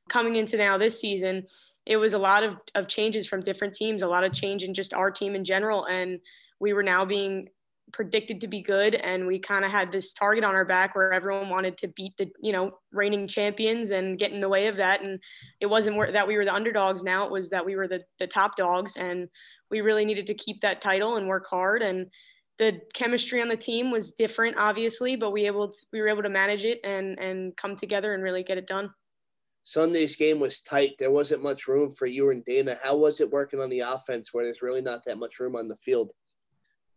coming 0.08 0.36
into 0.36 0.56
now 0.56 0.78
this 0.78 1.02
season, 1.02 1.48
it 1.88 1.98
was 1.98 2.14
a 2.14 2.20
lot 2.20 2.44
of, 2.44 2.58
of 2.76 2.88
changes 2.88 3.26
from 3.26 3.42
different 3.42 3.74
teams, 3.74 4.04
a 4.04 4.08
lot 4.08 4.24
of 4.24 4.34
change 4.34 4.64
in 4.64 4.72
just 4.72 4.94
our 4.94 5.10
team 5.10 5.34
in 5.34 5.44
general. 5.44 5.86
And 5.86 6.20
we 6.60 6.74
were 6.74 6.84
now 6.84 7.06
being 7.06 7.50
predicted 7.94 8.42
to 8.42 8.48
be 8.48 8.62
good 8.62 8.96
and 8.96 9.26
we 9.26 9.40
kind 9.40 9.64
of 9.64 9.72
had 9.72 9.92
this 9.92 10.12
target 10.12 10.44
on 10.44 10.56
our 10.56 10.66
back 10.66 10.96
where 10.96 11.14
everyone 11.14 11.50
wanted 11.50 11.78
to 11.78 11.88
beat 11.90 12.12
the 12.18 12.30
you 12.42 12.52
know 12.52 12.72
reigning 12.92 13.28
champions 13.28 13.92
and 13.92 14.20
get 14.20 14.32
in 14.32 14.42
the 14.42 14.50
way 14.50 14.68
of 14.68 14.76
that 14.76 15.02
and 15.02 15.20
it 15.62 15.68
wasn't 15.68 15.96
that 16.12 16.28
we 16.28 16.36
were 16.36 16.44
the 16.44 16.54
underdogs 16.54 17.04
now 17.04 17.24
it 17.24 17.32
was 17.32 17.50
that 17.50 17.66
we 17.66 17.76
were 17.76 17.88
the, 17.88 18.02
the 18.20 18.28
top 18.28 18.58
dogs 18.58 18.98
and 18.98 19.30
we 19.72 19.82
really 19.82 20.04
needed 20.04 20.28
to 20.28 20.34
keep 20.34 20.60
that 20.62 20.82
title 20.82 21.16
and 21.16 21.28
work 21.28 21.48
hard 21.50 21.82
and 21.82 22.08
the 22.60 22.82
chemistry 22.94 23.42
on 23.42 23.48
the 23.48 23.56
team 23.56 23.90
was 23.90 24.12
different 24.14 24.58
obviously 24.58 25.16
but 25.16 25.32
we 25.32 25.46
able 25.46 25.70
to, 25.70 25.78
we 25.94 26.02
were 26.02 26.10
able 26.10 26.24
to 26.24 26.30
manage 26.30 26.66
it 26.66 26.80
and 26.84 27.18
and 27.20 27.56
come 27.56 27.76
together 27.76 28.14
and 28.14 28.24
really 28.24 28.44
get 28.44 28.58
it 28.58 28.68
done 28.68 28.90
Sunday's 29.64 30.16
game 30.16 30.40
was 30.40 30.62
tight. 30.62 30.94
There 30.98 31.12
wasn't 31.12 31.44
much 31.44 31.68
room 31.68 31.92
for 31.92 32.06
you 32.06 32.30
and 32.30 32.42
Dana. 32.46 32.78
How 32.82 32.96
was 32.96 33.20
it 33.20 33.30
working 33.30 33.60
on 33.60 33.70
the 33.70 33.82
offense 33.82 34.34
where 34.34 34.46
there's 34.46 34.62
really 34.62 34.80
not 34.82 35.04
that 35.04 35.18
much 35.18 35.42
room 35.42 35.58
on 35.58 35.68
the 35.68 35.76
field? 35.76 36.14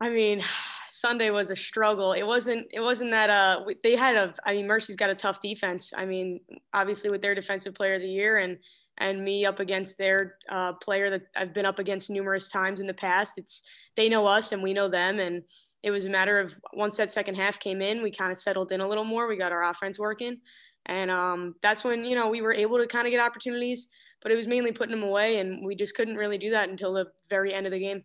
I 0.01 0.09
mean, 0.09 0.43
Sunday 0.91 1.31
was 1.31 1.51
a 1.51 1.57
struggle. 1.57 2.13
It 2.13 2.23
wasn't. 2.23 2.67
It 2.73 2.81
wasn't 2.81 3.11
that. 3.13 3.31
Uh, 3.31 3.61
they 3.83 3.97
had 3.97 4.17
a. 4.17 4.35
I 4.45 4.55
mean, 4.55 4.67
Mercy's 4.67 4.97
got 4.97 5.11
a 5.11 5.15
tough 5.15 5.41
defense. 5.41 5.93
I 5.97 6.05
mean, 6.05 6.41
obviously 6.73 7.11
with 7.11 7.23
their 7.23 7.35
defensive 7.35 7.75
player 7.75 7.95
of 7.95 8.03
the 8.03 8.09
year 8.09 8.39
and 8.39 8.59
and 8.99 9.25
me 9.25 9.47
up 9.47 9.61
against 9.61 9.97
their 9.97 10.37
uh, 10.51 10.75
player 10.75 11.09
that 11.11 11.23
I've 11.35 11.55
been 11.55 11.65
up 11.65 11.79
against 11.79 12.11
numerous 12.11 12.49
times 12.51 12.81
in 12.81 12.87
the 12.87 12.95
past. 12.95 13.35
It's 13.39 13.63
they 13.97 14.09
know 14.09 14.27
us 14.27 14.53
and 14.53 14.63
we 14.63 14.75
know 14.75 14.89
them, 14.89 15.19
and 15.21 15.43
it 15.83 15.91
was 15.91 16.05
a 16.05 16.11
matter 16.11 16.39
of 16.39 16.55
once 16.75 16.97
that 16.99 17.13
second 17.13 17.37
half 17.37 17.59
came 17.59 17.81
in, 17.81 18.03
we 18.03 18.11
kind 18.11 18.31
of 18.31 18.39
settled 18.39 18.73
in 18.73 18.81
a 18.81 18.89
little 18.89 19.05
more. 19.05 19.27
We 19.27 19.37
got 19.37 19.53
our 19.53 19.65
offense 19.65 19.99
working, 19.99 20.39
and 20.87 21.11
um, 21.11 21.55
that's 21.63 21.85
when, 21.85 22.05
you 22.05 22.17
know, 22.17 22.29
we 22.29 22.43
were 22.43 22.53
able 22.53 22.79
to 22.79 22.87
kind 22.87 23.07
of 23.07 23.11
get 23.11 23.21
opportunities, 23.21 23.89
but 24.23 24.33
it 24.33 24.37
was 24.37 24.49
mainly 24.49 24.73
putting 24.73 24.95
them 24.95 25.09
away. 25.09 25.39
And 25.39 25.65
we 25.65 25.75
just 25.75 25.95
couldn't 25.95 26.17
really 26.17 26.39
do 26.39 26.51
that 26.51 26.69
until 26.69 26.93
the 26.93 27.07
very 27.29 27.55
end 27.55 27.67
of 27.67 27.73
the 27.73 27.79
game. 27.79 28.05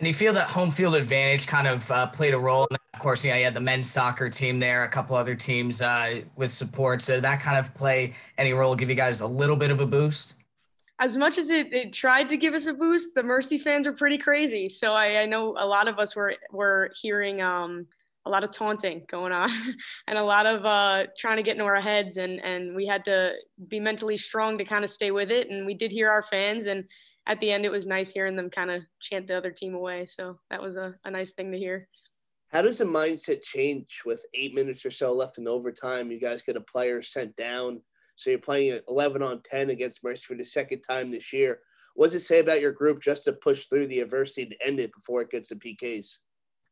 And 0.00 0.06
you 0.06 0.14
feel 0.14 0.32
that 0.32 0.48
home 0.48 0.70
field 0.70 0.94
advantage 0.94 1.46
kind 1.46 1.68
of 1.68 1.88
uh, 1.90 2.06
played 2.06 2.32
a 2.32 2.38
role. 2.38 2.66
Of 2.70 3.00
course, 3.00 3.22
yeah, 3.22 3.36
you 3.36 3.44
had 3.44 3.52
the 3.52 3.60
men's 3.60 3.88
soccer 3.88 4.30
team 4.30 4.58
there, 4.58 4.84
a 4.84 4.88
couple 4.88 5.14
other 5.14 5.34
teams 5.34 5.82
uh, 5.82 6.22
with 6.36 6.50
support. 6.50 7.02
So 7.02 7.20
that 7.20 7.40
kind 7.40 7.58
of 7.58 7.74
play 7.74 8.14
any 8.38 8.54
role, 8.54 8.74
give 8.74 8.88
you 8.88 8.94
guys 8.94 9.20
a 9.20 9.26
little 9.26 9.56
bit 9.56 9.70
of 9.70 9.80
a 9.80 9.86
boost? 9.86 10.36
As 10.98 11.18
much 11.18 11.36
as 11.36 11.50
it, 11.50 11.74
it 11.74 11.92
tried 11.92 12.30
to 12.30 12.38
give 12.38 12.54
us 12.54 12.64
a 12.64 12.72
boost, 12.72 13.14
the 13.14 13.22
Mercy 13.22 13.58
fans 13.58 13.86
were 13.86 13.92
pretty 13.92 14.16
crazy. 14.16 14.70
So 14.70 14.94
I, 14.94 15.20
I 15.20 15.26
know 15.26 15.54
a 15.58 15.66
lot 15.66 15.86
of 15.86 15.98
us 15.98 16.16
were 16.16 16.34
were 16.50 16.90
hearing 16.98 17.42
um,– 17.42 17.86
a 18.26 18.30
lot 18.30 18.44
of 18.44 18.50
taunting 18.50 19.02
going 19.08 19.32
on 19.32 19.50
and 20.06 20.18
a 20.18 20.22
lot 20.22 20.46
of 20.46 20.64
uh, 20.64 21.04
trying 21.18 21.36
to 21.36 21.42
get 21.42 21.52
into 21.52 21.64
our 21.64 21.80
heads 21.80 22.16
and 22.16 22.42
and 22.44 22.74
we 22.74 22.86
had 22.86 23.04
to 23.04 23.32
be 23.68 23.80
mentally 23.80 24.16
strong 24.16 24.58
to 24.58 24.64
kind 24.64 24.84
of 24.84 24.90
stay 24.90 25.10
with 25.10 25.30
it 25.30 25.48
and 25.50 25.66
we 25.66 25.74
did 25.74 25.90
hear 25.90 26.08
our 26.08 26.22
fans 26.22 26.66
and 26.66 26.84
at 27.30 27.40
the 27.40 27.52
end 27.52 27.64
it 27.64 27.70
was 27.70 27.86
nice 27.86 28.12
hearing 28.12 28.34
them 28.34 28.50
kind 28.50 28.72
of 28.72 28.82
chant 29.00 29.28
the 29.28 29.36
other 29.36 29.52
team 29.52 29.74
away. 29.74 30.04
So 30.04 30.40
that 30.50 30.60
was 30.60 30.74
a, 30.74 30.96
a 31.04 31.10
nice 31.10 31.32
thing 31.32 31.52
to 31.52 31.58
hear. 31.58 31.88
How 32.48 32.60
does 32.60 32.78
the 32.78 32.84
mindset 32.84 33.44
change 33.44 34.02
with 34.04 34.26
eight 34.34 34.52
minutes 34.52 34.84
or 34.84 34.90
so 34.90 35.12
left 35.12 35.38
in 35.38 35.46
overtime? 35.46 36.10
You 36.10 36.18
guys 36.18 36.42
get 36.42 36.56
a 36.56 36.60
player 36.60 37.02
sent 37.02 37.36
down. 37.36 37.82
So 38.16 38.30
you're 38.30 38.40
playing 38.40 38.80
11 38.88 39.22
on 39.22 39.42
10 39.44 39.70
against 39.70 40.02
mercy 40.02 40.24
for 40.26 40.34
the 40.34 40.44
second 40.44 40.82
time 40.82 41.12
this 41.12 41.32
year. 41.32 41.60
What 41.94 42.06
does 42.06 42.16
it 42.16 42.26
say 42.26 42.40
about 42.40 42.60
your 42.60 42.72
group 42.72 43.00
just 43.00 43.24
to 43.24 43.32
push 43.32 43.66
through 43.66 43.86
the 43.86 44.00
adversity 44.00 44.46
to 44.46 44.66
end 44.66 44.80
it 44.80 44.90
before 44.92 45.22
it 45.22 45.30
gets 45.30 45.50
to 45.50 45.56
pks 45.56 46.18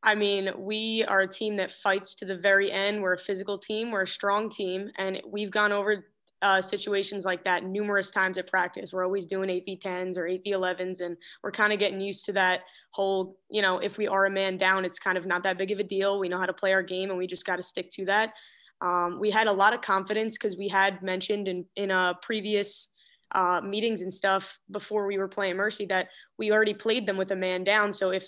I 0.02 0.14
mean, 0.14 0.50
we 0.56 1.04
are 1.08 1.20
a 1.20 1.28
team 1.28 1.56
that 1.56 1.72
fights 1.72 2.14
to 2.16 2.24
the 2.24 2.36
very 2.36 2.70
end. 2.70 3.02
We're 3.02 3.14
a 3.14 3.18
physical 3.18 3.58
team, 3.58 3.90
we're 3.90 4.04
a 4.04 4.08
strong 4.08 4.48
team, 4.48 4.90
and 4.96 5.20
we've 5.26 5.50
gone 5.50 5.72
over 5.72 6.06
uh, 6.42 6.60
situations 6.60 7.24
like 7.24 7.44
that 7.44 7.64
numerous 7.64 8.10
times 8.10 8.38
at 8.38 8.48
practice. 8.48 8.92
We're 8.92 9.04
always 9.04 9.26
doing 9.26 9.48
8v10s 9.48 10.16
or 10.16 10.24
8v11s, 10.24 11.00
and 11.00 11.16
we're 11.42 11.52
kind 11.52 11.72
of 11.72 11.78
getting 11.78 12.00
used 12.00 12.24
to 12.26 12.32
that 12.34 12.60
whole, 12.90 13.38
you 13.50 13.62
know, 13.62 13.78
if 13.78 13.98
we 13.98 14.06
are 14.06 14.26
a 14.26 14.30
man 14.30 14.56
down, 14.56 14.84
it's 14.84 14.98
kind 14.98 15.18
of 15.18 15.26
not 15.26 15.42
that 15.42 15.58
big 15.58 15.70
of 15.70 15.78
a 15.78 15.84
deal. 15.84 16.18
We 16.18 16.28
know 16.28 16.38
how 16.38 16.46
to 16.46 16.52
play 16.52 16.72
our 16.72 16.82
game, 16.82 17.10
and 17.10 17.18
we 17.18 17.26
just 17.26 17.46
got 17.46 17.56
to 17.56 17.62
stick 17.62 17.90
to 17.92 18.04
that. 18.06 18.34
Um, 18.80 19.18
we 19.20 19.30
had 19.30 19.48
a 19.48 19.52
lot 19.52 19.74
of 19.74 19.80
confidence 19.80 20.38
because 20.38 20.56
we 20.56 20.68
had 20.68 21.02
mentioned 21.02 21.48
in, 21.48 21.64
in 21.74 21.90
a 21.90 22.14
previous 22.22 22.88
uh, 23.34 23.60
meetings 23.62 24.02
and 24.02 24.14
stuff 24.14 24.58
before 24.70 25.06
we 25.06 25.18
were 25.18 25.28
playing 25.28 25.56
Mercy 25.56 25.86
that 25.86 26.08
we 26.38 26.52
already 26.52 26.74
played 26.74 27.04
them 27.04 27.16
with 27.16 27.32
a 27.32 27.36
man 27.36 27.64
down. 27.64 27.92
So 27.92 28.10
if 28.10 28.26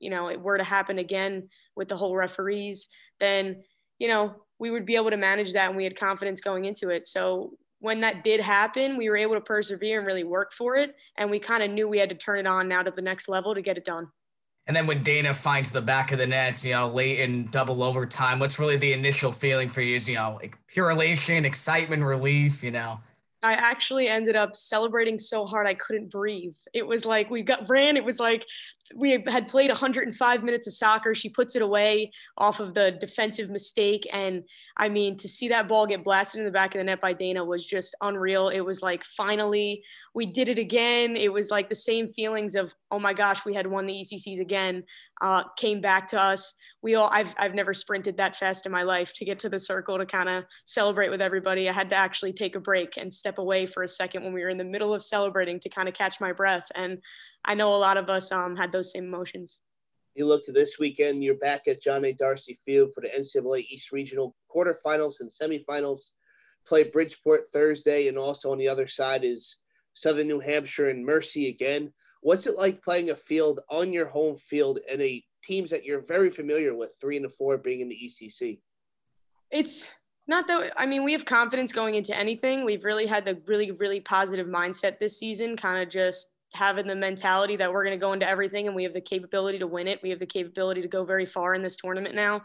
you 0.00 0.10
know 0.10 0.28
it 0.28 0.40
were 0.40 0.58
to 0.58 0.64
happen 0.64 0.98
again 0.98 1.48
with 1.76 1.88
the 1.88 1.96
whole 1.96 2.16
referees 2.16 2.88
then 3.20 3.62
you 3.98 4.08
know 4.08 4.34
we 4.60 4.70
would 4.70 4.86
be 4.86 4.94
able 4.94 5.10
to 5.10 5.16
manage 5.16 5.52
that 5.52 5.68
and 5.68 5.76
we 5.76 5.84
had 5.84 5.98
confidence 5.98 6.40
going 6.40 6.66
into 6.66 6.90
it 6.90 7.06
so 7.06 7.52
when 7.80 8.00
that 8.00 8.22
did 8.22 8.40
happen 8.40 8.96
we 8.96 9.08
were 9.08 9.16
able 9.16 9.34
to 9.34 9.40
persevere 9.40 9.98
and 9.98 10.06
really 10.06 10.24
work 10.24 10.52
for 10.52 10.76
it 10.76 10.94
and 11.18 11.30
we 11.30 11.38
kind 11.38 11.62
of 11.62 11.70
knew 11.70 11.88
we 11.88 11.98
had 11.98 12.08
to 12.08 12.14
turn 12.14 12.38
it 12.38 12.46
on 12.46 12.68
now 12.68 12.82
to 12.82 12.90
the 12.90 13.02
next 13.02 13.28
level 13.28 13.54
to 13.54 13.62
get 13.62 13.76
it 13.76 13.84
done 13.84 14.06
and 14.66 14.76
then 14.76 14.86
when 14.86 15.02
Dana 15.02 15.34
finds 15.34 15.72
the 15.72 15.80
back 15.80 16.12
of 16.12 16.18
the 16.18 16.26
net, 16.28 16.62
you 16.64 16.72
know, 16.72 16.86
late 16.86 17.18
in 17.18 17.46
double 17.46 17.82
overtime, 17.82 18.38
what's 18.38 18.58
really 18.60 18.76
the 18.76 18.92
initial 18.92 19.32
feeling 19.32 19.68
for 19.68 19.80
you? 19.80 19.96
Is, 19.96 20.08
you 20.08 20.14
know, 20.14 20.38
like 20.40 20.56
pure 20.68 20.90
elation, 20.90 21.44
excitement, 21.44 22.04
relief, 22.04 22.62
you 22.62 22.70
know? 22.70 23.00
I 23.42 23.54
actually 23.54 24.08
ended 24.08 24.36
up 24.36 24.54
celebrating 24.54 25.18
so 25.18 25.46
hard 25.46 25.66
I 25.66 25.74
couldn't 25.74 26.10
breathe. 26.10 26.54
It 26.74 26.86
was 26.86 27.06
like 27.06 27.30
we 27.30 27.42
got 27.42 27.68
ran. 27.68 27.96
It 27.96 28.04
was 28.04 28.20
like 28.20 28.46
we 28.94 29.22
had 29.26 29.48
played 29.48 29.70
105 29.70 30.42
minutes 30.42 30.66
of 30.66 30.74
soccer. 30.74 31.14
She 31.14 31.28
puts 31.28 31.54
it 31.54 31.62
away 31.62 32.10
off 32.36 32.58
of 32.60 32.74
the 32.74 32.96
defensive 33.00 33.48
mistake. 33.48 34.06
And 34.12 34.42
I 34.76 34.88
mean, 34.88 35.16
to 35.18 35.28
see 35.28 35.48
that 35.48 35.68
ball 35.68 35.86
get 35.86 36.02
blasted 36.02 36.40
in 36.40 36.44
the 36.44 36.50
back 36.50 36.74
of 36.74 36.78
the 36.78 36.84
net 36.84 37.00
by 37.00 37.12
Dana 37.12 37.44
was 37.44 37.64
just 37.64 37.94
unreal. 38.00 38.48
It 38.48 38.60
was 38.60 38.82
like, 38.82 39.04
finally, 39.04 39.84
we 40.14 40.26
did 40.26 40.48
it 40.48 40.58
again. 40.58 41.16
It 41.16 41.32
was 41.32 41.50
like 41.50 41.68
the 41.68 41.74
same 41.74 42.12
feelings 42.12 42.56
of, 42.56 42.74
oh 42.90 42.98
my 42.98 43.12
gosh, 43.12 43.44
we 43.44 43.54
had 43.54 43.66
won 43.66 43.86
the 43.86 43.94
ECCs 43.94 44.40
again, 44.40 44.82
uh, 45.22 45.44
came 45.56 45.80
back 45.80 46.08
to 46.08 46.20
us. 46.20 46.54
We 46.82 46.96
all, 46.96 47.10
I've, 47.12 47.34
I've 47.38 47.54
never 47.54 47.74
sprinted 47.74 48.16
that 48.16 48.36
fast 48.36 48.66
in 48.66 48.72
my 48.72 48.82
life 48.82 49.12
to 49.16 49.24
get 49.24 49.38
to 49.40 49.48
the 49.48 49.60
circle 49.60 49.98
to 49.98 50.06
kind 50.06 50.28
of 50.28 50.44
celebrate 50.64 51.10
with 51.10 51.20
everybody. 51.20 51.68
I 51.68 51.72
had 51.72 51.90
to 51.90 51.96
actually 51.96 52.32
take 52.32 52.56
a 52.56 52.60
break 52.60 52.96
and 52.96 53.12
step 53.12 53.38
away 53.38 53.66
for 53.66 53.82
a 53.84 53.88
second 53.88 54.24
when 54.24 54.32
we 54.32 54.42
were 54.42 54.48
in 54.48 54.58
the 54.58 54.64
middle 54.64 54.94
of 54.94 55.04
celebrating 55.04 55.60
to 55.60 55.68
kind 55.68 55.88
of 55.88 55.94
catch 55.94 56.20
my 56.20 56.32
breath. 56.32 56.64
And 56.74 56.98
I 57.44 57.54
know 57.54 57.74
a 57.74 57.76
lot 57.76 57.96
of 57.96 58.08
us 58.08 58.30
um, 58.32 58.56
had 58.56 58.72
those 58.72 58.92
same 58.92 59.04
emotions. 59.04 59.58
You 60.14 60.26
look 60.26 60.44
to 60.44 60.52
this 60.52 60.78
weekend, 60.78 61.22
you're 61.22 61.36
back 61.36 61.68
at 61.68 61.80
John 61.80 62.04
A. 62.04 62.12
Darcy 62.12 62.58
Field 62.64 62.90
for 62.94 63.00
the 63.00 63.08
NCAA 63.08 63.66
East 63.70 63.92
Regional 63.92 64.34
quarterfinals 64.54 65.20
and 65.20 65.30
semifinals. 65.30 66.00
Play 66.66 66.84
Bridgeport 66.84 67.48
Thursday, 67.48 68.08
and 68.08 68.18
also 68.18 68.52
on 68.52 68.58
the 68.58 68.68
other 68.68 68.86
side 68.86 69.24
is 69.24 69.58
Southern 69.94 70.28
New 70.28 70.40
Hampshire 70.40 70.90
and 70.90 71.04
Mercy 71.04 71.48
again. 71.48 71.92
What's 72.22 72.46
it 72.46 72.56
like 72.56 72.82
playing 72.82 73.10
a 73.10 73.16
field 73.16 73.60
on 73.70 73.92
your 73.92 74.06
home 74.06 74.36
field 74.36 74.80
and 74.90 75.00
a 75.00 75.24
teams 75.42 75.70
that 75.70 75.84
you're 75.84 76.04
very 76.04 76.30
familiar 76.30 76.74
with, 76.74 76.94
three 77.00 77.16
and 77.16 77.24
the 77.24 77.30
four 77.30 77.56
being 77.56 77.80
in 77.80 77.88
the 77.88 77.96
ECC? 77.96 78.60
It's 79.50 79.90
not 80.26 80.46
that 80.46 80.72
I 80.76 80.86
mean 80.86 81.02
we 81.04 81.12
have 81.12 81.24
confidence 81.24 81.72
going 81.72 81.94
into 81.94 82.16
anything. 82.16 82.64
We've 82.64 82.84
really 82.84 83.06
had 83.06 83.24
the 83.24 83.40
really 83.46 83.70
really 83.70 84.00
positive 84.00 84.46
mindset 84.46 84.98
this 84.98 85.18
season, 85.18 85.56
kind 85.56 85.82
of 85.82 85.88
just 85.88 86.32
having 86.52 86.86
the 86.86 86.94
mentality 86.94 87.56
that 87.56 87.72
we're 87.72 87.84
going 87.84 87.98
to 87.98 88.00
go 88.00 88.12
into 88.12 88.28
everything 88.28 88.66
and 88.66 88.74
we 88.74 88.82
have 88.82 88.92
the 88.92 89.00
capability 89.00 89.58
to 89.58 89.66
win 89.66 89.86
it. 89.86 90.00
We 90.02 90.10
have 90.10 90.18
the 90.18 90.26
capability 90.26 90.82
to 90.82 90.88
go 90.88 91.04
very 91.04 91.26
far 91.26 91.54
in 91.54 91.62
this 91.62 91.76
tournament 91.76 92.14
now. 92.14 92.42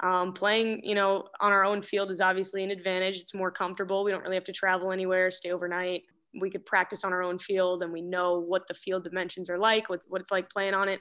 Um, 0.00 0.32
playing, 0.32 0.82
you 0.84 0.94
know, 0.94 1.24
on 1.40 1.50
our 1.50 1.64
own 1.64 1.82
field 1.82 2.12
is 2.12 2.20
obviously 2.20 2.62
an 2.62 2.70
advantage. 2.70 3.16
It's 3.16 3.34
more 3.34 3.50
comfortable. 3.50 4.04
We 4.04 4.12
don't 4.12 4.22
really 4.22 4.36
have 4.36 4.44
to 4.44 4.52
travel 4.52 4.92
anywhere, 4.92 5.30
stay 5.32 5.50
overnight. 5.50 6.02
We 6.40 6.50
could 6.50 6.64
practice 6.66 7.02
on 7.02 7.12
our 7.12 7.22
own 7.22 7.38
field 7.40 7.82
and 7.82 7.92
we 7.92 8.00
know 8.00 8.38
what 8.38 8.68
the 8.68 8.74
field 8.74 9.02
dimensions 9.02 9.50
are 9.50 9.58
like, 9.58 9.88
what, 9.88 10.02
what 10.06 10.20
it's 10.20 10.30
like 10.30 10.50
playing 10.50 10.74
on 10.74 10.88
it. 10.88 11.00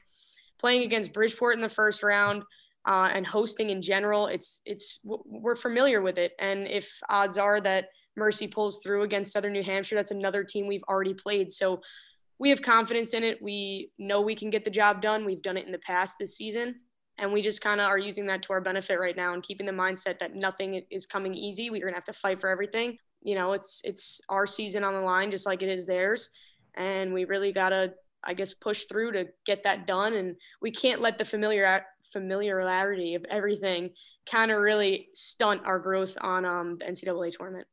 Playing 0.58 0.82
against 0.82 1.14
Bridgeport 1.14 1.56
in 1.56 1.62
the 1.62 1.70
first 1.70 2.02
round 2.02 2.42
uh, 2.88 3.12
and 3.14 3.28
hosting 3.28 3.70
in 3.70 3.84
general, 3.84 4.26
it's 4.26 4.62
it's 4.66 5.00
we're 5.04 5.56
familiar 5.56 6.02
with 6.02 6.18
it. 6.18 6.32
And 6.40 6.68
if 6.68 7.00
odds 7.10 7.38
are 7.38 7.62
that 7.62 7.90
Mercy 8.16 8.48
pulls 8.48 8.82
through 8.82 9.04
against 9.04 9.32
Southern 9.32 9.54
New 9.54 9.62
Hampshire, 9.62 9.94
that's 9.94 10.10
another 10.10 10.44
team 10.44 10.66
we've 10.66 10.84
already 10.90 11.14
played. 11.14 11.52
So 11.52 11.82
we 12.40 12.50
have 12.50 12.62
confidence 12.62 13.14
in 13.14 13.24
it. 13.24 13.42
We 13.42 13.92
know 13.98 14.22
we 14.22 14.36
can 14.36 14.50
get 14.50 14.64
the 14.64 14.72
job 14.72 15.02
done. 15.02 15.26
We've 15.26 15.42
done 15.42 15.58
it 15.58 15.66
in 15.66 15.72
the 15.72 15.80
past 15.80 16.18
this 16.20 16.38
season. 16.38 16.76
And 17.18 17.34
we 17.34 17.42
just 17.42 17.62
kind 17.62 17.82
of 17.82 17.88
are 17.88 17.98
using 17.98 18.28
that 18.28 18.44
to 18.44 18.54
our 18.54 18.62
benefit 18.62 19.00
right 19.00 19.16
now 19.16 19.34
and 19.34 19.42
keeping 19.42 19.66
the 19.66 19.72
mindset 19.72 20.20
that 20.20 20.36
nothing 20.36 20.84
is 20.92 21.08
coming 21.08 21.34
easy. 21.34 21.70
We're 21.70 21.86
gonna 21.86 21.96
have 21.96 22.04
to 22.06 22.14
fight 22.14 22.40
for 22.40 22.50
everything. 22.50 22.98
You 23.24 23.36
know, 23.36 23.54
it's 23.54 23.82
it's 23.84 24.22
our 24.30 24.46
season 24.46 24.84
on 24.84 24.94
the 24.94 25.02
line 25.02 25.32
just 25.32 25.46
like 25.46 25.64
it 25.64 25.70
is 25.70 25.88
theirs. 25.88 26.30
And 26.76 27.14
we 27.14 27.26
really 27.26 27.52
gotta, 27.52 27.94
I 28.24 28.36
guess, 28.36 28.54
push 28.54 28.86
through 28.86 29.14
to 29.14 29.28
get 29.48 29.64
that 29.64 29.88
done. 29.88 30.14
And 30.14 30.36
we 30.62 30.70
can't 30.70 31.02
let 31.02 31.18
the 31.18 31.26
familiar 31.26 31.84
familiarity 32.14 33.16
of 33.16 33.26
everything 33.30 33.90
kind 34.30 34.52
of 34.52 34.60
really 34.60 35.08
stunt 35.14 35.62
our 35.66 35.80
growth 35.80 36.16
on 36.22 36.46
um, 36.46 36.78
the 36.78 36.86
NCAA 36.86 37.32
tournament. 37.36 37.68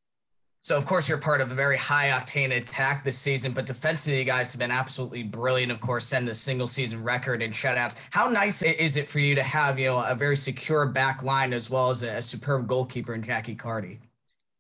So, 0.64 0.78
of 0.78 0.86
course, 0.86 1.10
you're 1.10 1.18
part 1.18 1.42
of 1.42 1.52
a 1.52 1.54
very 1.54 1.76
high 1.76 2.08
octane 2.08 2.56
attack 2.56 3.04
this 3.04 3.18
season, 3.18 3.52
but 3.52 3.66
defensively, 3.66 4.18
you 4.18 4.24
guys 4.24 4.50
have 4.50 4.58
been 4.58 4.70
absolutely 4.70 5.22
brilliant. 5.22 5.70
Of 5.70 5.78
course, 5.78 6.06
send 6.06 6.26
the 6.26 6.34
single 6.34 6.66
season 6.66 7.04
record 7.04 7.42
in 7.42 7.50
shutouts. 7.50 7.96
How 8.10 8.30
nice 8.30 8.62
is 8.62 8.96
it 8.96 9.06
for 9.06 9.18
you 9.18 9.34
to 9.34 9.42
have, 9.42 9.78
you 9.78 9.88
know, 9.88 10.02
a 10.02 10.14
very 10.14 10.36
secure 10.36 10.86
back 10.86 11.22
line 11.22 11.52
as 11.52 11.68
well 11.68 11.90
as 11.90 12.02
a, 12.02 12.12
a 12.12 12.22
superb 12.22 12.66
goalkeeper 12.66 13.12
in 13.12 13.20
Jackie 13.20 13.54
Carty? 13.54 14.00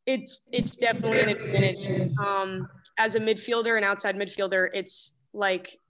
It's 0.06 0.42
it's 0.52 0.76
definitely 0.76 1.20
an 1.20 1.28
advantage. 1.30 2.12
Um, 2.18 2.68
as 2.98 3.14
a 3.14 3.20
midfielder 3.20 3.76
and 3.76 3.84
outside 3.84 4.14
midfielder, 4.14 4.68
it's 4.74 5.12
like 5.32 5.80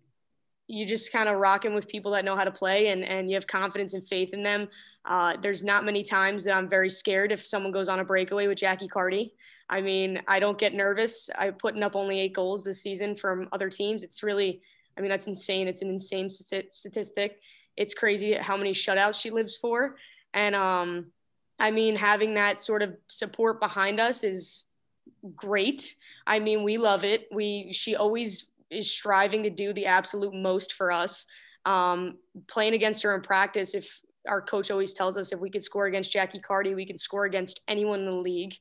you 0.69 0.87
just 0.87 1.13
kind 1.13 1.29
of 1.29 1.39
rocking 1.39 1.75
with 1.75 1.89
people 1.89 2.13
that 2.13 2.25
know 2.25 2.37
how 2.37 2.45
to 2.45 2.53
play 2.53 2.87
and, 2.87 3.05
and 3.05 3.29
you 3.29 3.35
have 3.35 3.49
confidence 3.49 3.95
and 3.95 4.07
faith 4.07 4.33
in 4.33 4.45
them. 4.45 4.69
Uh, 5.05 5.35
there's 5.43 5.65
not 5.65 5.85
many 5.85 6.05
times 6.05 6.45
that 6.45 6.55
I'm 6.55 6.69
very 6.69 6.89
scared 6.89 7.33
if 7.33 7.45
someone 7.45 7.73
goes 7.73 7.89
on 7.89 7.99
a 7.99 8.05
breakaway 8.05 8.47
with 8.47 8.59
Jackie 8.59 8.87
Carty. 8.87 9.35
I 9.69 9.81
mean, 9.81 10.21
I 10.29 10.41
don't 10.41 10.59
get 10.59 10.75
nervous. 10.75 11.31
I'm 11.37 11.55
putting 11.55 11.83
up 11.83 11.97
only 11.97 12.21
eight 12.21 12.35
goals 12.35 12.65
this 12.65 12.83
season 12.83 13.17
from 13.17 13.49
other 13.53 13.71
teams. 13.71 14.03
It's 14.03 14.23
really, 14.23 14.61
I 14.97 15.01
mean, 15.01 15.11
that's 15.11 15.27
insane. 15.27 15.69
It's 15.69 15.83
an 15.83 15.89
insane 15.89 16.29
statistic. 16.29 17.41
It's 17.77 17.95
crazy 17.95 18.35
how 18.35 18.57
many 18.57 18.73
shutouts 18.73 19.21
she 19.21 19.31
lives 19.31 19.57
for. 19.57 19.97
And 20.33 20.55
um, 20.55 21.07
I 21.59 21.71
mean, 21.71 21.97
having 21.97 22.35
that 22.35 22.61
sort 22.61 22.83
of 22.83 22.95
support 23.09 23.61
behind 23.61 24.01
us 24.01 24.25
is 24.25 24.67
great. 25.35 25.95
I 26.27 26.39
mean, 26.39 26.63
we 26.63 26.79
love 26.79 27.05
it. 27.05 27.29
We 27.33 27.71
she 27.73 27.97
always 27.97 28.47
is 28.71 28.91
striving 28.91 29.45
to 29.45 29.51
do 29.51 29.73
the 29.73 29.87
absolute 29.87 30.35
most 30.35 30.73
for 30.73 30.93
us. 30.93 31.27
Um, 31.65 32.19
playing 32.49 32.75
against 32.75 33.03
her 33.03 33.15
in 33.15 33.23
practice, 33.23 33.75
if 33.75 34.01
our 34.29 34.43
coach 34.43 34.71
always 34.71 34.95
tells 34.95 35.17
us 35.17 35.33
if 35.33 35.41
we 35.41 35.51
could 35.51 35.65
score 35.65 35.87
against 35.87 36.13
Jackie 36.13 36.41
Carty, 36.41 36.75
we 36.75 36.87
could 36.87 37.01
score 37.01 37.25
against 37.25 37.61
anyone 37.69 38.01
in 38.01 38.07
the 38.07 38.13
league. 38.13 38.55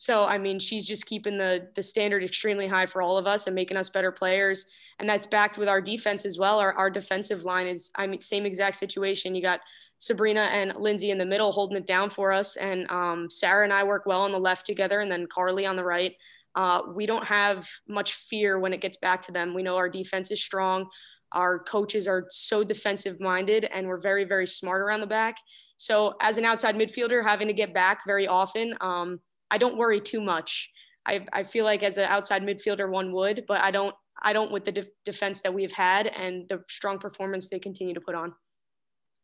So 0.00 0.24
I 0.24 0.38
mean, 0.38 0.58
she's 0.58 0.86
just 0.86 1.04
keeping 1.04 1.36
the 1.36 1.68
the 1.76 1.82
standard 1.82 2.24
extremely 2.24 2.66
high 2.66 2.86
for 2.86 3.02
all 3.02 3.18
of 3.18 3.26
us 3.26 3.46
and 3.46 3.54
making 3.54 3.76
us 3.76 3.90
better 3.90 4.10
players. 4.10 4.64
And 4.98 5.06
that's 5.06 5.26
backed 5.26 5.58
with 5.58 5.68
our 5.68 5.82
defense 5.82 6.24
as 6.24 6.38
well. 6.38 6.58
Our 6.58 6.72
our 6.72 6.88
defensive 6.88 7.44
line 7.44 7.66
is 7.66 7.90
I 7.96 8.06
mean 8.06 8.18
same 8.18 8.46
exact 8.46 8.76
situation. 8.76 9.34
You 9.34 9.42
got 9.42 9.60
Sabrina 9.98 10.40
and 10.40 10.72
Lindsay 10.78 11.10
in 11.10 11.18
the 11.18 11.26
middle 11.26 11.52
holding 11.52 11.76
it 11.76 11.86
down 11.86 12.08
for 12.08 12.32
us, 12.32 12.56
and 12.56 12.90
um, 12.90 13.28
Sarah 13.30 13.62
and 13.62 13.74
I 13.74 13.84
work 13.84 14.06
well 14.06 14.22
on 14.22 14.32
the 14.32 14.38
left 14.38 14.64
together, 14.64 15.00
and 15.00 15.12
then 15.12 15.26
Carly 15.26 15.66
on 15.66 15.76
the 15.76 15.84
right. 15.84 16.14
Uh, 16.54 16.80
we 16.94 17.04
don't 17.04 17.26
have 17.26 17.68
much 17.86 18.14
fear 18.14 18.58
when 18.58 18.72
it 18.72 18.80
gets 18.80 18.96
back 18.96 19.20
to 19.26 19.32
them. 19.32 19.52
We 19.52 19.62
know 19.62 19.76
our 19.76 19.90
defense 19.90 20.30
is 20.30 20.42
strong. 20.42 20.88
Our 21.32 21.58
coaches 21.58 22.08
are 22.08 22.24
so 22.30 22.64
defensive 22.64 23.20
minded, 23.20 23.64
and 23.66 23.86
we're 23.86 24.00
very 24.00 24.24
very 24.24 24.46
smart 24.46 24.80
around 24.80 25.00
the 25.00 25.06
back. 25.06 25.36
So 25.76 26.14
as 26.22 26.38
an 26.38 26.46
outside 26.46 26.74
midfielder, 26.74 27.22
having 27.22 27.48
to 27.48 27.54
get 27.54 27.74
back 27.74 28.00
very 28.06 28.26
often. 28.26 28.74
Um, 28.80 29.20
I 29.50 29.58
don't 29.58 29.76
worry 29.76 30.00
too 30.00 30.20
much. 30.20 30.70
I, 31.06 31.26
I 31.32 31.44
feel 31.44 31.64
like 31.64 31.82
as 31.82 31.98
an 31.98 32.04
outside 32.04 32.42
midfielder, 32.42 32.90
one 32.90 33.12
would, 33.12 33.44
but 33.48 33.60
I 33.60 33.70
don't. 33.70 33.94
I 34.22 34.34
don't 34.34 34.52
with 34.52 34.66
the 34.66 34.72
de- 34.72 34.86
defense 35.06 35.40
that 35.40 35.54
we've 35.54 35.72
had 35.72 36.06
and 36.06 36.46
the 36.50 36.62
strong 36.68 36.98
performance 36.98 37.48
they 37.48 37.58
continue 37.58 37.94
to 37.94 38.02
put 38.02 38.14
on. 38.14 38.34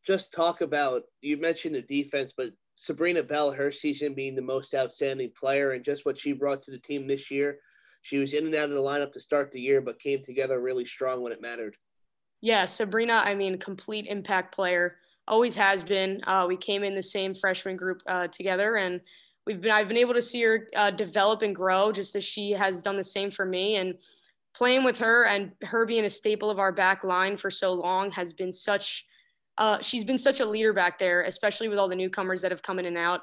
Just 0.06 0.32
talk 0.32 0.62
about 0.62 1.02
you 1.20 1.36
mentioned 1.36 1.74
the 1.74 1.82
defense, 1.82 2.32
but 2.34 2.52
Sabrina 2.76 3.22
Bell, 3.22 3.50
her 3.50 3.70
season 3.70 4.14
being 4.14 4.34
the 4.34 4.42
most 4.42 4.74
outstanding 4.74 5.32
player, 5.38 5.72
and 5.72 5.84
just 5.84 6.06
what 6.06 6.18
she 6.18 6.32
brought 6.32 6.62
to 6.62 6.70
the 6.70 6.78
team 6.78 7.06
this 7.06 7.30
year. 7.30 7.58
She 8.02 8.18
was 8.18 8.34
in 8.34 8.46
and 8.46 8.54
out 8.54 8.70
of 8.70 8.76
the 8.76 8.82
lineup 8.82 9.12
to 9.12 9.20
start 9.20 9.50
the 9.50 9.60
year, 9.60 9.80
but 9.80 9.98
came 9.98 10.22
together 10.22 10.60
really 10.60 10.84
strong 10.84 11.22
when 11.22 11.32
it 11.32 11.42
mattered. 11.42 11.76
Yeah, 12.40 12.66
Sabrina, 12.66 13.14
I 13.14 13.34
mean, 13.34 13.58
complete 13.58 14.06
impact 14.06 14.54
player. 14.54 14.98
Always 15.26 15.56
has 15.56 15.82
been. 15.82 16.20
Uh, 16.26 16.46
we 16.46 16.56
came 16.56 16.84
in 16.84 16.94
the 16.94 17.02
same 17.02 17.34
freshman 17.34 17.76
group 17.76 18.00
uh, 18.06 18.28
together, 18.28 18.76
and 18.76 19.00
we've 19.46 19.60
been 19.60 19.70
I've 19.70 19.88
been 19.88 19.96
able 19.96 20.14
to 20.14 20.22
see 20.22 20.42
her 20.42 20.68
uh, 20.76 20.90
develop 20.90 21.42
and 21.42 21.54
grow 21.54 21.92
just 21.92 22.16
as 22.16 22.24
she 22.24 22.50
has 22.50 22.82
done 22.82 22.96
the 22.96 23.04
same 23.04 23.30
for 23.30 23.46
me. 23.46 23.76
And 23.76 23.94
playing 24.54 24.84
with 24.84 24.98
her 24.98 25.24
and 25.24 25.52
her 25.62 25.86
being 25.86 26.04
a 26.04 26.10
staple 26.10 26.50
of 26.50 26.58
our 26.58 26.72
back 26.72 27.04
line 27.04 27.36
for 27.36 27.50
so 27.50 27.74
long 27.74 28.10
has 28.10 28.32
been 28.32 28.52
such 28.52 29.04
uh, 29.58 29.78
she's 29.80 30.04
been 30.04 30.18
such 30.18 30.40
a 30.40 30.46
leader 30.46 30.72
back 30.72 30.98
there 30.98 31.22
especially 31.22 31.68
with 31.68 31.78
all 31.78 31.88
the 31.88 31.96
newcomers 31.96 32.42
that 32.42 32.50
have 32.50 32.62
come 32.62 32.78
in 32.78 32.86
and 32.86 32.98
out. 32.98 33.20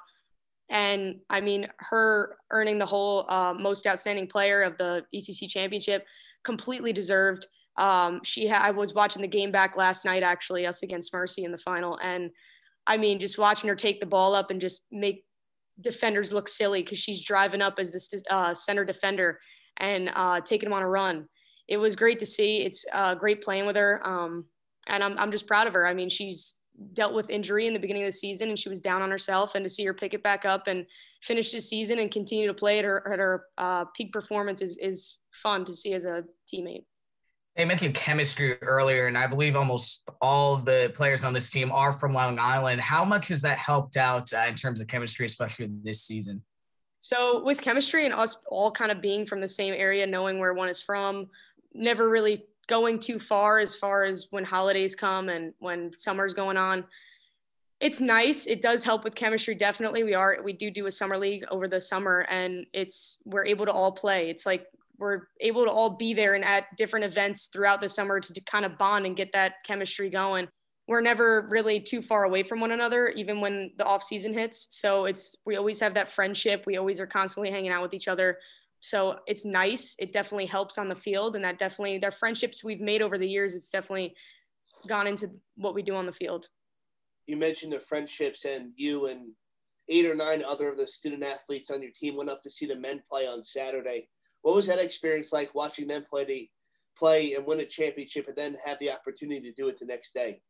And 0.69 1.19
I 1.29 1.41
mean 1.41 1.67
her 1.77 2.37
earning 2.51 2.79
the 2.79 2.85
whole 2.85 3.29
uh, 3.29 3.53
most 3.53 3.85
outstanding 3.85 4.27
player 4.27 4.63
of 4.63 4.77
the 4.77 5.03
ECC 5.13 5.49
championship 5.49 6.05
completely 6.43 6.93
deserved. 6.93 7.47
Um, 7.77 8.21
she 8.23 8.47
ha- 8.47 8.61
I 8.63 8.71
was 8.71 8.93
watching 8.93 9.21
the 9.21 9.27
game 9.27 9.51
back 9.51 9.75
last 9.75 10.05
night 10.05 10.23
actually 10.23 10.65
us 10.65 10.83
against 10.83 11.13
Mercy 11.13 11.43
in 11.43 11.51
the 11.51 11.57
final. 11.57 11.99
And 12.01 12.31
I 12.87 12.97
mean 12.97 13.19
just 13.19 13.37
watching 13.37 13.67
her 13.67 13.75
take 13.75 13.99
the 13.99 14.05
ball 14.05 14.35
up 14.35 14.51
and 14.51 14.61
just 14.61 14.85
make 14.91 15.25
defenders 15.81 16.31
look 16.31 16.47
silly 16.47 16.83
because 16.83 16.99
she's 16.99 17.23
driving 17.23 17.61
up 17.61 17.75
as 17.79 17.91
this 17.91 18.09
uh, 18.29 18.53
center 18.53 18.85
defender 18.85 19.39
and 19.77 20.09
uh, 20.15 20.41
taking 20.41 20.67
them 20.67 20.73
on 20.73 20.83
a 20.83 20.87
run. 20.87 21.27
It 21.67 21.77
was 21.77 21.95
great 21.95 22.19
to 22.19 22.25
see. 22.25 22.57
It's 22.57 22.85
uh, 22.93 23.15
great 23.15 23.41
playing 23.41 23.65
with 23.65 23.75
her. 23.75 24.05
Um, 24.05 24.45
and 24.87 25.03
I'm, 25.03 25.17
I'm 25.17 25.31
just 25.31 25.47
proud 25.47 25.67
of 25.67 25.73
her. 25.73 25.87
I 25.87 25.93
mean, 25.93 26.09
she's 26.09 26.55
dealt 26.93 27.13
with 27.13 27.29
injury 27.29 27.67
in 27.67 27.73
the 27.73 27.79
beginning 27.79 28.03
of 28.03 28.07
the 28.07 28.17
season 28.17 28.49
and 28.49 28.57
she 28.57 28.69
was 28.69 28.81
down 28.81 29.01
on 29.01 29.11
herself 29.11 29.55
and 29.55 29.63
to 29.63 29.69
see 29.69 29.85
her 29.85 29.93
pick 29.93 30.13
it 30.13 30.23
back 30.23 30.43
up 30.43 30.67
and 30.67 30.85
finish 31.21 31.51
the 31.51 31.61
season 31.61 31.99
and 31.99 32.11
continue 32.11 32.47
to 32.47 32.53
play 32.53 32.79
at 32.79 32.85
her, 32.85 33.11
at 33.11 33.19
her 33.19 33.45
uh, 33.57 33.85
peak 33.95 34.11
performance 34.11 34.61
is, 34.61 34.77
is 34.81 35.17
fun 35.31 35.63
to 35.65 35.75
see 35.75 35.93
as 35.93 36.05
a 36.05 36.23
teammate. 36.51 36.85
They 37.55 37.65
mentioned 37.65 37.93
chemistry 37.93 38.59
earlier, 38.63 39.05
and 39.05 39.15
I 39.17 39.27
believe 39.27 39.55
almost 39.55 40.09
all 40.21 40.57
the 40.57 40.91
players 40.95 41.23
on 41.23 41.33
this 41.33 41.51
team 41.51 41.71
are 41.71 41.93
from 41.93 42.13
Long 42.13 42.39
Island. 42.39 42.81
How 42.81 43.05
much 43.05 43.27
has 43.27 43.43
that 43.43 43.59
helped 43.59 43.95
out 43.95 44.33
uh, 44.33 44.45
in 44.47 44.55
terms 44.55 44.81
of 44.81 44.87
chemistry, 44.87 45.27
especially 45.27 45.69
this 45.83 46.01
season? 46.01 46.43
So, 46.99 47.43
with 47.43 47.61
chemistry 47.61 48.05
and 48.05 48.13
us 48.13 48.37
all 48.47 48.71
kind 48.71 48.91
of 48.91 49.01
being 49.01 49.27
from 49.27 49.39
the 49.39 49.47
same 49.47 49.73
area, 49.73 50.07
knowing 50.07 50.39
where 50.39 50.53
one 50.53 50.69
is 50.69 50.81
from, 50.81 51.27
never 51.73 52.09
really 52.09 52.45
going 52.67 52.97
too 52.97 53.19
far 53.19 53.59
as 53.59 53.75
far 53.75 54.03
as 54.03 54.27
when 54.31 54.45
holidays 54.45 54.95
come 54.95 55.29
and 55.29 55.53
when 55.59 55.91
summer's 55.95 56.33
going 56.33 56.57
on. 56.57 56.85
It's 57.79 57.99
nice. 57.99 58.47
It 58.47 58.61
does 58.61 58.83
help 58.83 59.03
with 59.03 59.13
chemistry. 59.13 59.53
Definitely, 59.53 60.03
we 60.03 60.13
are. 60.13 60.37
We 60.43 60.53
do 60.53 60.71
do 60.71 60.87
a 60.87 60.91
summer 60.91 61.17
league 61.17 61.43
over 61.51 61.67
the 61.67 61.81
summer, 61.81 62.21
and 62.21 62.65
it's 62.73 63.17
we're 63.25 63.45
able 63.45 63.65
to 63.65 63.71
all 63.71 63.91
play. 63.91 64.29
It's 64.29 64.45
like 64.45 64.65
we're 64.97 65.21
able 65.41 65.65
to 65.65 65.71
all 65.71 65.91
be 65.91 66.13
there 66.13 66.33
and 66.33 66.45
at 66.45 66.65
different 66.77 67.05
events 67.05 67.47
throughout 67.51 67.81
the 67.81 67.89
summer 67.89 68.19
to, 68.19 68.33
to 68.33 68.41
kind 68.41 68.65
of 68.65 68.77
bond 68.77 69.05
and 69.05 69.17
get 69.17 69.31
that 69.33 69.55
chemistry 69.65 70.09
going. 70.09 70.47
We're 70.87 71.01
never 71.01 71.47
really 71.49 71.79
too 71.79 72.01
far 72.01 72.25
away 72.25 72.43
from 72.43 72.59
one 72.59 72.71
another 72.71 73.07
even 73.09 73.41
when 73.41 73.71
the 73.77 73.85
off 73.85 74.03
season 74.03 74.33
hits. 74.33 74.67
So 74.71 75.05
it's 75.05 75.35
we 75.45 75.55
always 75.55 75.79
have 75.79 75.93
that 75.93 76.11
friendship. 76.11 76.65
We 76.65 76.77
always 76.77 76.99
are 76.99 77.07
constantly 77.07 77.51
hanging 77.51 77.71
out 77.71 77.81
with 77.81 77.93
each 77.93 78.07
other. 78.07 78.37
So 78.81 79.19
it's 79.27 79.45
nice. 79.45 79.95
It 79.97 80.11
definitely 80.11 80.47
helps 80.47 80.77
on 80.77 80.89
the 80.89 80.95
field. 80.95 81.35
And 81.35 81.45
that 81.45 81.57
definitely 81.57 81.99
their 81.99 82.11
friendships 82.11 82.63
we've 82.63 82.81
made 82.81 83.01
over 83.01 83.17
the 83.17 83.27
years 83.27 83.55
it's 83.55 83.69
definitely 83.69 84.13
gone 84.87 85.07
into 85.07 85.31
what 85.55 85.73
we 85.73 85.81
do 85.81 85.95
on 85.95 86.05
the 86.05 86.11
field. 86.11 86.47
You 87.27 87.37
mentioned 87.37 87.71
the 87.71 87.79
friendships 87.79 88.43
and 88.43 88.71
you 88.75 89.07
and 89.07 89.31
eight 89.89 90.05
or 90.05 90.15
nine 90.15 90.43
other 90.43 90.69
of 90.69 90.77
the 90.77 90.87
student 90.87 91.23
athletes 91.23 91.69
on 91.69 91.81
your 91.81 91.91
team 91.91 92.15
went 92.15 92.29
up 92.29 92.41
to 92.43 92.51
see 92.51 92.65
the 92.65 92.75
men 92.75 93.01
play 93.09 93.27
on 93.27 93.43
saturday 93.43 94.07
what 94.43 94.55
was 94.55 94.67
that 94.67 94.79
experience 94.79 95.33
like 95.33 95.55
watching 95.55 95.87
them 95.87 96.05
play 96.07 96.25
the 96.25 96.49
play 96.95 97.33
and 97.33 97.45
win 97.45 97.59
a 97.59 97.65
championship 97.65 98.27
and 98.27 98.35
then 98.35 98.57
have 98.63 98.77
the 98.79 98.91
opportunity 98.91 99.41
to 99.41 99.51
do 99.51 99.67
it 99.67 99.79
the 99.79 99.85
next 99.85 100.13
day? 100.13 100.41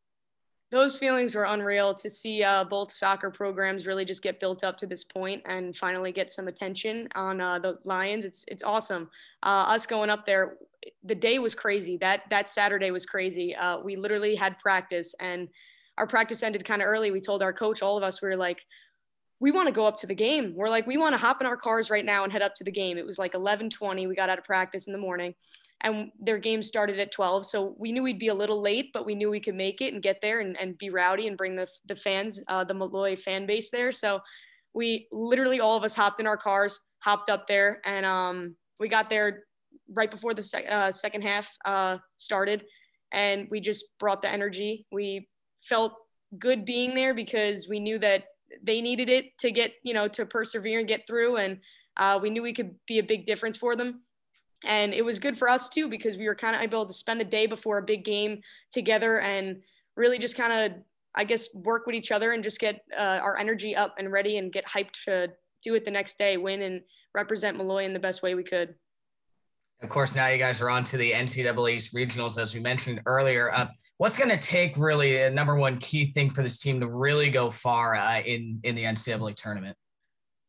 Those 0.71 0.97
feelings 0.97 1.35
were 1.35 1.43
unreal 1.43 1.93
to 1.95 2.09
see 2.09 2.43
uh, 2.43 2.63
both 2.63 2.91
soccer 2.91 3.29
programs 3.29 3.85
really 3.85 4.05
just 4.05 4.23
get 4.23 4.39
built 4.39 4.63
up 4.63 4.75
to 4.77 4.87
this 4.87 5.03
point 5.03 5.43
and 5.45 5.77
finally 5.77 6.11
get 6.11 6.31
some 6.31 6.47
attention 6.47 7.07
on 7.13 7.39
uh, 7.39 7.59
the 7.59 7.77
Lions. 7.85 8.25
It's 8.25 8.43
it's 8.47 8.63
awesome. 8.63 9.09
Uh, 9.43 9.65
us 9.69 9.85
going 9.85 10.09
up 10.09 10.25
there, 10.25 10.55
the 11.03 11.15
day 11.15 11.37
was 11.37 11.53
crazy. 11.53 11.97
That 11.97 12.23
that 12.31 12.49
Saturday 12.49 12.89
was 12.89 13.05
crazy. 13.05 13.55
Uh, 13.55 13.79
we 13.79 13.95
literally 13.95 14.35
had 14.35 14.57
practice 14.57 15.13
and 15.19 15.47
our 15.97 16.07
practice 16.07 16.41
ended 16.41 16.65
kind 16.65 16.81
of 16.81 16.87
early. 16.87 17.11
We 17.11 17.21
told 17.21 17.43
our 17.43 17.53
coach, 17.53 17.83
all 17.83 17.97
of 17.97 18.03
us, 18.03 18.21
we 18.21 18.27
were 18.27 18.35
like, 18.35 18.65
we 19.43 19.51
want 19.51 19.67
to 19.67 19.73
go 19.73 19.85
up 19.85 19.97
to 19.97 20.07
the 20.07 20.15
game. 20.15 20.53
We're 20.55 20.69
like, 20.69 20.87
we 20.87 20.95
want 20.95 21.11
to 21.15 21.17
hop 21.17 21.41
in 21.41 21.47
our 21.47 21.57
cars 21.57 21.89
right 21.89 22.05
now 22.05 22.23
and 22.23 22.31
head 22.31 22.41
up 22.41 22.55
to 22.55 22.63
the 22.63 22.71
game. 22.71 22.97
It 22.97 23.05
was 23.05 23.19
like 23.19 23.33
11:20. 23.33 24.07
We 24.07 24.15
got 24.15 24.29
out 24.29 24.39
of 24.39 24.45
practice 24.45 24.87
in 24.87 24.93
the 24.93 24.99
morning, 24.99 25.35
and 25.81 26.13
their 26.17 26.37
game 26.37 26.63
started 26.63 26.97
at 26.97 27.11
12. 27.11 27.45
So 27.45 27.75
we 27.77 27.91
knew 27.91 28.03
we'd 28.03 28.19
be 28.19 28.29
a 28.29 28.33
little 28.33 28.61
late, 28.61 28.91
but 28.93 29.05
we 29.05 29.15
knew 29.15 29.29
we 29.29 29.41
could 29.41 29.55
make 29.55 29.81
it 29.81 29.93
and 29.93 30.01
get 30.01 30.19
there 30.21 30.39
and, 30.39 30.57
and 30.61 30.77
be 30.77 30.89
rowdy 30.89 31.27
and 31.27 31.35
bring 31.35 31.57
the 31.57 31.67
the 31.89 31.95
fans, 31.97 32.41
uh, 32.47 32.63
the 32.63 32.73
Molloy 32.73 33.17
fan 33.17 33.45
base 33.45 33.69
there. 33.69 33.91
So 33.91 34.21
we 34.73 35.09
literally 35.11 35.59
all 35.59 35.75
of 35.75 35.83
us 35.83 35.93
hopped 35.93 36.21
in 36.21 36.27
our 36.27 36.37
cars, 36.37 36.79
hopped 36.99 37.29
up 37.29 37.45
there, 37.49 37.81
and 37.83 38.05
um, 38.05 38.55
we 38.79 38.87
got 38.87 39.09
there 39.09 39.43
right 39.89 40.09
before 40.09 40.33
the 40.33 40.43
sec- 40.43 40.71
uh, 40.71 40.89
second 40.89 41.23
half 41.23 41.49
uh, 41.65 41.97
started, 42.15 42.63
and 43.11 43.49
we 43.51 43.59
just 43.59 43.83
brought 43.99 44.21
the 44.21 44.29
energy. 44.29 44.85
We 44.89 45.27
felt 45.67 45.91
good 46.39 46.63
being 46.63 46.95
there 46.95 47.13
because 47.13 47.67
we 47.67 47.81
knew 47.81 47.99
that 47.99 48.23
they 48.61 48.81
needed 48.81 49.09
it 49.09 49.37
to 49.39 49.51
get, 49.51 49.73
you 49.83 49.93
know, 49.93 50.07
to 50.09 50.25
persevere 50.25 50.79
and 50.79 50.87
get 50.87 51.07
through. 51.07 51.37
And 51.37 51.59
uh, 51.97 52.19
we 52.21 52.29
knew 52.29 52.43
we 52.43 52.53
could 52.53 52.75
be 52.87 52.99
a 52.99 53.03
big 53.03 53.25
difference 53.25 53.57
for 53.57 53.75
them. 53.75 54.01
And 54.65 54.93
it 54.93 55.03
was 55.03 55.19
good 55.19 55.37
for 55.37 55.49
us 55.49 55.69
too, 55.69 55.89
because 55.89 56.17
we 56.17 56.27
were 56.27 56.35
kind 56.35 56.55
of 56.55 56.61
able 56.61 56.85
to 56.85 56.93
spend 56.93 57.19
the 57.19 57.25
day 57.25 57.47
before 57.47 57.77
a 57.77 57.83
big 57.83 58.05
game 58.05 58.41
together 58.71 59.19
and 59.19 59.61
really 59.95 60.17
just 60.17 60.37
kind 60.37 60.53
of, 60.53 60.79
I 61.15 61.25
guess, 61.25 61.53
work 61.53 61.85
with 61.85 61.95
each 61.95 62.11
other 62.11 62.31
and 62.31 62.43
just 62.43 62.59
get 62.59 62.83
uh, 62.97 63.19
our 63.21 63.37
energy 63.37 63.75
up 63.75 63.95
and 63.99 64.11
ready 64.11 64.37
and 64.37 64.51
get 64.51 64.65
hyped 64.65 65.03
to 65.05 65.27
do 65.63 65.75
it 65.75 65.85
the 65.85 65.91
next 65.91 66.17
day, 66.17 66.37
win 66.37 66.61
and 66.61 66.81
represent 67.13 67.57
Molloy 67.57 67.85
in 67.85 67.93
the 67.93 67.99
best 67.99 68.23
way 68.23 68.35
we 68.35 68.43
could. 68.43 68.75
Of 69.81 69.89
course, 69.89 70.15
now 70.15 70.27
you 70.27 70.37
guys 70.37 70.61
are 70.61 70.69
on 70.69 70.85
to 70.85 70.97
the 70.97 71.11
NCAA 71.11 71.75
East 71.75 71.93
regionals, 71.93 72.41
as 72.41 72.53
we 72.53 72.61
mentioned 72.61 73.01
earlier. 73.05 73.51
Uh, 73.51 73.67
what's 73.97 74.17
going 74.17 74.29
to 74.29 74.37
take 74.37 74.75
really 74.77 75.21
a 75.21 75.29
number 75.29 75.55
one 75.55 75.77
key 75.77 76.05
thing 76.05 76.29
for 76.29 76.43
this 76.43 76.57
team 76.57 76.79
to 76.79 76.87
really 76.87 77.29
go 77.29 77.49
far 77.49 77.95
uh, 77.95 78.19
in 78.21 78.59
in 78.63 78.75
the 78.75 78.83
NCAA 78.83 79.35
tournament? 79.35 79.77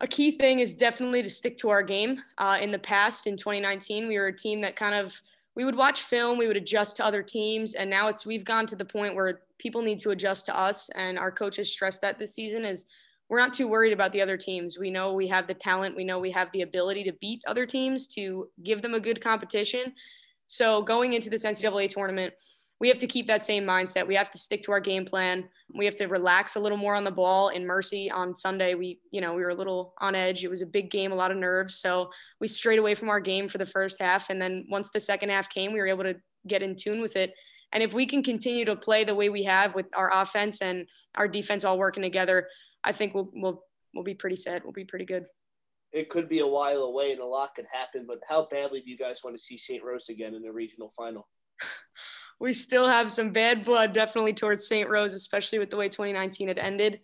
A 0.00 0.06
key 0.06 0.32
thing 0.32 0.58
is 0.58 0.74
definitely 0.74 1.22
to 1.22 1.30
stick 1.30 1.56
to 1.58 1.70
our 1.70 1.82
game. 1.82 2.20
Uh, 2.36 2.58
in 2.60 2.70
the 2.70 2.78
past, 2.78 3.26
in 3.26 3.36
2019, 3.36 4.08
we 4.08 4.18
were 4.18 4.26
a 4.26 4.36
team 4.36 4.60
that 4.62 4.76
kind 4.76 4.94
of 4.94 5.14
we 5.56 5.64
would 5.64 5.76
watch 5.76 6.02
film, 6.02 6.36
we 6.36 6.48
would 6.48 6.56
adjust 6.56 6.96
to 6.96 7.04
other 7.04 7.22
teams, 7.22 7.74
and 7.74 7.88
now 7.88 8.08
it's 8.08 8.26
we've 8.26 8.44
gone 8.44 8.66
to 8.66 8.76
the 8.76 8.84
point 8.84 9.14
where 9.14 9.42
people 9.58 9.82
need 9.82 10.00
to 10.00 10.10
adjust 10.10 10.46
to 10.46 10.58
us, 10.58 10.90
and 10.96 11.18
our 11.18 11.30
coaches 11.30 11.70
stressed 11.70 12.00
that 12.00 12.18
this 12.18 12.34
season 12.34 12.64
is 12.64 12.86
we're 13.28 13.38
not 13.38 13.52
too 13.52 13.68
worried 13.68 13.92
about 13.92 14.12
the 14.12 14.20
other 14.20 14.36
teams. 14.36 14.78
We 14.78 14.90
know 14.90 15.12
we 15.12 15.28
have 15.28 15.46
the 15.46 15.54
talent, 15.54 15.96
we 15.96 16.04
know 16.04 16.18
we 16.18 16.32
have 16.32 16.48
the 16.52 16.62
ability 16.62 17.04
to 17.04 17.12
beat 17.20 17.40
other 17.46 17.66
teams, 17.66 18.06
to 18.08 18.48
give 18.62 18.82
them 18.82 18.94
a 18.94 19.00
good 19.00 19.22
competition. 19.22 19.94
So 20.46 20.82
going 20.82 21.14
into 21.14 21.30
this 21.30 21.44
NCAA 21.44 21.88
tournament, 21.88 22.34
we 22.84 22.88
have 22.90 22.98
to 22.98 23.06
keep 23.06 23.26
that 23.28 23.42
same 23.42 23.64
mindset. 23.64 24.06
We 24.06 24.14
have 24.16 24.30
to 24.32 24.36
stick 24.36 24.62
to 24.64 24.72
our 24.72 24.78
game 24.78 25.06
plan. 25.06 25.48
We 25.74 25.86
have 25.86 25.96
to 25.96 26.04
relax 26.04 26.56
a 26.56 26.60
little 26.60 26.76
more 26.76 26.94
on 26.94 27.02
the 27.02 27.10
ball. 27.10 27.48
In 27.48 27.66
Mercy 27.66 28.10
on 28.10 28.36
Sunday, 28.36 28.74
we, 28.74 29.00
you 29.10 29.22
know, 29.22 29.32
we 29.32 29.40
were 29.40 29.48
a 29.48 29.54
little 29.54 29.94
on 30.02 30.14
edge. 30.14 30.44
It 30.44 30.50
was 30.50 30.60
a 30.60 30.66
big 30.66 30.90
game, 30.90 31.10
a 31.10 31.14
lot 31.14 31.30
of 31.30 31.38
nerves. 31.38 31.76
So 31.76 32.10
we 32.42 32.46
strayed 32.46 32.78
away 32.78 32.94
from 32.94 33.08
our 33.08 33.20
game 33.20 33.48
for 33.48 33.56
the 33.56 33.64
first 33.64 33.96
half. 34.00 34.28
And 34.28 34.38
then 34.38 34.66
once 34.68 34.90
the 34.92 35.00
second 35.00 35.30
half 35.30 35.48
came, 35.48 35.72
we 35.72 35.78
were 35.78 35.86
able 35.86 36.04
to 36.04 36.16
get 36.46 36.62
in 36.62 36.76
tune 36.76 37.00
with 37.00 37.16
it. 37.16 37.32
And 37.72 37.82
if 37.82 37.94
we 37.94 38.04
can 38.04 38.22
continue 38.22 38.66
to 38.66 38.76
play 38.76 39.02
the 39.04 39.14
way 39.14 39.30
we 39.30 39.44
have 39.44 39.74
with 39.74 39.86
our 39.96 40.10
offense 40.12 40.60
and 40.60 40.86
our 41.14 41.26
defense 41.26 41.64
all 41.64 41.78
working 41.78 42.02
together, 42.02 42.48
I 42.84 42.92
think 42.92 43.14
we'll 43.14 43.30
we'll 43.32 43.64
we'll 43.94 44.04
be 44.04 44.12
pretty 44.12 44.36
set. 44.36 44.62
We'll 44.62 44.74
be 44.74 44.84
pretty 44.84 45.06
good. 45.06 45.24
It 45.90 46.10
could 46.10 46.28
be 46.28 46.40
a 46.40 46.46
while 46.46 46.82
away 46.82 47.12
and 47.12 47.22
a 47.22 47.24
lot 47.24 47.54
could 47.54 47.66
happen, 47.72 48.04
but 48.06 48.18
how 48.28 48.46
badly 48.50 48.82
do 48.82 48.90
you 48.90 48.98
guys 48.98 49.24
want 49.24 49.34
to 49.38 49.42
see 49.42 49.56
St. 49.56 49.82
Rose 49.82 50.10
again 50.10 50.34
in 50.34 50.42
the 50.42 50.52
regional 50.52 50.92
final? 50.94 51.26
we 52.40 52.52
still 52.52 52.88
have 52.88 53.10
some 53.10 53.30
bad 53.30 53.64
blood 53.64 53.92
definitely 53.92 54.32
towards 54.32 54.66
St. 54.66 54.88
Rose, 54.88 55.14
especially 55.14 55.58
with 55.58 55.70
the 55.70 55.76
way 55.76 55.88
2019 55.88 56.48
had 56.48 56.58
ended. 56.58 57.00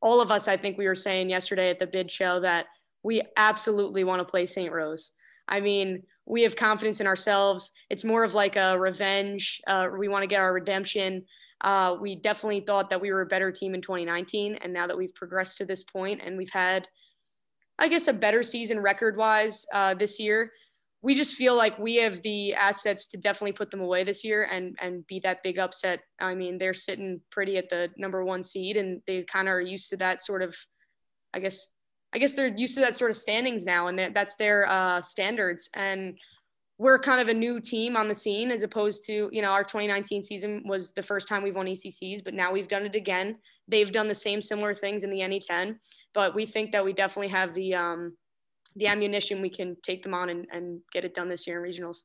All 0.00 0.20
of 0.20 0.30
us, 0.30 0.48
I 0.48 0.56
think 0.56 0.78
we 0.78 0.86
were 0.86 0.94
saying 0.94 1.30
yesterday 1.30 1.70
at 1.70 1.78
the 1.78 1.86
bid 1.86 2.10
show 2.10 2.40
that 2.40 2.66
we 3.02 3.22
absolutely 3.36 4.04
want 4.04 4.20
to 4.20 4.30
play 4.30 4.46
St. 4.46 4.72
Rose. 4.72 5.12
I 5.48 5.60
mean, 5.60 6.02
we 6.24 6.42
have 6.42 6.56
confidence 6.56 7.00
in 7.00 7.06
ourselves. 7.06 7.72
It's 7.90 8.04
more 8.04 8.24
of 8.24 8.34
like 8.34 8.56
a 8.56 8.78
revenge. 8.78 9.60
Uh, 9.66 9.88
we 9.96 10.08
want 10.08 10.22
to 10.22 10.28
get 10.28 10.40
our 10.40 10.52
redemption. 10.52 11.24
Uh, 11.60 11.96
we 12.00 12.16
definitely 12.16 12.60
thought 12.60 12.90
that 12.90 13.00
we 13.00 13.12
were 13.12 13.22
a 13.22 13.26
better 13.26 13.52
team 13.52 13.74
in 13.74 13.82
2019. 13.82 14.56
And 14.62 14.72
now 14.72 14.86
that 14.86 14.96
we've 14.96 15.14
progressed 15.14 15.58
to 15.58 15.64
this 15.64 15.82
point 15.82 16.20
and 16.24 16.36
we've 16.36 16.50
had, 16.50 16.86
I 17.78 17.88
guess, 17.88 18.08
a 18.08 18.12
better 18.12 18.42
season 18.42 18.80
record 18.80 19.16
wise 19.16 19.64
uh, 19.72 19.94
this 19.94 20.18
year, 20.18 20.52
we 21.02 21.16
just 21.16 21.34
feel 21.34 21.56
like 21.56 21.78
we 21.78 21.96
have 21.96 22.22
the 22.22 22.54
assets 22.54 23.08
to 23.08 23.16
definitely 23.16 23.52
put 23.52 23.72
them 23.72 23.80
away 23.80 24.04
this 24.04 24.24
year 24.24 24.44
and 24.44 24.76
and 24.80 25.06
be 25.06 25.20
that 25.20 25.42
big 25.42 25.58
upset. 25.58 26.00
I 26.20 26.34
mean, 26.34 26.58
they're 26.58 26.74
sitting 26.74 27.20
pretty 27.30 27.58
at 27.58 27.68
the 27.68 27.88
number 27.96 28.24
one 28.24 28.42
seed, 28.44 28.76
and 28.76 29.02
they 29.06 29.24
kind 29.24 29.48
of 29.48 29.54
are 29.54 29.60
used 29.60 29.90
to 29.90 29.96
that 29.98 30.22
sort 30.22 30.42
of, 30.42 30.56
I 31.34 31.40
guess, 31.40 31.66
I 32.14 32.18
guess 32.18 32.34
they're 32.34 32.46
used 32.46 32.74
to 32.74 32.80
that 32.80 32.96
sort 32.96 33.10
of 33.10 33.16
standings 33.16 33.64
now, 33.64 33.88
and 33.88 34.14
that's 34.14 34.36
their 34.36 34.68
uh, 34.68 35.02
standards. 35.02 35.68
And 35.74 36.18
we're 36.78 36.98
kind 36.98 37.20
of 37.20 37.28
a 37.28 37.34
new 37.34 37.60
team 37.60 37.96
on 37.96 38.08
the 38.08 38.14
scene 38.14 38.50
as 38.50 38.62
opposed 38.62 39.04
to, 39.06 39.28
you 39.32 39.42
know, 39.42 39.50
our 39.50 39.64
2019 39.64 40.24
season 40.24 40.62
was 40.66 40.92
the 40.92 41.02
first 41.02 41.28
time 41.28 41.42
we've 41.42 41.54
won 41.54 41.66
ECCs, 41.66 42.24
but 42.24 42.34
now 42.34 42.52
we've 42.52 42.68
done 42.68 42.86
it 42.86 42.94
again. 42.94 43.36
They've 43.68 43.92
done 43.92 44.08
the 44.08 44.14
same 44.14 44.40
similar 44.40 44.74
things 44.74 45.04
in 45.04 45.10
the 45.10 45.20
NE10, 45.20 45.76
but 46.12 46.34
we 46.34 46.46
think 46.46 46.72
that 46.72 46.84
we 46.84 46.92
definitely 46.92 47.28
have 47.28 47.54
the, 47.54 47.74
um, 47.74 48.16
the 48.76 48.86
ammunition 48.86 49.42
we 49.42 49.50
can 49.50 49.76
take 49.82 50.02
them 50.02 50.14
on 50.14 50.28
and, 50.28 50.46
and 50.52 50.80
get 50.92 51.04
it 51.04 51.14
done 51.14 51.28
this 51.28 51.46
year 51.46 51.64
in 51.64 51.70
regionals. 51.70 51.98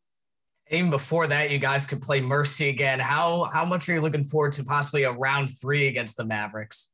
Even 0.70 0.90
before 0.90 1.28
that, 1.28 1.50
you 1.50 1.60
guys 1.60 1.86
could 1.86 2.02
play 2.02 2.20
Mercy 2.20 2.70
again. 2.70 3.00
How 3.00 3.46
how 3.54 3.64
much 3.64 3.88
are 3.88 3.94
you 3.94 4.02
looking 4.02 4.26
forward 4.26 4.52
to 4.54 4.64
possibly 4.64 5.04
a 5.04 5.12
round 5.12 5.50
three 5.62 5.88
against 5.88 6.18
the 6.18 6.26
Mavericks? 6.26 6.94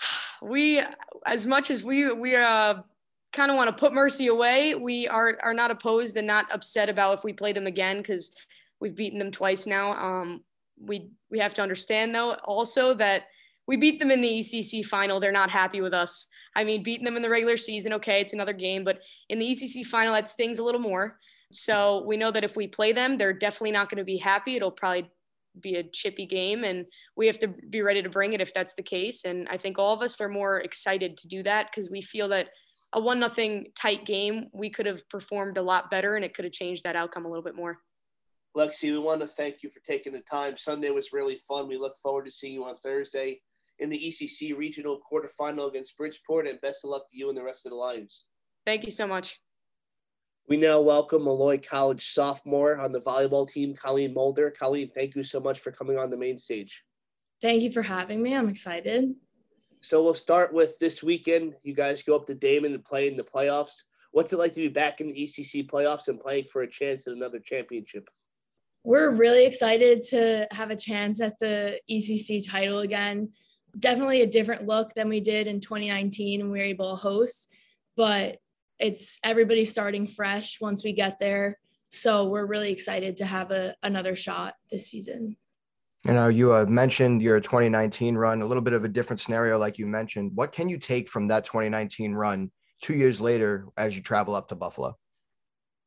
We, 0.42 0.82
as 1.24 1.46
much 1.46 1.70
as 1.70 1.82
we 1.82 2.12
we 2.12 2.36
uh 2.36 2.74
kind 3.34 3.50
of 3.50 3.56
want 3.56 3.68
to 3.68 3.78
put 3.78 3.92
Mercy 3.92 4.28
away. 4.28 4.74
We 4.74 5.06
are 5.08 5.36
are 5.42 5.52
not 5.52 5.70
opposed 5.70 6.16
and 6.16 6.26
not 6.26 6.46
upset 6.52 6.88
about 6.88 7.18
if 7.18 7.24
we 7.24 7.32
play 7.32 7.52
them 7.52 7.66
again 7.66 7.98
because 7.98 8.32
we've 8.80 8.94
beaten 8.96 9.18
them 9.18 9.30
twice 9.30 9.66
now. 9.66 9.92
Um, 9.92 10.42
we 10.80 11.10
we 11.30 11.40
have 11.40 11.54
to 11.54 11.62
understand 11.62 12.14
though 12.14 12.34
also 12.44 12.94
that 12.94 13.24
we 13.66 13.76
beat 13.76 13.98
them 13.98 14.10
in 14.10 14.20
the 14.20 14.28
ECC 14.28 14.84
final. 14.84 15.20
They're 15.20 15.32
not 15.32 15.50
happy 15.50 15.80
with 15.80 15.94
us. 15.94 16.28
I 16.54 16.64
mean, 16.64 16.82
beating 16.82 17.04
them 17.04 17.16
in 17.16 17.22
the 17.22 17.30
regular 17.30 17.56
season, 17.56 17.92
okay, 17.94 18.20
it's 18.20 18.32
another 18.32 18.52
game, 18.52 18.84
but 18.84 19.00
in 19.28 19.38
the 19.38 19.46
ECC 19.46 19.84
final, 19.84 20.14
that 20.14 20.28
stings 20.28 20.58
a 20.58 20.64
little 20.64 20.80
more. 20.80 21.18
So 21.52 22.04
we 22.06 22.16
know 22.16 22.30
that 22.30 22.44
if 22.44 22.56
we 22.56 22.66
play 22.66 22.92
them, 22.92 23.16
they're 23.16 23.32
definitely 23.32 23.72
not 23.72 23.88
going 23.88 23.98
to 23.98 24.04
be 24.04 24.18
happy. 24.18 24.56
It'll 24.56 24.70
probably 24.70 25.10
be 25.60 25.76
a 25.76 25.84
chippy 25.84 26.26
game, 26.26 26.64
and 26.64 26.86
we 27.16 27.26
have 27.26 27.38
to 27.40 27.48
be 27.48 27.82
ready 27.82 28.02
to 28.02 28.08
bring 28.08 28.32
it 28.32 28.40
if 28.40 28.52
that's 28.52 28.74
the 28.74 28.82
case. 28.82 29.24
And 29.24 29.48
I 29.48 29.56
think 29.56 29.78
all 29.78 29.94
of 29.94 30.02
us 30.02 30.20
are 30.20 30.28
more 30.28 30.58
excited 30.58 31.16
to 31.18 31.28
do 31.28 31.42
that 31.44 31.70
because 31.70 31.90
we 31.90 32.02
feel 32.02 32.28
that 32.28 32.48
a 32.92 33.00
one 33.00 33.20
nothing 33.20 33.66
tight 33.76 34.04
game, 34.04 34.48
we 34.52 34.70
could 34.70 34.86
have 34.86 35.08
performed 35.08 35.56
a 35.56 35.62
lot 35.62 35.90
better 35.90 36.14
and 36.14 36.24
it 36.24 36.34
could 36.34 36.44
have 36.44 36.52
changed 36.52 36.84
that 36.84 36.96
outcome 36.96 37.24
a 37.24 37.28
little 37.28 37.42
bit 37.42 37.56
more. 37.56 37.78
Lexi, 38.56 38.92
we 38.92 38.98
want 38.98 39.20
to 39.20 39.26
thank 39.26 39.64
you 39.64 39.70
for 39.70 39.80
taking 39.80 40.12
the 40.12 40.20
time. 40.20 40.56
Sunday 40.56 40.90
was 40.90 41.12
really 41.12 41.40
fun. 41.48 41.66
We 41.66 41.76
look 41.76 41.96
forward 41.96 42.24
to 42.26 42.30
seeing 42.30 42.54
you 42.54 42.64
on 42.64 42.76
Thursday 42.76 43.40
in 43.78 43.90
the 43.90 43.98
ECC 43.98 44.56
regional 44.56 45.00
quarterfinal 45.10 45.68
against 45.68 45.96
Bridgeport, 45.96 46.46
and 46.46 46.60
best 46.60 46.84
of 46.84 46.90
luck 46.90 47.08
to 47.10 47.16
you 47.16 47.28
and 47.28 47.36
the 47.36 47.44
rest 47.44 47.66
of 47.66 47.70
the 47.70 47.76
Lions. 47.76 48.24
Thank 48.64 48.84
you 48.84 48.90
so 48.90 49.06
much. 49.06 49.40
We 50.48 50.56
now 50.58 50.80
welcome 50.80 51.22
Molloy 51.22 51.58
College 51.58 52.12
sophomore 52.12 52.78
on 52.78 52.92
the 52.92 53.00
volleyball 53.00 53.48
team, 53.48 53.74
Colleen 53.74 54.12
Moulder. 54.12 54.50
Colleen, 54.50 54.90
thank 54.94 55.14
you 55.14 55.22
so 55.22 55.40
much 55.40 55.60
for 55.60 55.72
coming 55.72 55.96
on 55.96 56.10
the 56.10 56.18
Mane 56.18 56.38
Stage. 56.38 56.84
Thank 57.40 57.62
you 57.62 57.72
for 57.72 57.82
having 57.82 58.22
me. 58.22 58.34
I'm 58.34 58.48
excited. 58.48 59.14
So 59.80 60.02
we'll 60.02 60.14
start 60.14 60.52
with 60.52 60.78
this 60.78 61.02
weekend. 61.02 61.54
You 61.62 61.74
guys 61.74 62.02
go 62.02 62.14
up 62.14 62.26
to 62.26 62.34
Daemen 62.34 62.74
and 62.74 62.84
play 62.84 63.08
in 63.08 63.16
the 63.16 63.22
playoffs. 63.22 63.84
What's 64.12 64.32
it 64.32 64.38
like 64.38 64.54
to 64.54 64.60
be 64.60 64.68
back 64.68 65.00
in 65.00 65.08
the 65.08 65.14
ECC 65.14 65.68
playoffs 65.68 66.08
and 66.08 66.20
playing 66.20 66.44
for 66.44 66.62
a 66.62 66.70
chance 66.70 67.06
at 67.06 67.14
another 67.14 67.38
championship? 67.38 68.08
We're 68.82 69.10
really 69.10 69.46
excited 69.46 70.02
to 70.10 70.46
have 70.50 70.70
a 70.70 70.76
chance 70.76 71.20
at 71.20 71.38
the 71.40 71.80
ECC 71.90 72.46
title 72.46 72.80
again. 72.80 73.30
Definitely 73.78 74.22
a 74.22 74.26
different 74.26 74.66
look 74.66 74.94
than 74.94 75.08
we 75.08 75.20
did 75.20 75.46
in 75.46 75.60
2019 75.60 76.40
when 76.40 76.50
we 76.50 76.58
were 76.58 76.64
able 76.64 76.90
to 76.90 76.96
host, 76.96 77.52
but 77.96 78.38
it's 78.78 79.18
everybody 79.22 79.64
starting 79.64 80.06
fresh 80.06 80.60
once 80.60 80.84
we 80.84 80.92
get 80.92 81.18
there. 81.18 81.58
So 81.90 82.26
we're 82.26 82.46
really 82.46 82.72
excited 82.72 83.18
to 83.18 83.24
have 83.24 83.50
a, 83.50 83.74
another 83.82 84.16
shot 84.16 84.54
this 84.70 84.88
season. 84.88 85.36
You 86.04 86.12
know, 86.12 86.28
you 86.28 86.52
uh, 86.52 86.66
mentioned 86.66 87.22
your 87.22 87.40
2019 87.40 88.16
run, 88.16 88.42
a 88.42 88.46
little 88.46 88.62
bit 88.62 88.74
of 88.74 88.84
a 88.84 88.88
different 88.88 89.20
scenario, 89.20 89.58
like 89.58 89.78
you 89.78 89.86
mentioned. 89.86 90.32
What 90.34 90.52
can 90.52 90.68
you 90.68 90.76
take 90.76 91.08
from 91.08 91.28
that 91.28 91.46
2019 91.46 92.12
run 92.12 92.50
two 92.82 92.94
years 92.94 93.20
later 93.20 93.68
as 93.76 93.96
you 93.96 94.02
travel 94.02 94.34
up 94.34 94.48
to 94.48 94.54
Buffalo? 94.54 94.98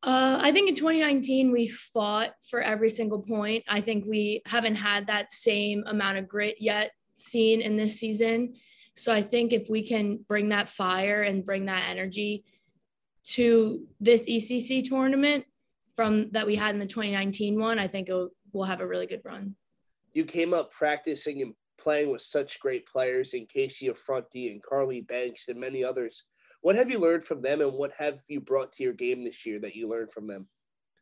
Uh, 0.02 0.40
I 0.42 0.52
think 0.52 0.70
in 0.70 0.76
2019, 0.76 1.52
we 1.52 1.68
fought 1.68 2.32
for 2.50 2.62
every 2.62 2.90
single 2.90 3.22
point. 3.22 3.64
I 3.68 3.82
think 3.82 4.06
we 4.08 4.42
haven't 4.46 4.76
had 4.76 5.08
that 5.08 5.32
same 5.32 5.84
amount 5.86 6.18
of 6.18 6.28
grit 6.28 6.56
yet 6.60 6.92
seen 7.18 7.62
in 7.62 7.78
this 7.78 8.00
season. 8.00 8.56
So 8.96 9.12
I 9.12 9.22
think 9.22 9.54
if 9.54 9.70
we 9.70 9.86
can 9.88 10.26
bring 10.28 10.50
that 10.50 10.70
fire 10.70 11.22
and 11.22 11.46
bring 11.46 11.66
that 11.66 11.90
energy 11.90 12.46
to 13.32 13.86
this 14.00 14.26
ECC 14.28 14.88
tournament 14.88 15.46
from 15.96 16.30
that 16.32 16.48
we 16.48 16.56
had 16.56 16.74
in 16.74 16.80
the 16.80 16.86
2019 16.86 17.60
one, 17.60 17.80
I 17.80 17.88
think 17.88 18.10
we'll 18.54 18.66
have 18.66 18.82
a 18.82 18.88
really 18.88 19.08
good 19.08 19.22
run 19.24 19.56
you 20.18 20.26
came 20.26 20.52
up 20.52 20.72
practicing 20.72 21.44
and 21.44 21.54
playing 21.78 22.12
with 22.12 22.24
such 22.24 22.60
great 22.60 22.88
players 22.88 23.36
in 23.36 23.46
Casey 23.46 23.88
Affronti 23.88 24.52
and 24.52 24.64
Carly 24.64 25.02
Banks 25.02 25.46
and 25.48 25.60
many 25.60 25.84
others. 25.84 26.26
What 26.62 26.76
have 26.76 26.90
you 26.90 26.98
learned 26.98 27.24
from 27.24 27.44
them 27.44 27.62
and 27.62 27.72
what 27.74 27.92
have 28.00 28.24
you 28.28 28.42
brought 28.42 28.72
to 28.74 28.84
your 28.84 28.94
game 28.94 29.24
this 29.24 29.46
year 29.46 29.60
that 29.60 29.76
you 29.76 29.88
learned 29.88 30.10
from 30.10 30.26
them? 30.26 30.48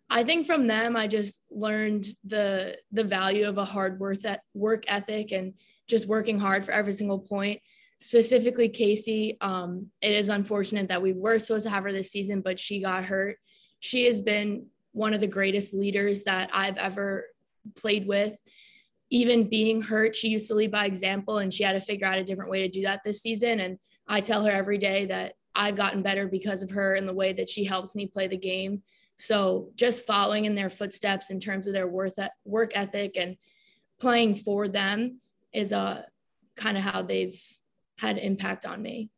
I 0.10 0.26
think 0.26 0.46
from 0.46 0.68
them 0.68 0.98
I 0.98 1.08
just 1.08 1.42
learned 1.50 2.08
the 2.26 2.76
the 2.92 3.06
value 3.06 3.48
of 3.48 3.58
a 3.58 3.64
hard 3.64 4.02
work 4.02 4.20
that 4.24 4.42
work 4.54 4.84
ethic 4.88 5.32
and 5.32 5.54
just 5.88 6.08
working 6.08 6.40
hard 6.40 6.66
for 6.66 6.72
every 6.72 6.94
single 6.94 7.20
point. 7.20 7.62
Specifically 8.00 8.70
Casey, 8.70 9.38
um, 9.42 9.88
it 10.02 10.12
is 10.12 10.30
unfortunate 10.30 10.90
that 10.90 11.02
we 11.02 11.14
were 11.14 11.40
supposed 11.40 11.64
to 11.64 11.70
have 11.70 11.84
her 11.84 11.92
this 11.92 12.12
season, 12.12 12.42
but 12.42 12.60
she 12.60 12.82
got 12.82 13.06
hurt. 13.06 13.38
She 13.80 14.06
has 14.06 14.20
been 14.20 14.68
one 14.92 15.14
of 15.14 15.22
the 15.22 15.28
greatest 15.28 15.74
leaders 15.74 16.24
that 16.24 16.50
I've 16.54 16.78
ever 16.78 17.26
played 17.76 18.08
with 18.08 18.38
even 19.10 19.48
being 19.48 19.82
hurt, 19.82 20.16
she 20.16 20.30
used 20.30 20.48
to 20.48 20.56
lead 20.56 20.72
by 20.72 20.86
example 20.86 21.38
and 21.38 21.54
she 21.54 21.64
had 21.64 21.74
to 21.74 21.80
figure 21.80 22.08
out 22.08 22.18
a 22.18 22.24
different 22.24 22.52
way 22.52 22.62
to 22.62 22.68
do 22.68 22.84
that 22.84 23.02
this 23.06 23.22
season. 23.22 23.60
And 23.60 23.78
I 24.08 24.22
tell 24.22 24.44
her 24.44 24.52
every 24.52 24.78
day 24.78 25.06
that 25.08 25.34
I've 25.54 25.76
gotten 25.76 26.02
better 26.02 26.28
because 26.28 26.64
of 26.64 26.72
her 26.72 26.96
and 26.96 27.08
the 27.08 27.14
way 27.14 27.34
that 27.34 27.50
she 27.50 27.64
helps 27.64 27.96
me 27.96 28.08
play 28.08 28.28
the 28.28 28.38
game. 28.38 28.82
So 29.18 29.70
just 29.76 30.06
following 30.06 30.46
in 30.46 30.56
their 30.56 30.70
footsteps 30.70 31.30
in 31.30 31.40
terms 31.40 31.68
of 31.68 31.74
their 31.74 31.88
worth 31.88 32.16
work 32.44 32.72
ethic 32.76 33.16
and 33.16 33.38
playing 34.00 34.36
for 34.36 34.68
them 34.68 35.22
is 35.56 35.72
a 35.72 35.78
uh, 35.78 36.02
kind 36.56 36.78
of 36.78 36.84
how 36.84 37.02
they've 37.02 37.42
had 37.98 38.18
impact 38.18 38.66
on 38.66 38.82
me. 38.82 39.10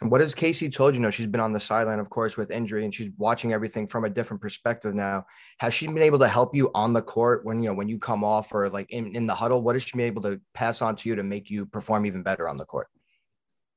And 0.00 0.10
what 0.10 0.22
has 0.22 0.34
Casey 0.34 0.70
told 0.70 0.94
you? 0.94 0.98
you 0.98 1.02
know, 1.02 1.10
she's 1.10 1.26
been 1.26 1.42
on 1.42 1.52
the 1.52 1.60
sideline, 1.60 1.98
of 1.98 2.08
course, 2.08 2.38
with 2.38 2.50
injury, 2.50 2.84
and 2.84 2.94
she's 2.94 3.10
watching 3.18 3.52
everything 3.52 3.86
from 3.86 4.04
a 4.04 4.10
different 4.10 4.40
perspective 4.40 4.94
now. 4.94 5.26
Has 5.58 5.74
she 5.74 5.86
been 5.86 5.98
able 5.98 6.18
to 6.20 6.28
help 6.28 6.54
you 6.54 6.70
on 6.74 6.94
the 6.94 7.02
court 7.02 7.44
when 7.44 7.62
you 7.62 7.68
know 7.68 7.74
when 7.74 7.88
you 7.88 7.98
come 7.98 8.24
off 8.24 8.54
or 8.54 8.70
like 8.70 8.90
in, 8.90 9.14
in 9.14 9.26
the 9.26 9.34
huddle? 9.34 9.62
What 9.62 9.74
has 9.74 9.82
she 9.82 9.98
been 9.98 10.06
able 10.06 10.22
to 10.22 10.40
pass 10.54 10.80
on 10.80 10.96
to 10.96 11.08
you 11.08 11.16
to 11.16 11.22
make 11.22 11.50
you 11.50 11.66
perform 11.66 12.06
even 12.06 12.22
better 12.22 12.48
on 12.48 12.56
the 12.56 12.64
court? 12.64 12.88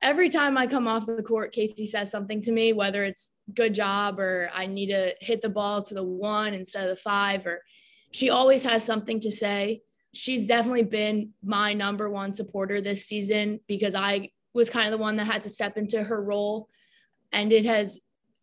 Every 0.02 0.30
time 0.30 0.58
I 0.58 0.66
come 0.66 0.88
off 0.88 1.06
the 1.06 1.24
court, 1.24 1.52
Casey 1.52 1.86
says 1.86 2.10
something 2.10 2.42
to 2.42 2.52
me, 2.54 2.72
whether 2.72 3.04
it's 3.04 3.34
good 3.54 3.74
job 3.74 4.20
or 4.20 4.50
I 4.54 4.66
need 4.66 4.88
to 4.88 5.14
hit 5.20 5.42
the 5.42 5.50
ball 5.50 5.84
to 5.84 5.94
the 5.94 6.04
one 6.04 6.54
instead 6.54 6.84
of 6.84 6.90
the 6.90 7.02
five, 7.02 7.46
or 7.46 7.62
she 8.12 8.30
always 8.30 8.64
has 8.64 8.86
something 8.86 9.20
to 9.22 9.32
say. 9.32 9.82
She's 10.14 10.48
definitely 10.48 10.84
been 10.84 11.32
my 11.44 11.74
number 11.74 12.10
one 12.10 12.34
supporter 12.34 12.82
this 12.82 13.06
season 13.06 13.60
because 13.68 13.96
I 13.96 14.30
was 14.54 14.70
kind 14.70 14.88
of 14.88 14.92
the 14.92 15.04
one 15.04 15.16
that 15.18 15.26
had 15.26 15.42
to 15.44 15.50
step 15.50 15.78
into 15.78 16.04
her 16.04 16.22
role. 16.22 16.70
And 17.32 17.52
it 17.52 17.66
has, 17.66 18.00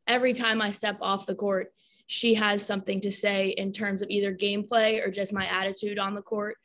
every 0.06 0.34
time 0.34 0.60
I 0.60 0.72
step 0.72 0.98
off 1.00 1.26
the 1.26 1.34
court, 1.34 1.72
she 2.06 2.34
has 2.34 2.66
something 2.66 3.00
to 3.02 3.10
say 3.10 3.50
in 3.50 3.72
terms 3.72 4.02
of 4.02 4.10
either 4.10 4.34
gameplay 4.34 5.06
or 5.06 5.10
just 5.12 5.32
my 5.32 5.46
attitude 5.46 5.98
on 5.98 6.14
the 6.14 6.22
court. 6.22 6.56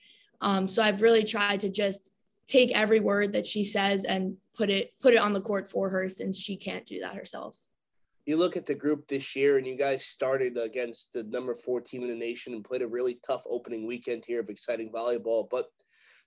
Um, 0.41 0.68
so 0.68 0.82
I've 0.82 1.03
really 1.03 1.24
tried 1.24 1.60
to 1.60 1.70
just 1.70 2.10
take 2.47 2.72
every 2.72 2.99
word 2.99 3.34
that 3.34 3.45
she 3.45 3.64
says 3.64 4.06
and 4.06 4.38
put 4.56 4.70
it 4.70 4.93
put 5.01 5.14
it 5.14 5.18
on 5.18 5.34
the 5.34 5.41
court 5.41 5.70
for 5.70 5.89
her 5.89 6.10
since 6.10 6.38
she 6.38 6.56
can't 6.56 6.86
do 6.86 7.01
that 7.01 7.16
herself. 7.16 7.56
You 8.26 8.38
look 8.38 8.58
at 8.58 8.66
the 8.66 8.74
group 8.74 9.08
this 9.08 9.36
year, 9.36 9.58
and 9.58 9.68
you 9.68 9.78
guys 9.78 10.06
started 10.06 10.58
against 10.58 11.14
the 11.14 11.24
number 11.24 11.54
four 11.54 11.80
team 11.80 12.02
in 12.02 12.10
the 12.10 12.16
nation 12.16 12.54
and 12.54 12.64
played 12.64 12.82
a 12.82 12.88
really 12.88 13.20
tough 13.26 13.44
opening 13.48 13.86
weekend 13.86 14.24
here 14.26 14.40
of 14.40 14.50
exciting 14.50 14.92
volleyball. 14.92 15.48
But 15.50 15.68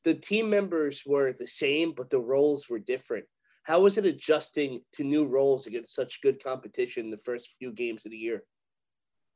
the 0.05 0.15
team 0.15 0.49
members 0.49 1.03
were 1.05 1.33
the 1.33 1.47
same, 1.47 1.93
but 1.97 2.11
the 2.11 2.21
roles 2.21 2.69
were 2.69 2.79
different. 2.79 3.25
How 3.65 3.81
was 3.81 3.99
it 3.99 4.07
adjusting 4.07 4.81
to 4.93 5.05
new 5.05 5.27
roles 5.27 5.67
against 5.67 5.95
such 5.95 6.23
good 6.23 6.43
competition 6.43 7.11
the 7.11 7.19
first 7.19 7.51
few 7.59 7.73
games 7.73 8.07
of 8.07 8.13
the 8.13 8.17
year? 8.17 8.45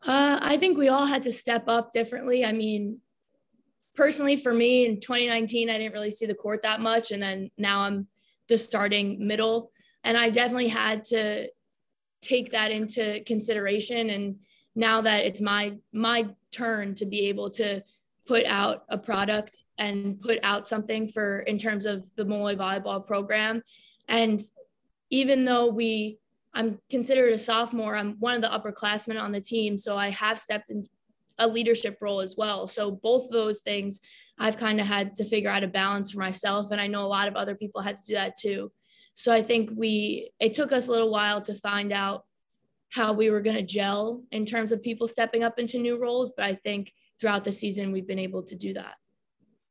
Uh, 0.07 0.39
I 0.41 0.57
think 0.57 0.79
we 0.79 0.89
all 0.89 1.07
had 1.07 1.25
to 1.25 1.33
step 1.33 1.65
up 1.67 1.93
differently. 1.93 2.45
I 2.45 2.53
mean, 2.53 2.99
personally, 3.95 4.37
for 4.37 4.55
me 4.55 4.87
in 4.87 5.01
2019, 5.01 5.69
I 5.69 5.79
didn't 5.79 5.93
really 5.93 6.11
see 6.11 6.27
the 6.27 6.35
court 6.35 6.63
that 6.63 6.81
much. 6.81 7.11
And 7.11 7.23
then 7.23 7.51
now 7.59 7.81
I'm 7.81 8.07
the 8.49 8.57
starting 8.57 9.27
middle. 9.27 9.71
And 10.05 10.17
I 10.17 10.31
definitely 10.31 10.69
had 10.69 11.05
to 11.07 11.49
take 12.23 12.53
that 12.53 12.71
into 12.71 13.23
consideration. 13.27 14.11
And 14.11 14.37
now 14.75 15.03
that 15.03 15.27
it's 15.27 15.41
my 15.41 15.75
my 15.93 16.29
turn 16.51 16.95
to 16.95 17.05
be 17.05 17.29
able 17.29 17.51
to 17.51 17.83
put 18.27 18.47
out 18.47 18.85
a 18.89 18.97
product 18.97 19.63
and 19.79 20.21
put 20.21 20.39
out 20.43 20.69
something 20.69 21.09
for 21.09 21.41
in 21.41 21.59
terms 21.59 21.85
of 21.85 22.09
the 22.17 22.25
Molloy 22.25 22.55
volleyball 22.55 23.05
program. 23.05 23.63
And 24.09 24.41
even 25.11 25.45
though 25.45 25.67
we, 25.67 26.19
I'm 26.55 26.79
considered 26.89 27.33
a 27.33 27.39
sophomore, 27.39 27.97
I'm 27.97 28.13
one 28.21 28.35
of 28.35 28.43
the 28.43 28.49
upperclassmen 28.49 29.21
on 29.21 29.33
the 29.33 29.41
team. 29.41 29.77
So 29.77 29.97
I 29.97 30.11
have 30.11 30.39
stepped 30.39 30.71
in 30.71 30.87
a 31.39 31.47
leadership 31.47 31.99
role 32.01 32.21
as 32.21 32.37
well. 32.37 32.67
So 32.67 32.91
both 32.91 33.25
of 33.25 33.33
those 33.33 33.61
things 33.61 34.01
I've 34.43 34.57
kind 34.57 34.81
of 34.81 34.89
had 34.89 35.15
to 35.17 35.25
figure 35.25 35.51
out 35.51 35.63
a 35.63 35.69
balance 35.69 36.11
for 36.11 36.19
myself. 36.19 36.73
And 36.73 36.81
I 36.81 36.89
know 36.89 37.05
a 37.05 37.07
lot 37.07 37.29
of 37.29 37.37
other 37.37 37.55
people 37.55 37.81
had 37.81 37.97
to 37.97 38.03
do 38.05 38.15
that 38.15 38.37
too. 38.37 38.73
So 39.15 39.33
I 39.33 39.41
think 39.41 39.71
we, 39.77 40.33
it 40.41 40.53
took 40.53 40.73
us 40.73 40.89
a 40.89 40.91
little 40.91 41.13
while 41.13 41.41
to 41.43 41.55
find 41.55 41.93
out 41.93 42.25
how 42.91 43.13
we 43.13 43.31
were 43.31 43.41
going 43.41 43.55
to 43.55 43.63
gel 43.63 44.25
in 44.33 44.45
terms 44.45 44.73
of 44.73 44.83
people 44.83 45.07
stepping 45.07 45.45
up 45.45 45.61
into 45.61 45.79
new 45.79 45.97
roles. 45.97 46.33
But 46.37 46.47
I 46.47 46.57
think 46.57 46.93
throughout 47.21 47.45
the 47.45 47.53
season, 47.53 47.93
we've 47.93 48.07
been 48.07 48.19
able 48.19 48.43
to 48.43 48.57
do 48.57 48.75
that. 48.75 48.95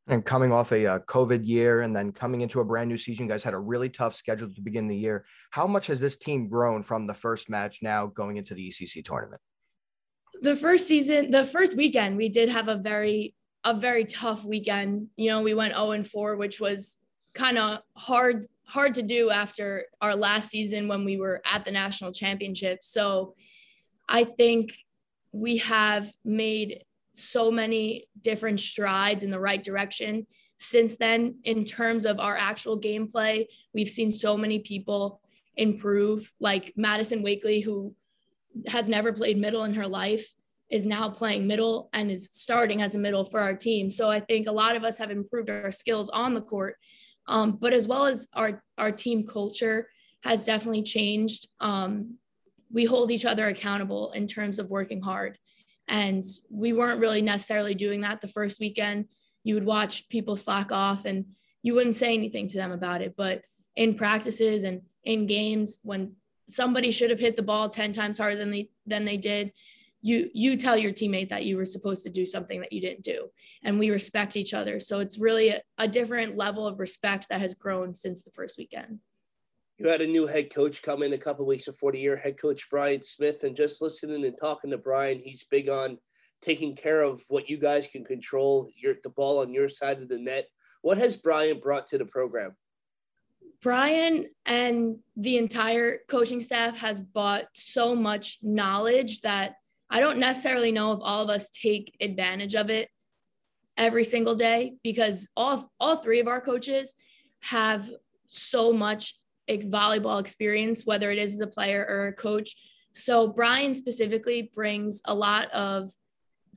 And 0.07 0.24
coming 0.24 0.53
off 0.53 0.72
a 0.72 0.86
uh, 0.86 0.99
COVID 0.99 1.45
year 1.45 1.82
and 1.82 1.93
then 1.93 2.13
coming 2.13 2.39
into 2.39 2.61
a 2.61 2.63
brand 2.63 2.88
new 2.88 2.97
season, 2.97 3.26
you 3.26 3.32
guys 3.32 3.43
had 3.43 3.53
a 3.53 3.59
really 3.59 3.89
tough 3.89 4.15
schedule 4.15 4.53
to 4.53 4.61
begin 4.61 4.88
the 4.88 4.97
year. 4.97 5.26
How 5.49 5.67
much 5.67 5.88
has 5.88 5.99
this 5.99 6.17
team 6.17 6.47
grown 6.47 6.82
from 6.82 7.07
the 7.07 7.13
first 7.13 7.49
match 7.49 7.80
now 7.82 8.05
going 8.05 8.38
into 8.38 8.53
the 8.53 8.69
ECC 8.69 9.03
tournament? 9.03 9.41
The 10.41 10.55
first 10.55 10.88
season, 10.88 11.30
the 11.30 11.43
first 11.43 11.76
weekend, 11.76 12.15
we 12.15 12.30
did 12.30 12.47
have 12.47 12.69
a 12.69 12.78
very 12.78 13.36
a 13.64 13.74
very 13.74 14.05
tough 14.05 14.43
weekend. 14.43 15.07
You 15.16 15.32
know, 15.32 15.41
we 15.41 15.53
went 15.53 15.74
0 15.74 15.91
and 15.91 16.07
4, 16.07 16.36
which 16.36 16.59
was 16.59 16.97
kind 17.34 17.57
of 17.57 17.80
hard 17.95 18.45
hard 18.66 18.93
to 18.95 19.03
do 19.03 19.30
after 19.30 19.86
our 19.99 20.16
last 20.16 20.49
season 20.49 20.88
when 20.88 21.03
we 21.03 21.18
were 21.18 21.41
at 21.45 21.66
the 21.66 21.72
national 21.72 22.14
championship. 22.14 22.80
So 22.84 23.36
I 24.07 24.24
think 24.24 24.74
we 25.34 25.57
have 25.57 26.12
made 26.24 26.84
so 27.14 27.51
many 27.51 28.07
different 28.22 28.59
strides 28.59 29.24
in 29.24 29.32
the 29.32 29.39
right 29.39 29.62
direction 29.62 30.26
since 30.57 30.95
then 30.95 31.36
in 31.43 31.66
terms 31.66 32.05
of 32.05 32.20
our 32.20 32.38
actual 32.38 32.80
gameplay 32.80 33.45
we've 33.74 33.89
seen 33.89 34.12
so 34.12 34.38
many 34.38 34.59
people 34.59 35.20
improve 35.57 36.32
like 36.39 36.72
madison 36.78 37.22
wakely 37.22 37.59
who 37.59 37.93
has 38.68 38.88
never 38.88 39.12
played 39.12 39.38
middle 39.38 39.66
in 39.66 39.74
her 39.74 39.88
life 39.88 40.34
is 40.72 40.86
now 40.86 41.09
playing 41.09 41.45
middle 41.45 41.89
and 41.93 42.09
is 42.09 42.30
starting 42.32 42.82
as 42.82 42.95
a 42.95 42.99
middle 42.99 43.26
for 43.26 43.39
our 43.39 43.53
team 43.53 43.91
so 43.91 44.09
i 44.09 44.19
think 44.19 44.47
a 44.47 44.51
lot 44.51 44.76
of 44.76 44.84
us 44.84 44.97
have 44.97 45.11
improved 45.11 45.49
our 45.49 45.72
skills 45.72 46.09
on 46.09 46.34
the 46.34 46.41
court 46.41 46.78
um, 47.28 47.57
but 47.61 47.74
as 47.74 47.88
well 47.88 48.05
as 48.05 48.28
our 48.34 48.63
our 48.78 48.91
team 48.91 49.28
culture 49.28 49.88
has 50.24 50.43
definitely 50.43 50.84
changed 50.84 51.47
um, 51.59 52.15
we 52.72 52.86
hold 52.86 53.11
each 53.11 53.26
other 53.26 53.47
accountable 53.47 54.11
in 54.13 54.26
terms 54.26 54.57
of 54.57 54.69
working 54.69 55.01
hard 55.01 55.38
and 55.91 56.24
we 56.49 56.72
weren't 56.72 57.01
really 57.01 57.22
necessarily 57.22 57.76
doing 57.76 58.01
that 58.01 58.22
the 58.22 58.28
first 58.28 58.59
weekend. 58.61 59.05
You 59.43 59.55
would 59.55 59.65
watch 59.65 60.07
people 60.07 60.38
slack 60.38 60.72
off 60.72 61.03
and 61.03 61.26
you 61.61 61.76
wouldn't 61.76 61.97
say 61.97 62.13
anything 62.13 62.47
to 62.47 62.57
them 62.57 62.72
about 62.72 63.01
it. 63.01 63.15
But 63.17 63.41
in 63.76 63.95
practices 63.95 64.63
and 64.63 64.82
in 65.03 65.28
games, 65.28 65.80
when 65.84 66.13
somebody 66.49 66.91
should 66.91 67.09
have 67.09 67.19
hit 67.19 67.36
the 67.36 67.41
ball 67.41 67.69
10 67.69 67.91
times 67.91 68.17
harder 68.17 68.38
than 68.38 68.51
they 68.51 68.69
than 68.86 69.03
they 69.03 69.17
did, 69.17 69.51
you 70.02 70.30
you 70.34 70.58
tell 70.58 70.78
your 70.78 70.91
teammate 70.91 71.30
that 71.30 71.45
you 71.45 71.58
were 71.58 71.66
supposed 71.66 72.04
to 72.04 72.10
do 72.10 72.26
something 72.26 72.60
that 72.62 72.74
you 72.74 72.82
didn't 72.82 73.04
do. 73.04 73.28
And 73.64 73.80
we 73.80 73.89
respect 73.89 74.36
each 74.36 74.54
other. 74.54 74.80
So 74.80 74.99
it's 74.99 75.18
really 75.18 75.49
a, 75.49 75.62
a 75.78 75.88
different 75.88 76.38
level 76.38 76.68
of 76.68 76.80
respect 76.80 77.28
that 77.30 77.41
has 77.41 77.56
grown 77.56 77.95
since 77.95 78.24
the 78.24 78.32
first 78.32 78.58
weekend 78.58 78.99
you 79.82 79.88
had 79.88 80.02
a 80.02 80.08
new 80.08 80.28
head 80.28 80.54
coach 80.54 80.84
come 80.84 81.02
in 81.02 81.14
a 81.14 81.18
couple 81.18 81.43
weeks 81.43 81.66
before 81.66 81.91
the 81.91 81.99
year, 81.99 82.16
head 82.16 82.39
coach 82.39 82.70
Brian 82.70 83.02
Smith, 83.02 83.43
and 83.43 83.56
just 83.56 83.82
listening 83.82 84.24
and 84.26 84.38
talking 84.39 84.70
to 84.70 84.78
Brian, 84.78 85.18
he's 85.18 85.43
big 85.45 85.70
on 85.70 85.97
taking 86.39 86.76
care 86.76 87.02
of 87.02 87.24
what 87.30 87.49
you 87.49 87.58
guys 87.58 87.88
can 87.88 88.04
control, 88.04 88.70
your 88.76 88.95
the 89.02 89.10
ball 89.10 89.39
on 89.39 89.52
your 89.52 89.70
side 89.70 89.99
of 89.99 90.08
the 90.08 90.20
net. 90.20 90.47
What 90.84 90.99
has 90.99 91.18
Brian 91.18 91.60
brought 91.60 91.88
to 91.88 91.97
the 91.97 92.06
program? 92.06 92.56
Brian 93.62 94.28
and 94.45 94.97
the 95.16 95.38
entire 95.38 95.99
coaching 96.08 96.41
staff 96.41 96.78
has 96.78 96.99
brought 96.99 97.45
so 97.54 97.95
much 97.95 98.38
knowledge 98.41 99.22
that 99.22 99.56
I 99.92 100.00
don't 100.00 100.20
necessarily 100.20 100.72
know 100.72 100.94
if 100.94 101.00
all 101.04 101.22
of 101.22 101.30
us 101.30 101.50
take 101.50 101.96
advantage 102.00 102.56
of 102.56 102.70
it 102.70 102.89
every 103.78 104.06
single 104.06 104.36
day 104.36 104.74
because 104.84 105.28
all 105.36 105.72
all 105.80 105.98
three 105.98 106.20
of 106.20 106.28
our 106.28 106.39
coaches 106.42 106.96
have 107.42 107.92
so 108.28 108.72
much 108.72 109.16
volleyball 109.50 110.22
experience, 110.22 110.86
whether 110.86 111.12
it 111.12 111.18
is 111.18 111.34
as 111.34 111.42
a 111.42 111.48
player 111.48 111.86
or 111.88 112.08
a 112.08 112.14
coach. 112.14 112.56
So 112.94 113.28
Brian 113.28 113.74
specifically 113.74 114.50
brings 114.56 115.02
a 115.04 115.14
lot 115.14 115.52
of 115.52 115.92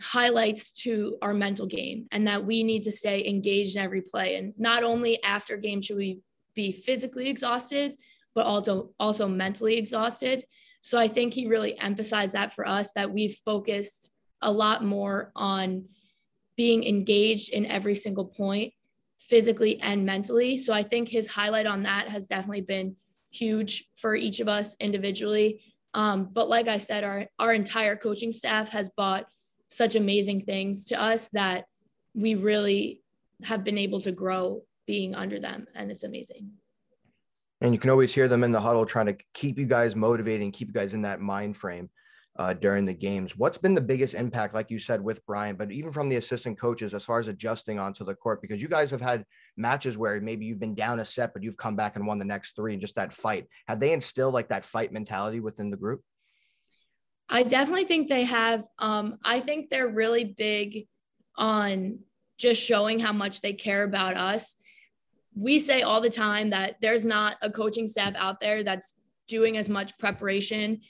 highlights 0.00 0.70
to 0.82 1.16
our 1.22 1.34
mental 1.34 1.66
game 1.66 2.06
and 2.12 2.26
that 2.28 2.44
we 2.44 2.62
need 2.62 2.82
to 2.82 2.92
stay 2.92 3.26
engaged 3.26 3.76
in 3.76 3.82
every 3.82 4.02
play. 4.02 4.36
And 4.36 4.52
not 4.58 4.84
only 4.84 5.22
after 5.22 5.56
game 5.56 5.80
should 5.80 5.96
we 5.96 6.20
be 6.54 6.70
physically 6.72 7.28
exhausted, 7.28 7.96
but 8.34 8.46
also 8.46 8.90
also 9.00 9.28
mentally 9.28 9.76
exhausted. 9.76 10.44
So 10.84 10.98
I 10.98 11.08
think 11.08 11.32
he 11.32 11.46
really 11.46 11.78
emphasized 11.78 12.34
that 12.34 12.52
for 12.52 12.68
us 12.68 12.92
that 12.92 13.10
we've 13.10 13.38
focused 13.42 14.10
a 14.42 14.52
lot 14.52 14.84
more 14.84 15.32
on 15.34 15.86
being 16.58 16.84
engaged 16.84 17.48
in 17.48 17.64
every 17.64 17.94
single 17.94 18.26
point 18.26 18.74
physically 19.16 19.80
and 19.80 20.04
mentally. 20.04 20.58
So 20.58 20.74
I 20.74 20.82
think 20.82 21.08
his 21.08 21.26
highlight 21.26 21.64
on 21.64 21.84
that 21.84 22.08
has 22.08 22.26
definitely 22.26 22.60
been 22.60 22.96
huge 23.30 23.88
for 23.96 24.14
each 24.14 24.40
of 24.40 24.48
us 24.48 24.76
individually. 24.78 25.62
Um, 25.94 26.28
but 26.30 26.50
like 26.50 26.68
I 26.68 26.76
said, 26.76 27.02
our, 27.02 27.28
our 27.38 27.54
entire 27.54 27.96
coaching 27.96 28.30
staff 28.30 28.68
has 28.68 28.90
bought 28.94 29.24
such 29.68 29.96
amazing 29.96 30.42
things 30.42 30.84
to 30.88 31.00
us 31.00 31.30
that 31.30 31.64
we 32.12 32.34
really 32.34 33.00
have 33.42 33.64
been 33.64 33.78
able 33.78 34.02
to 34.02 34.12
grow 34.12 34.60
being 34.86 35.14
under 35.14 35.40
them. 35.40 35.66
And 35.74 35.90
it's 35.90 36.04
amazing. 36.04 36.50
And 37.64 37.72
you 37.72 37.80
can 37.80 37.88
always 37.88 38.14
hear 38.14 38.28
them 38.28 38.44
in 38.44 38.52
the 38.52 38.60
huddle 38.60 38.84
trying 38.84 39.06
to 39.06 39.16
keep 39.32 39.58
you 39.58 39.64
guys 39.64 39.96
motivated 39.96 40.42
and 40.42 40.52
keep 40.52 40.68
you 40.68 40.74
guys 40.74 40.92
in 40.92 41.00
that 41.00 41.22
mind 41.22 41.56
frame 41.56 41.88
uh, 42.38 42.52
during 42.52 42.84
the 42.84 42.92
games. 42.92 43.38
What's 43.38 43.56
been 43.56 43.72
the 43.72 43.80
biggest 43.80 44.12
impact, 44.12 44.52
like 44.52 44.70
you 44.70 44.78
said, 44.78 45.02
with 45.02 45.24
Brian, 45.24 45.56
but 45.56 45.72
even 45.72 45.90
from 45.90 46.10
the 46.10 46.16
assistant 46.16 46.60
coaches 46.60 46.92
as 46.92 47.04
far 47.04 47.20
as 47.20 47.28
adjusting 47.28 47.78
onto 47.78 48.04
the 48.04 48.14
court? 48.14 48.42
Because 48.42 48.60
you 48.60 48.68
guys 48.68 48.90
have 48.90 49.00
had 49.00 49.24
matches 49.56 49.96
where 49.96 50.20
maybe 50.20 50.44
you've 50.44 50.60
been 50.60 50.74
down 50.74 51.00
a 51.00 51.06
set, 51.06 51.32
but 51.32 51.42
you've 51.42 51.56
come 51.56 51.74
back 51.74 51.96
and 51.96 52.06
won 52.06 52.18
the 52.18 52.26
next 52.26 52.54
three, 52.54 52.74
and 52.74 52.82
just 52.82 52.96
that 52.96 53.14
fight. 53.14 53.46
Have 53.66 53.80
they 53.80 53.94
instilled 53.94 54.34
like 54.34 54.50
that 54.50 54.66
fight 54.66 54.92
mentality 54.92 55.40
within 55.40 55.70
the 55.70 55.78
group? 55.78 56.02
I 57.30 57.44
definitely 57.44 57.86
think 57.86 58.10
they 58.10 58.24
have. 58.24 58.64
Um, 58.78 59.16
I 59.24 59.40
think 59.40 59.70
they're 59.70 59.88
really 59.88 60.24
big 60.24 60.86
on 61.34 62.00
just 62.36 62.60
showing 62.60 62.98
how 62.98 63.14
much 63.14 63.40
they 63.40 63.54
care 63.54 63.84
about 63.84 64.18
us. 64.18 64.54
We 65.34 65.58
say 65.58 65.82
all 65.82 66.00
the 66.00 66.10
time 66.10 66.50
that 66.50 66.76
there's 66.80 67.04
not 67.04 67.36
a 67.42 67.50
coaching 67.50 67.86
staff 67.86 68.14
out 68.16 68.40
there 68.40 68.62
that's 68.62 68.94
doing 69.26 69.56
as 69.56 69.68
much 69.68 69.98
preparation 69.98 70.80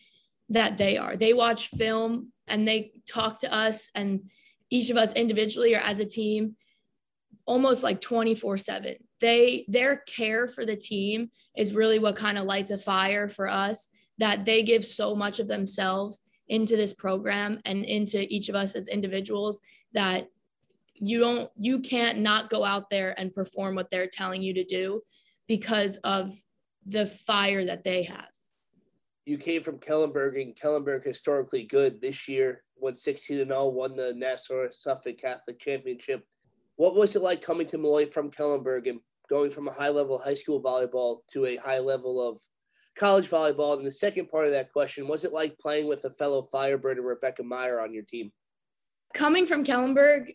that 0.51 0.77
they 0.77 0.97
are. 0.97 1.17
They 1.17 1.33
watch 1.33 1.69
film 1.69 2.33
and 2.47 2.67
they 2.67 2.93
talk 3.07 3.41
to 3.41 3.53
us 3.53 3.91
and 3.95 4.29
each 4.71 4.91
of 4.91 4.97
us 4.97 5.13
individually 5.13 5.75
or 5.75 5.81
as 5.81 5.99
a 5.99 6.05
team 6.05 6.57
almost 7.47 7.83
like 7.83 8.01
24 8.01 8.57
7 8.57 8.95
they 9.21 9.65
their 9.69 9.97
care 9.97 10.49
for 10.49 10.65
the 10.65 10.77
team 10.77 11.31
is 11.57 11.75
really 11.75 11.99
what 11.99 12.17
kind 12.17 12.39
of 12.39 12.47
lights 12.47 12.71
a 12.71 12.79
fire 12.79 13.29
for 13.29 13.49
us 13.49 13.89
that 14.19 14.45
they 14.45 14.63
give 14.63 14.85
so 14.85 15.15
much 15.15 15.41
of 15.41 15.49
themselves 15.49 16.23
into 16.49 16.77
this 16.77 16.93
program 16.93 17.61
and 17.65 17.85
into 17.85 18.23
each 18.33 18.49
of 18.49 18.55
us 18.55 18.75
as 18.75 18.89
individuals 18.89 19.61
that 19.93 20.29
you 21.07 21.19
don't 21.19 21.51
you 21.57 21.79
can't 21.81 22.19
not 22.19 22.51
go 22.51 22.65
out 22.65 22.91
there 22.91 23.19
and 23.19 23.35
perform 23.35 23.75
what 23.75 23.91
they're 23.91 24.09
telling 24.09 24.43
you 24.43 24.55
to 24.55 24.65
do 24.65 25.01
because 25.47 25.97
of 25.99 26.37
the 26.87 27.07
fire 27.07 27.65
that 27.65 27.85
they 27.85 28.03
have 28.03 28.29
you 29.25 29.39
came 29.39 29.63
from 29.63 29.79
kellenberg 29.79 30.41
and 30.41 30.57
kellenberg 30.57 31.03
historically 31.03 31.65
good 31.65 32.01
this 32.01 32.29
year 32.29 32.63
went 32.77 32.99
16 32.99 33.41
and 33.41 33.51
0 33.51 33.69
won 33.69 33.97
the 33.97 34.13
nassau 34.15 34.67
suffolk 34.71 35.19
catholic 35.19 35.59
championship 35.59 36.25
what 36.77 36.95
was 36.95 37.15
it 37.15 37.23
like 37.23 37.41
coming 37.41 37.67
to 37.69 37.79
Molloy 37.79 38.11
from 38.11 38.31
Kellenberg 38.31 38.89
and 38.89 39.01
going 39.29 39.51
from 39.51 39.69
a 39.69 39.73
high 39.73 39.89
level 39.89 40.19
high 40.19 40.35
school 40.35 40.63
volleyball 40.63 41.21
to 41.33 41.47
a 41.47 41.57
high 41.57 41.79
level 41.79 42.27
of 42.27 42.41
college 42.97 43.29
volleyball? 43.29 43.77
And 43.77 43.87
the 43.87 43.93
second 43.93 44.29
part 44.29 44.47
of 44.47 44.53
that 44.53 44.73
question, 44.73 45.07
was 45.07 45.25
it 45.25 45.33
like 45.33 45.59
playing 45.59 45.87
with 45.87 46.05
a 46.05 46.11
fellow 46.11 46.43
Firebird 46.43 46.99
and 46.99 47.07
Rebecca 47.07 47.43
Meyer 47.43 47.81
on 47.81 47.93
your 47.93 48.03
team? 48.03 48.33
Coming 49.13 49.47
from 49.47 49.65
Kellenberg, 49.65 50.35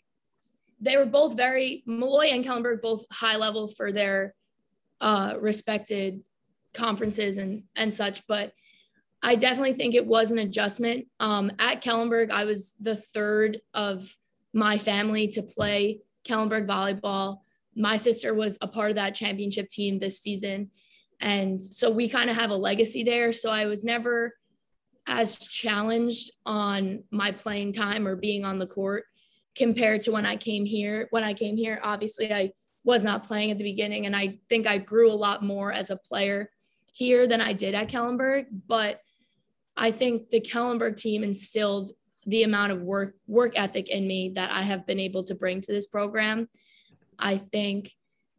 they 0.81 0.97
were 0.97 1.05
both 1.05 1.35
very, 1.35 1.83
Molloy 1.85 2.27
and 2.27 2.43
Kellenberg 2.43 2.81
both 2.81 3.05
high 3.11 3.35
level 3.35 3.67
for 3.67 3.91
their 3.91 4.33
uh, 5.01 5.35
respected 5.39 6.21
conferences 6.73 7.37
and, 7.37 7.63
and 7.75 7.93
such. 7.93 8.25
But 8.27 8.53
I 9.21 9.35
definitely 9.35 9.73
think 9.73 9.95
it 9.95 10.05
was 10.05 10.31
an 10.31 10.39
adjustment. 10.39 11.07
Um, 11.19 11.51
at 11.59 11.83
Kellenberg, 11.83 12.31
I 12.31 12.45
was 12.45 12.73
the 12.79 12.95
third 12.95 13.59
of 13.73 14.15
my 14.53 14.77
family 14.77 15.27
to 15.29 15.41
play 15.41 15.99
Kellenberg 16.27 16.67
volleyball. 16.67 17.39
My 17.75 17.97
sister 17.97 18.33
was 18.33 18.57
a 18.61 18.67
part 18.67 18.91
of 18.91 18.95
that 18.95 19.15
championship 19.15 19.67
team 19.67 19.99
this 19.99 20.19
season. 20.19 20.71
And 21.19 21.61
so 21.61 21.91
we 21.91 22.07
kind 22.07 22.29
of 22.29 22.37
have 22.37 22.51
a 22.51 22.55
legacy 22.55 23.03
there. 23.03 23.31
So 23.33 23.49
I 23.49 23.65
was 23.65 23.83
never 23.83 24.33
as 25.05 25.37
challenged 25.37 26.31
on 26.45 27.03
my 27.11 27.31
playing 27.31 27.73
time 27.73 28.07
or 28.07 28.15
being 28.15 28.45
on 28.45 28.59
the 28.59 28.67
court 28.67 29.05
compared 29.55 30.01
to 30.01 30.11
when 30.11 30.25
I 30.25 30.35
came 30.35 30.65
here. 30.65 31.07
When 31.11 31.23
I 31.23 31.33
came 31.33 31.57
here, 31.57 31.79
obviously 31.83 32.33
I 32.33 32.51
was 32.83 33.03
not 33.03 33.27
playing 33.27 33.51
at 33.51 33.57
the 33.57 33.63
beginning. 33.63 34.05
And 34.05 34.15
I 34.15 34.39
think 34.49 34.67
I 34.67 34.77
grew 34.77 35.11
a 35.11 35.13
lot 35.13 35.43
more 35.43 35.71
as 35.71 35.89
a 35.89 35.97
player 35.97 36.49
here 36.91 37.27
than 37.27 37.41
I 37.41 37.53
did 37.53 37.75
at 37.75 37.89
Kellenberg. 37.89 38.45
But 38.67 39.01
I 39.75 39.91
think 39.91 40.29
the 40.29 40.41
Kellenberg 40.41 40.97
team 40.97 41.23
instilled 41.23 41.91
the 42.25 42.43
amount 42.43 42.71
of 42.71 42.81
work 42.81 43.15
work 43.27 43.53
ethic 43.55 43.89
in 43.89 44.07
me 44.07 44.33
that 44.35 44.51
I 44.51 44.61
have 44.61 44.85
been 44.85 44.99
able 44.99 45.23
to 45.23 45.35
bring 45.35 45.61
to 45.61 45.71
this 45.71 45.87
program. 45.87 46.49
I 47.17 47.37
think 47.37 47.91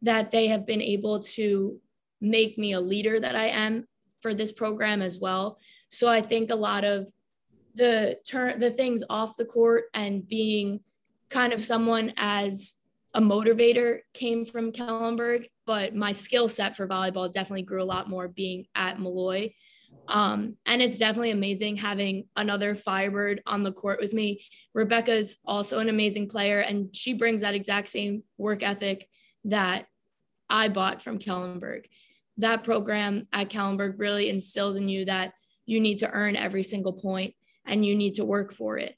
that 0.03 0.31
they 0.31 0.47
have 0.47 0.65
been 0.65 0.81
able 0.81 1.21
to 1.21 1.79
make 2.19 2.57
me 2.57 2.73
a 2.73 2.81
leader 2.81 3.19
that 3.19 3.35
I 3.35 3.47
am 3.47 3.87
for 4.21 4.33
this 4.33 4.51
program 4.51 5.01
as 5.01 5.19
well. 5.19 5.59
So 5.89 6.07
I 6.07 6.21
think 6.21 6.51
a 6.51 6.55
lot 6.55 6.83
of 6.83 7.11
the 7.75 8.17
turn 8.27 8.59
the 8.59 8.71
things 8.71 9.03
off 9.09 9.37
the 9.37 9.45
court 9.45 9.85
and 9.93 10.27
being 10.27 10.81
kind 11.31 11.53
of 11.53 11.63
someone 11.63 12.13
as 12.17 12.75
a 13.13 13.21
motivator 13.21 13.99
came 14.13 14.45
from 14.45 14.71
Kellenberg, 14.71 15.47
but 15.65 15.95
my 15.95 16.11
skill 16.11 16.47
set 16.47 16.77
for 16.77 16.87
volleyball 16.87 17.31
definitely 17.31 17.63
grew 17.63 17.81
a 17.81 17.85
lot 17.85 18.09
more 18.09 18.27
being 18.27 18.67
at 18.75 18.99
Molloy. 18.99 19.51
Um, 20.07 20.57
and 20.65 20.81
it's 20.81 20.97
definitely 20.97 21.31
amazing 21.31 21.77
having 21.77 22.25
another 22.35 22.75
Firebird 22.75 23.41
on 23.45 23.63
the 23.63 23.71
court 23.71 23.99
with 23.99 24.13
me. 24.13 24.43
Rebecca's 24.73 25.37
also 25.45 25.79
an 25.79 25.89
amazing 25.89 26.29
player, 26.29 26.59
and 26.59 26.95
she 26.95 27.13
brings 27.13 27.41
that 27.41 27.55
exact 27.55 27.87
same 27.87 28.23
work 28.37 28.63
ethic 28.63 29.07
that 29.45 29.87
I 30.49 30.67
bought 30.67 31.01
from 31.01 31.19
Kellenberg. 31.19 31.85
That 32.37 32.63
program 32.63 33.27
at 33.31 33.49
Kellenberg 33.49 33.95
really 33.97 34.29
instills 34.29 34.75
in 34.75 34.89
you 34.89 35.05
that 35.05 35.33
you 35.65 35.79
need 35.79 35.99
to 35.99 36.09
earn 36.09 36.35
every 36.35 36.63
single 36.63 36.93
point 36.93 37.33
and 37.65 37.85
you 37.85 37.95
need 37.95 38.15
to 38.15 38.25
work 38.25 38.53
for 38.53 38.77
it. 38.77 38.95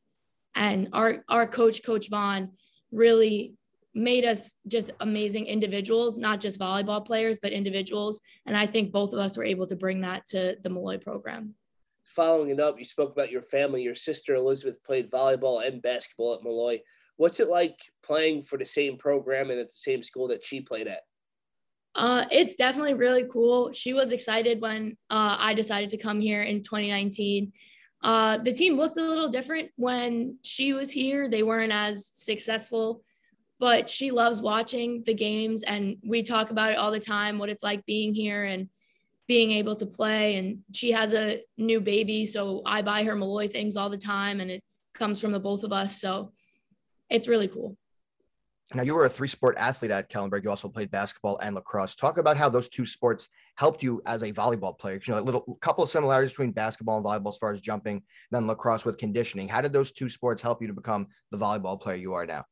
And 0.56 0.89
our, 0.93 1.24
our 1.30 1.47
coach, 1.47 1.84
Coach 1.84 2.10
Vaughn, 2.10 2.51
really 2.91 3.56
made 3.95 4.26
us 4.26 4.54
just 4.68 4.91
amazing 4.99 5.45
individuals, 5.45 6.18
not 6.18 6.41
just 6.41 6.60
volleyball 6.60 7.06
players, 7.06 7.39
but 7.41 7.51
individuals. 7.51 8.20
And 8.45 8.58
I 8.58 8.66
think 8.66 8.91
both 8.91 9.14
of 9.14 9.20
us 9.20 9.38
were 9.38 9.43
able 9.43 9.68
to 9.68 9.76
bring 9.76 10.01
that 10.01 10.26
to 10.28 10.56
the 10.62 10.70
Molloy 10.70 10.97
program. 10.97 11.56
Following 12.04 12.49
it 12.49 12.60
up, 12.60 12.78
you 12.78 12.86
spoke 12.86 13.12
about 13.12 13.32
your 13.32 13.41
family. 13.41 13.82
Your 13.82 13.95
sister 13.95 14.36
Elizabeth 14.36 14.84
played 14.84 15.10
volleyball 15.10 15.66
and 15.66 15.82
basketball 15.82 16.36
at 16.36 16.43
Molloy. 16.43 16.80
What's 17.18 17.39
it 17.39 17.49
like 17.49 17.78
playing 18.04 18.43
for 18.43 18.58
the 18.58 18.66
same 18.66 18.97
program 18.97 19.49
and 19.51 19.60
at 19.60 19.68
the 19.68 19.74
same 19.76 20.04
school 20.04 20.28
that 20.30 20.43
she 20.43 20.62
played 20.62 20.88
at? 20.88 21.01
Uh, 21.95 22.26
it's 22.32 22.56
definitely 22.56 22.95
really 22.95 23.26
cool. 23.32 23.72
She 23.72 23.93
was 23.93 24.12
excited 24.12 24.62
when 24.62 24.97
uh, 25.12 25.38
I 25.39 25.54
decided 25.54 25.91
to 25.91 25.97
come 25.97 26.20
here 26.20 26.41
in 26.41 26.64
2019. 26.64 27.51
Uh, 28.04 28.38
the 28.38 28.54
team 28.54 28.76
looked 28.76 28.97
a 28.97 29.01
little 29.01 29.30
different 29.30 29.72
when 29.78 30.38
she 30.43 30.74
was 30.74 30.91
here. 30.91 31.30
They 31.30 31.41
weren't 31.41 31.72
as 31.72 32.12
successful 32.14 33.01
but 33.64 33.89
she 33.89 34.12
loves 34.12 34.41
watching 34.41 35.04
the 35.06 35.14
games 35.14 35.64
and 35.64 35.95
we 36.06 36.22
talk 36.22 36.49
about 36.49 36.74
it 36.74 36.78
all 36.78 36.91
the 36.91 36.99
time 36.99 37.38
what 37.38 37.47
it's 37.47 37.64
like 37.64 37.86
being 37.86 38.14
here 38.14 38.43
and 38.43 38.68
being 39.26 39.51
able 39.51 39.74
to 39.74 39.86
play 39.86 40.36
and 40.36 40.60
she 40.74 40.91
has 40.91 41.14
a 41.14 41.41
new 41.58 41.80
baby 41.80 42.26
so 42.26 42.62
i 42.66 42.82
buy 42.82 43.06
her 43.06 43.16
Molloy 43.16 43.47
things 43.47 43.78
all 43.78 43.89
the 43.89 43.97
time 43.97 44.41
and 44.41 44.51
it 44.51 44.62
comes 44.93 45.22
from 45.22 45.32
the 45.32 45.39
both 45.39 45.64
of 45.64 45.72
us 45.72 46.01
so 46.01 46.34
it's 47.10 47.30
really 47.30 47.47
cool 47.47 47.78
now 48.76 48.84
you 48.84 48.96
were 48.96 49.06
a 49.06 49.10
three 49.10 49.28
sport 49.28 49.56
athlete 49.58 49.92
at 49.92 50.10
kellenberg. 50.10 50.44
You 50.44 50.50
also 50.50 50.68
played 50.68 50.92
basketball 50.92 51.38
and 51.40 51.56
lacrosse. 51.56 51.96
Talk 51.96 52.18
about 52.18 52.38
how 52.38 52.50
those 52.50 52.70
two 52.70 52.86
sports 52.86 53.28
helped 53.56 53.84
you 53.84 54.02
as 54.06 54.24
a 54.24 54.32
volleyball 54.32 54.78
player 54.78 55.00
you 55.06 55.14
know 55.14 55.20
a 55.20 55.22
little 55.22 55.58
couple 55.62 55.84
of 55.84 55.90
similarities 55.90 56.32
between 56.32 56.52
basketball 56.52 56.98
and 56.98 57.06
volleyball 57.06 57.30
as 57.30 57.38
far 57.38 57.52
as 57.52 57.62
jumping 57.62 58.02
then 58.32 58.48
lacrosse 58.48 58.86
with 58.86 58.98
conditioning. 58.98 59.48
How 59.48 59.62
did 59.62 59.74
those 59.74 59.92
two 59.92 60.10
sports 60.10 60.42
help 60.42 60.62
you 60.62 60.68
to 60.68 60.74
become 60.74 61.08
the 61.32 61.38
volleyball 61.38 61.80
player 61.80 61.98
you 61.98 62.14
are 62.14 62.26
now? 62.26 62.46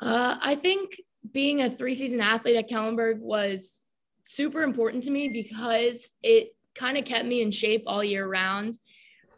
Uh, 0.00 0.36
I 0.40 0.54
think 0.54 1.00
being 1.32 1.62
a 1.62 1.70
three 1.70 1.94
season 1.94 2.20
athlete 2.20 2.56
at 2.56 2.68
Kellenberg 2.68 3.18
was 3.18 3.80
super 4.26 4.62
important 4.62 5.04
to 5.04 5.10
me 5.10 5.28
because 5.28 6.10
it 6.22 6.54
kind 6.74 6.96
of 6.96 7.04
kept 7.04 7.26
me 7.26 7.42
in 7.42 7.50
shape 7.50 7.84
all 7.86 8.02
year 8.02 8.26
round. 8.26 8.78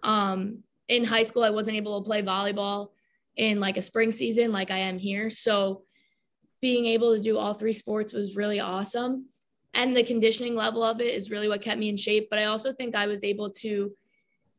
Um, 0.03 0.63
in 0.89 1.05
high 1.05 1.25
school, 1.25 1.43
I 1.43 1.51
wasn't 1.51 1.77
able 1.77 2.01
to 2.01 2.07
play 2.07 2.23
volleyball 2.23 2.91
in 3.37 3.61
like 3.61 3.77
a 3.77 3.83
spring 3.83 4.13
season 4.13 4.53
like 4.53 4.71
I 4.71 4.79
am 4.79 4.99
here. 4.99 5.31
So 5.31 5.83
being 6.61 6.87
able 6.87 7.15
to 7.15 7.21
do 7.21 7.39
all 7.39 7.55
three 7.55 7.73
sports 7.73 8.13
was 8.13 8.37
really 8.37 8.61
awesome. 8.61 9.27
And 9.75 9.95
the 9.95 10.03
conditioning 10.03 10.55
level 10.55 10.83
of 10.83 11.01
it 11.01 11.15
is 11.15 11.31
really 11.31 11.49
what 11.49 11.61
kept 11.61 11.79
me 11.79 11.91
in 11.91 11.97
shape. 11.97 12.29
But 12.31 12.39
I 12.39 12.45
also 12.45 12.73
think 12.73 12.97
I 12.97 13.07
was 13.07 13.23
able 13.23 13.51
to 13.61 13.93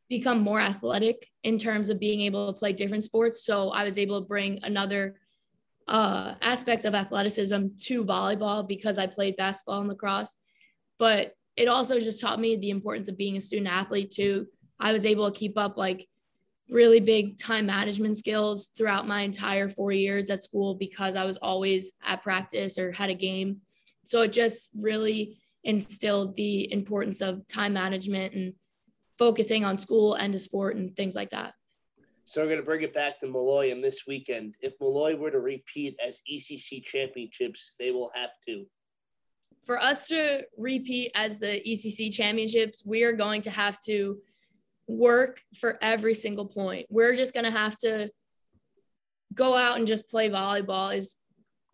become 0.10 0.40
more 0.40 0.60
athletic 0.60 1.28
in 1.44 1.58
terms 1.58 1.90
of 1.90 2.00
being 2.00 2.22
able 2.22 2.54
to 2.54 2.58
play 2.58 2.72
different 2.72 3.04
sports. 3.04 3.44
So 3.44 3.70
I 3.72 3.84
was 3.84 3.98
able 3.98 4.22
to 4.22 4.28
bring 4.28 4.60
another 4.64 5.16
uh, 5.88 6.36
aspects 6.42 6.86
of 6.86 6.94
athleticism 6.94 7.68
to 7.86 8.06
volleyball 8.06 8.68
because 8.68 8.98
I 8.98 9.08
played 9.08 9.38
basketball 9.38 9.80
and 9.80 9.90
lacrosse. 9.90 10.36
But 11.00 11.34
it 11.56 11.68
also 11.68 12.00
just 12.00 12.22
taught 12.22 12.40
me 12.40 12.56
the 12.56 12.70
importance 12.70 13.08
of 13.08 13.18
being 13.18 13.38
a 13.38 13.42
student 13.42 13.68
athlete 13.68 14.12
too. 14.12 14.48
I 14.80 14.94
was 14.94 15.06
able 15.06 15.32
to 15.32 15.38
keep 15.38 15.58
up 15.58 15.78
like 15.78 16.08
really 16.70 17.00
big 17.00 17.38
time 17.38 17.66
management 17.66 18.18
skills 18.18 18.70
throughout 18.78 19.08
my 19.08 19.22
entire 19.22 19.70
four 19.70 19.92
years 19.92 20.30
at 20.30 20.44
school 20.44 20.76
because 20.76 21.16
I 21.16 21.24
was 21.24 21.38
always 21.38 21.94
at 22.06 22.24
practice 22.24 22.78
or 22.78 22.92
had 22.92 23.10
a 23.10 23.16
game. 23.16 23.62
So 24.04 24.22
it 24.22 24.34
just 24.34 24.70
really 24.78 25.40
instilled 25.64 26.36
the 26.36 26.72
importance 26.72 27.22
of 27.22 27.46
time 27.48 27.74
management 27.74 28.34
and 28.34 28.54
focusing 29.18 29.66
on 29.66 29.78
school 29.78 30.14
and 30.16 30.34
to 30.34 30.40
sport 30.40 30.76
and 30.76 30.96
things 30.96 31.16
like 31.16 31.32
that. 31.32 31.54
So 32.26 32.42
we're 32.42 32.48
going 32.48 32.60
to 32.60 32.66
bring 32.66 32.82
it 32.82 32.94
back 32.94 33.20
to 33.22 33.28
Molloy 33.28 33.72
and 33.72 33.82
this 33.82 34.02
weekend. 34.06 34.56
If 34.62 34.74
Molloy 34.82 35.16
were 35.16 35.32
to 35.32 35.40
repeat 35.40 35.98
as 36.06 36.22
ECC 36.30 36.84
championships, 36.84 37.74
they 37.80 37.92
will 37.92 38.12
have 38.14 38.32
to. 38.48 38.66
For 39.66 39.82
us 39.82 40.08
to 40.08 40.44
repeat 40.58 41.12
as 41.16 41.40
the 41.40 41.62
ECC 41.66 42.12
championships, 42.12 42.84
we 42.86 43.04
are 43.04 43.14
going 43.14 43.42
to 43.44 43.50
have 43.50 43.82
to 43.84 44.18
work 44.88 45.42
for 45.60 45.78
every 45.82 46.16
single 46.16 46.46
point. 46.46 46.88
We're 46.90 47.16
just 47.16 47.34
going 47.34 47.46
to 47.46 47.52
have 47.52 47.78
to 47.80 48.10
go 49.34 49.56
out 49.56 49.78
and 49.78 49.88
just 49.88 50.10
play 50.10 50.30
volleyball 50.30 50.96
is 50.96 51.16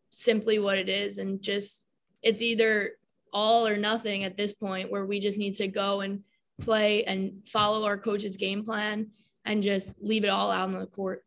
simply 0.09 0.59
what 0.59 0.77
it 0.77 0.89
is 0.89 1.17
and 1.17 1.41
just 1.41 1.85
it's 2.21 2.41
either 2.41 2.91
all 3.31 3.67
or 3.67 3.77
nothing 3.77 4.23
at 4.23 4.37
this 4.37 4.53
point 4.53 4.91
where 4.91 5.05
we 5.05 5.19
just 5.19 5.37
need 5.37 5.55
to 5.55 5.67
go 5.67 6.01
and 6.01 6.23
play 6.61 7.03
and 7.05 7.47
follow 7.47 7.85
our 7.85 7.97
coach's 7.97 8.37
game 8.37 8.63
plan 8.63 9.09
and 9.45 9.63
just 9.63 9.95
leave 10.01 10.23
it 10.23 10.29
all 10.29 10.51
out 10.51 10.69
on 10.69 10.79
the 10.79 10.85
court. 10.85 11.23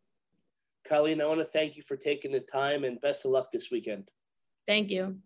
Colleen, 0.87 1.21
I 1.21 1.25
want 1.25 1.41
to 1.41 1.45
thank 1.45 1.75
you 1.75 1.83
for 1.83 1.97
taking 1.97 2.31
the 2.31 2.39
time 2.39 2.85
and 2.85 2.99
best 3.01 3.25
of 3.25 3.31
luck 3.31 3.51
this 3.51 3.69
weekend. 3.71 4.09
Thank 4.65 4.89
you. 4.89 5.17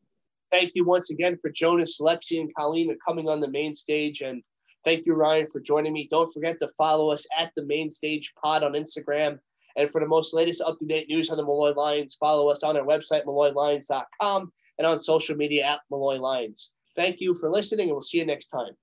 Thank 0.51 0.71
you 0.75 0.83
once 0.83 1.11
again 1.11 1.37
for 1.41 1.49
Jonas, 1.49 1.99
Lexi, 2.01 2.41
and 2.41 2.53
Colleen 2.55 2.95
coming 3.07 3.29
on 3.29 3.39
the 3.39 3.49
Mane 3.49 3.75
Stage 3.75 4.21
and 4.21 4.43
Thank 4.83 5.05
you, 5.05 5.13
Ryan, 5.13 5.45
for 5.45 5.59
joining 5.59 5.93
me. 5.93 6.07
Don't 6.09 6.31
forget 6.33 6.59
to 6.59 6.69
follow 6.77 7.11
us 7.11 7.25
at 7.37 7.51
the 7.55 7.65
Mane 7.65 7.89
Stage 7.89 8.33
Pod 8.41 8.63
on 8.63 8.73
Instagram. 8.73 9.39
And 9.77 9.89
for 9.89 10.01
the 10.01 10.07
most 10.07 10.33
latest 10.33 10.61
up 10.61 10.79
to 10.79 10.85
date 10.85 11.07
news 11.07 11.29
on 11.29 11.37
the 11.37 11.43
Molloy 11.43 11.73
Lions, 11.73 12.15
follow 12.15 12.49
us 12.49 12.63
on 12.63 12.75
our 12.75 12.83
website, 12.83 13.25
molloylions.com, 13.25 14.51
and 14.77 14.87
on 14.87 14.99
social 14.99 15.35
media 15.35 15.65
at 15.65 15.81
Molloy 15.89 16.17
Lions. 16.17 16.73
Thank 16.95 17.21
you 17.21 17.33
for 17.35 17.49
listening, 17.49 17.87
and 17.87 17.93
we'll 17.93 18.01
see 18.01 18.17
you 18.17 18.25
next 18.25 18.47
time. 18.47 18.73